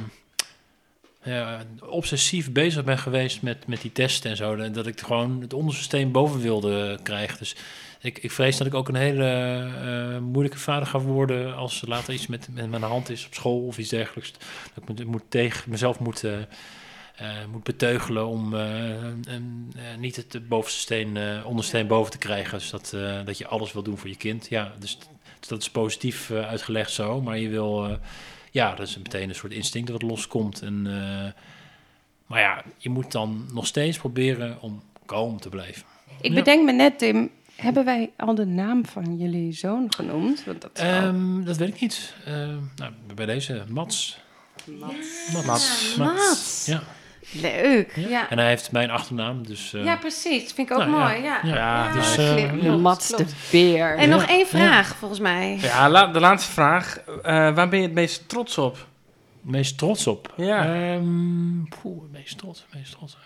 ja, 1.23 1.61
obsessief 1.79 2.51
bezig 2.51 2.83
ben 2.83 2.97
geweest 2.97 3.41
met, 3.41 3.67
met 3.67 3.81
die 3.81 3.91
testen 3.91 4.29
en 4.29 4.37
zo. 4.37 4.55
En 4.55 4.73
Dat 4.73 4.87
ik 4.87 5.01
gewoon 5.01 5.41
het 5.41 5.53
onderste 5.53 5.83
steen 5.83 6.11
boven 6.11 6.39
wilde 6.39 6.99
krijgen. 7.03 7.37
Dus 7.37 7.55
ik, 8.01 8.17
ik 8.17 8.31
vrees 8.31 8.57
dat 8.57 8.67
ik 8.67 8.73
ook 8.73 8.87
een 8.87 8.95
hele 8.95 9.25
eh, 9.25 10.19
moeilijke 10.19 10.59
vader 10.59 10.87
ga 10.87 10.99
worden 10.99 11.55
als 11.55 11.81
er 11.81 11.87
later 11.87 12.13
iets 12.13 12.27
met, 12.27 12.47
met 12.51 12.69
mijn 12.69 12.83
hand 12.83 13.09
is 13.09 13.25
op 13.25 13.33
school 13.33 13.65
of 13.65 13.77
iets 13.77 13.89
dergelijks. 13.89 14.31
Dat 14.73 14.89
ik 14.89 14.97
me- 14.97 15.11
moet 15.11 15.23
tegen 15.29 15.69
mezelf 15.69 15.99
moet... 15.99 16.23
eh, 16.23 16.31
eh, 17.19 17.27
moet 17.51 17.63
beteugelen 17.63 18.27
om 18.27 18.53
eh, 18.55 19.03
en, 19.03 19.71
eh, 19.75 19.97
niet 19.97 20.15
het 20.15 20.47
bovenste 20.47 20.79
steen, 20.79 21.17
eh, 21.17 21.45
ondersteen 21.45 21.87
boven 21.87 22.11
te 22.11 22.17
krijgen. 22.17 22.57
Dus 22.57 22.69
dat, 22.69 22.93
eh, 22.93 23.19
dat 23.25 23.37
je 23.37 23.47
alles 23.47 23.71
wil 23.73 23.83
doen 23.83 23.97
voor 23.97 24.09
je 24.09 24.15
kind. 24.17 24.47
Ja, 24.49 24.73
dus, 24.79 24.97
dus 25.39 25.47
dat 25.49 25.61
is 25.61 25.69
positief 25.69 26.29
eh, 26.29 26.47
uitgelegd 26.47 26.91
zo. 26.91 27.21
Maar 27.21 27.37
je 27.37 27.49
wil, 27.49 27.85
eh, 27.85 27.95
ja, 28.51 28.75
dat 28.75 28.87
is 28.87 28.97
meteen 28.97 29.29
een 29.29 29.35
soort 29.35 29.53
instinct 29.53 29.89
wat 29.89 30.01
loskomt. 30.01 30.61
En, 30.61 30.87
eh, 30.87 31.41
maar 32.25 32.39
ja, 32.39 32.63
je 32.77 32.89
moet 32.89 33.11
dan 33.11 33.45
nog 33.53 33.67
steeds 33.67 33.97
proberen 33.97 34.61
om 34.61 34.83
kalm 35.05 35.39
te 35.39 35.49
blijven. 35.49 35.83
Ik 36.21 36.29
Ja. 36.29 36.33
bedenk 36.33 36.65
me 36.65 36.71
net, 36.71 36.97
Tim, 36.99 37.29
hebben 37.55 37.85
wij 37.85 38.11
al 38.17 38.35
de 38.35 38.45
naam 38.45 38.85
van 38.85 39.17
jullie 39.17 39.51
zoon 39.53 39.93
genoemd? 39.95 40.43
Want 40.45 40.61
dat 40.61 40.79
al- 40.79 40.85
Ehm, 40.85 41.43
dat 41.43 41.57
weet 41.57 41.67
ik 41.73 41.81
niet. 41.81 42.13
Ehm, 42.25 42.57
nou, 42.75 42.93
bij 43.15 43.25
deze, 43.25 43.63
Mats. 43.67 44.17
Mats. 44.79 45.31
Mats. 45.45 45.95
Mats. 45.97 46.65
Ja. 46.65 46.83
Leuk. 47.31 47.91
Ja. 47.95 48.07
Ja. 48.07 48.29
En 48.29 48.37
hij 48.37 48.47
heeft 48.47 48.71
mijn 48.71 48.89
achternaam, 48.89 49.47
dus... 49.47 49.73
eh, 49.73 49.83
Ja, 49.83 49.95
precies. 49.97 50.53
Vind 50.53 50.69
ik 50.69 50.71
ook 50.71 50.85
Nou, 50.87 50.91
mooi. 50.91 51.21
Ja, 51.23 51.39
Ja, 51.43 51.55
Ja, 51.55 51.93
dus, 51.93 52.17
eh, 52.17 52.61
ja. 52.63 52.75
Mats 52.75 53.07
de. 53.07 53.25
Beer. 53.51 53.97
En 53.97 54.09
nog 54.09 54.23
één 54.23 54.47
vraag, 54.47 54.95
volgens 54.95 55.19
mij. 55.19 55.57
Ja, 55.61 55.89
la- 55.89 56.07
de 56.07 56.19
laatste 56.19 56.51
vraag. 56.51 56.97
Eh, 56.97 57.13
waar 57.53 57.69
ben 57.69 57.79
je 57.79 57.85
het 57.85 57.93
meest 57.95 58.29
trots 58.29 58.57
op? 58.57 58.87
meest 59.41 59.77
trots 59.77 60.07
op? 60.07 60.33
Ja. 60.37 60.63
Ehm, 60.65 61.63
poeh, 61.81 62.01
het 62.01 62.11
meest 62.11 62.37
trots, 62.37 62.65
het 62.69 62.79
meest 62.79 62.91
trots. 62.91 63.17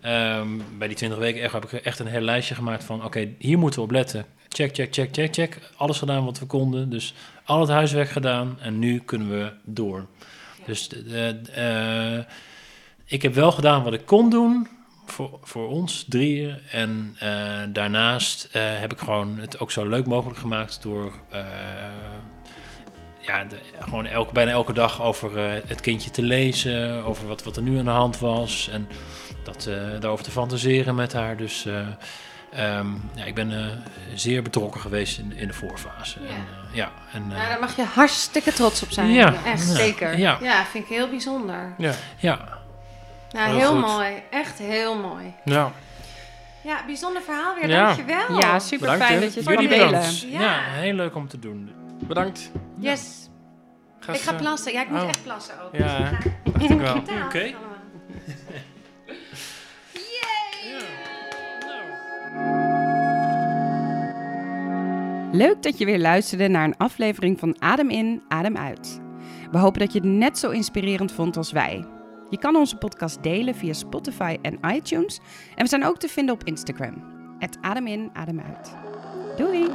Ehm, 0.00 0.48
bij 0.78 0.88
die 0.88 0.96
20 0.96 1.18
weken 1.18 1.42
echt, 1.42 1.52
heb 1.52 1.64
ik 1.64 1.72
echt 1.72 1.98
een 1.98 2.06
heel 2.06 2.20
lijstje 2.20 2.54
gemaakt 2.54 2.84
van... 2.84 3.04
oké, 3.04 3.28
hier 3.38 3.58
moeten 3.58 3.80
we 3.80 3.86
op 3.86 3.92
letten. 3.92 4.24
Check, 4.48 4.74
check, 4.74 4.92
check, 4.94 5.08
check, 5.12 5.34
check. 5.34 5.58
Alles 5.76 5.98
gedaan 5.98 6.24
wat 6.24 6.38
we 6.38 6.46
konden. 6.46 6.90
Dus 6.90 7.14
al 7.44 7.60
het 7.60 7.68
huiswerk 7.68 8.08
gedaan. 8.10 8.58
En 8.60 8.78
nu 8.78 8.98
kunnen 9.04 9.30
we 9.30 9.52
door. 9.64 10.06
Dus 10.66 10.88
de- 10.88 11.02
de- 11.04 11.50
eh, 11.52 12.34
ik 13.10 13.22
heb 13.22 13.34
wel 13.34 13.52
gedaan 13.52 13.82
wat 13.82 13.92
ik 13.92 14.06
kon 14.06 14.30
doen... 14.30 14.68
Voor, 15.06 15.38
voor 15.42 15.68
ons 15.68 16.04
drieën. 16.08 16.56
En 16.70 17.16
eh, 17.18 17.28
daarnaast 17.68 18.48
eh, 18.52 18.62
heb 18.64 18.92
ik 18.92 18.98
gewoon 18.98 19.38
het 19.38 19.58
ook 19.58 19.70
zo 19.70 19.88
leuk 19.88 20.06
mogelijk 20.06 20.38
gemaakt 20.38 20.82
door... 20.82 21.12
eh, 21.30 21.40
ja, 23.20 23.44
de- 23.44 23.58
gewoon 23.80 24.06
elke, 24.06 24.32
bijna 24.32 24.50
elke 24.50 24.72
dag 24.72 25.02
over 25.02 25.38
eh, 25.38 25.60
het 25.66 25.80
kindje 25.80 26.10
te 26.10 26.22
lezen, 26.22 27.04
over 27.04 27.26
wat, 27.26 27.42
wat 27.42 27.56
er 27.56 27.62
nu 27.62 27.78
aan 27.78 27.84
de 27.84 27.90
hand 27.90 28.18
was 28.18 28.68
en 28.72 28.88
dat, 29.44 29.66
eh, 29.66 29.74
daarover 30.00 30.24
te 30.24 30.30
fantaseren 30.30 30.94
met 30.94 31.12
haar. 31.12 31.36
Dus 31.36 31.66
eh, 31.66 31.78
ehm, 32.52 32.86
ja, 33.14 33.24
ik 33.24 33.34
ben 33.34 33.52
eh, 33.52 33.66
zeer 34.14 34.42
betrokken 34.42 34.80
geweest 34.80 35.18
in, 35.18 35.32
in 35.36 35.46
de 35.46 35.54
voorfase. 35.54 36.18
Ja. 36.20 36.28
En, 36.28 36.44
ja, 36.72 36.92
en, 37.12 37.28
daar 37.28 37.60
mag 37.60 37.76
je 37.76 37.82
hartstikke 37.84 38.52
trots 38.52 38.82
op 38.82 38.90
zijn. 38.90 39.10
Ja. 39.12 39.34
Echt. 39.44 39.68
Ja. 39.68 39.74
Zeker. 39.74 40.18
ja, 40.18 40.38
Ja, 40.42 40.64
vind 40.64 40.84
ik 40.84 40.90
heel 40.90 41.08
bijzonder. 41.08 41.74
Ja. 41.78 41.92
ja, 42.18 42.58
Nou, 43.32 43.56
Heel 43.58 43.76
mooi. 43.78 44.22
Echt 44.30 44.58
heel 44.58 44.96
mooi. 44.98 45.34
ja. 45.44 45.72
Ja, 46.62 46.84
bijzonder 46.86 47.22
verhaal 47.22 47.54
weer. 47.54 47.68
Ja. 47.68 47.84
Dankjewel. 47.86 48.38
Ja, 48.38 48.58
super 48.58 48.78
Bedankt, 48.90 49.04
fijn 49.04 49.20
dat 49.20 49.34
je 49.34 49.40
het 49.50 49.68
delen. 49.68 50.02
ja. 50.30 50.40
Ja. 50.40 50.60
heel 50.62 50.92
leuk 50.94 51.14
om 51.14 51.28
te 51.28 51.38
doen. 51.38 51.70
Bedankt. 52.04 52.50
Yes. 52.78 53.28
Ga 54.00 54.12
Ik 54.12 54.20
ga 54.20 54.32
plassen. 54.34 54.72
Ja, 54.72 54.82
ik 54.82 54.90
moet 54.90 55.02
Oh. 55.02 55.08
echt 55.08 55.22
plassen 55.22 55.54
ook. 55.62 55.76
Ja, 55.76 55.86
hè? 55.86 56.10
Dag. 56.10 56.20
dacht 56.52 56.70
ik 56.70 56.78
wel. 56.80 56.96
Oké. 57.26 57.38
allemaal. 57.38 57.78
Leuk 65.32 65.62
dat 65.62 65.78
je 65.78 65.84
weer 65.84 65.98
luisterde 65.98 66.48
naar 66.48 66.64
een 66.64 66.76
aflevering 66.76 67.38
van 67.38 67.56
Adem 67.58 67.90
in, 67.90 68.22
Adem 68.28 68.56
uit. 68.56 69.00
We 69.50 69.58
hopen 69.58 69.80
dat 69.80 69.92
je 69.92 69.98
het 69.98 70.08
net 70.08 70.38
zo 70.38 70.50
inspirerend 70.50 71.12
vond 71.12 71.36
als 71.36 71.52
wij. 71.52 71.84
Je 72.30 72.38
kan 72.38 72.56
onze 72.56 72.76
podcast 72.76 73.22
delen 73.22 73.54
via 73.54 73.72
Spotify 73.72 74.38
en 74.42 74.58
iTunes. 74.74 75.20
En 75.54 75.62
we 75.62 75.68
zijn 75.68 75.84
ook 75.84 75.98
te 75.98 76.08
vinden 76.08 76.34
op 76.34 76.44
Instagram. 76.44 77.18
Het 77.38 77.58
Adem 77.60 77.86
in, 77.86 78.10
Adem 78.12 78.40
uit. 78.40 78.76
Doei! 79.36 79.68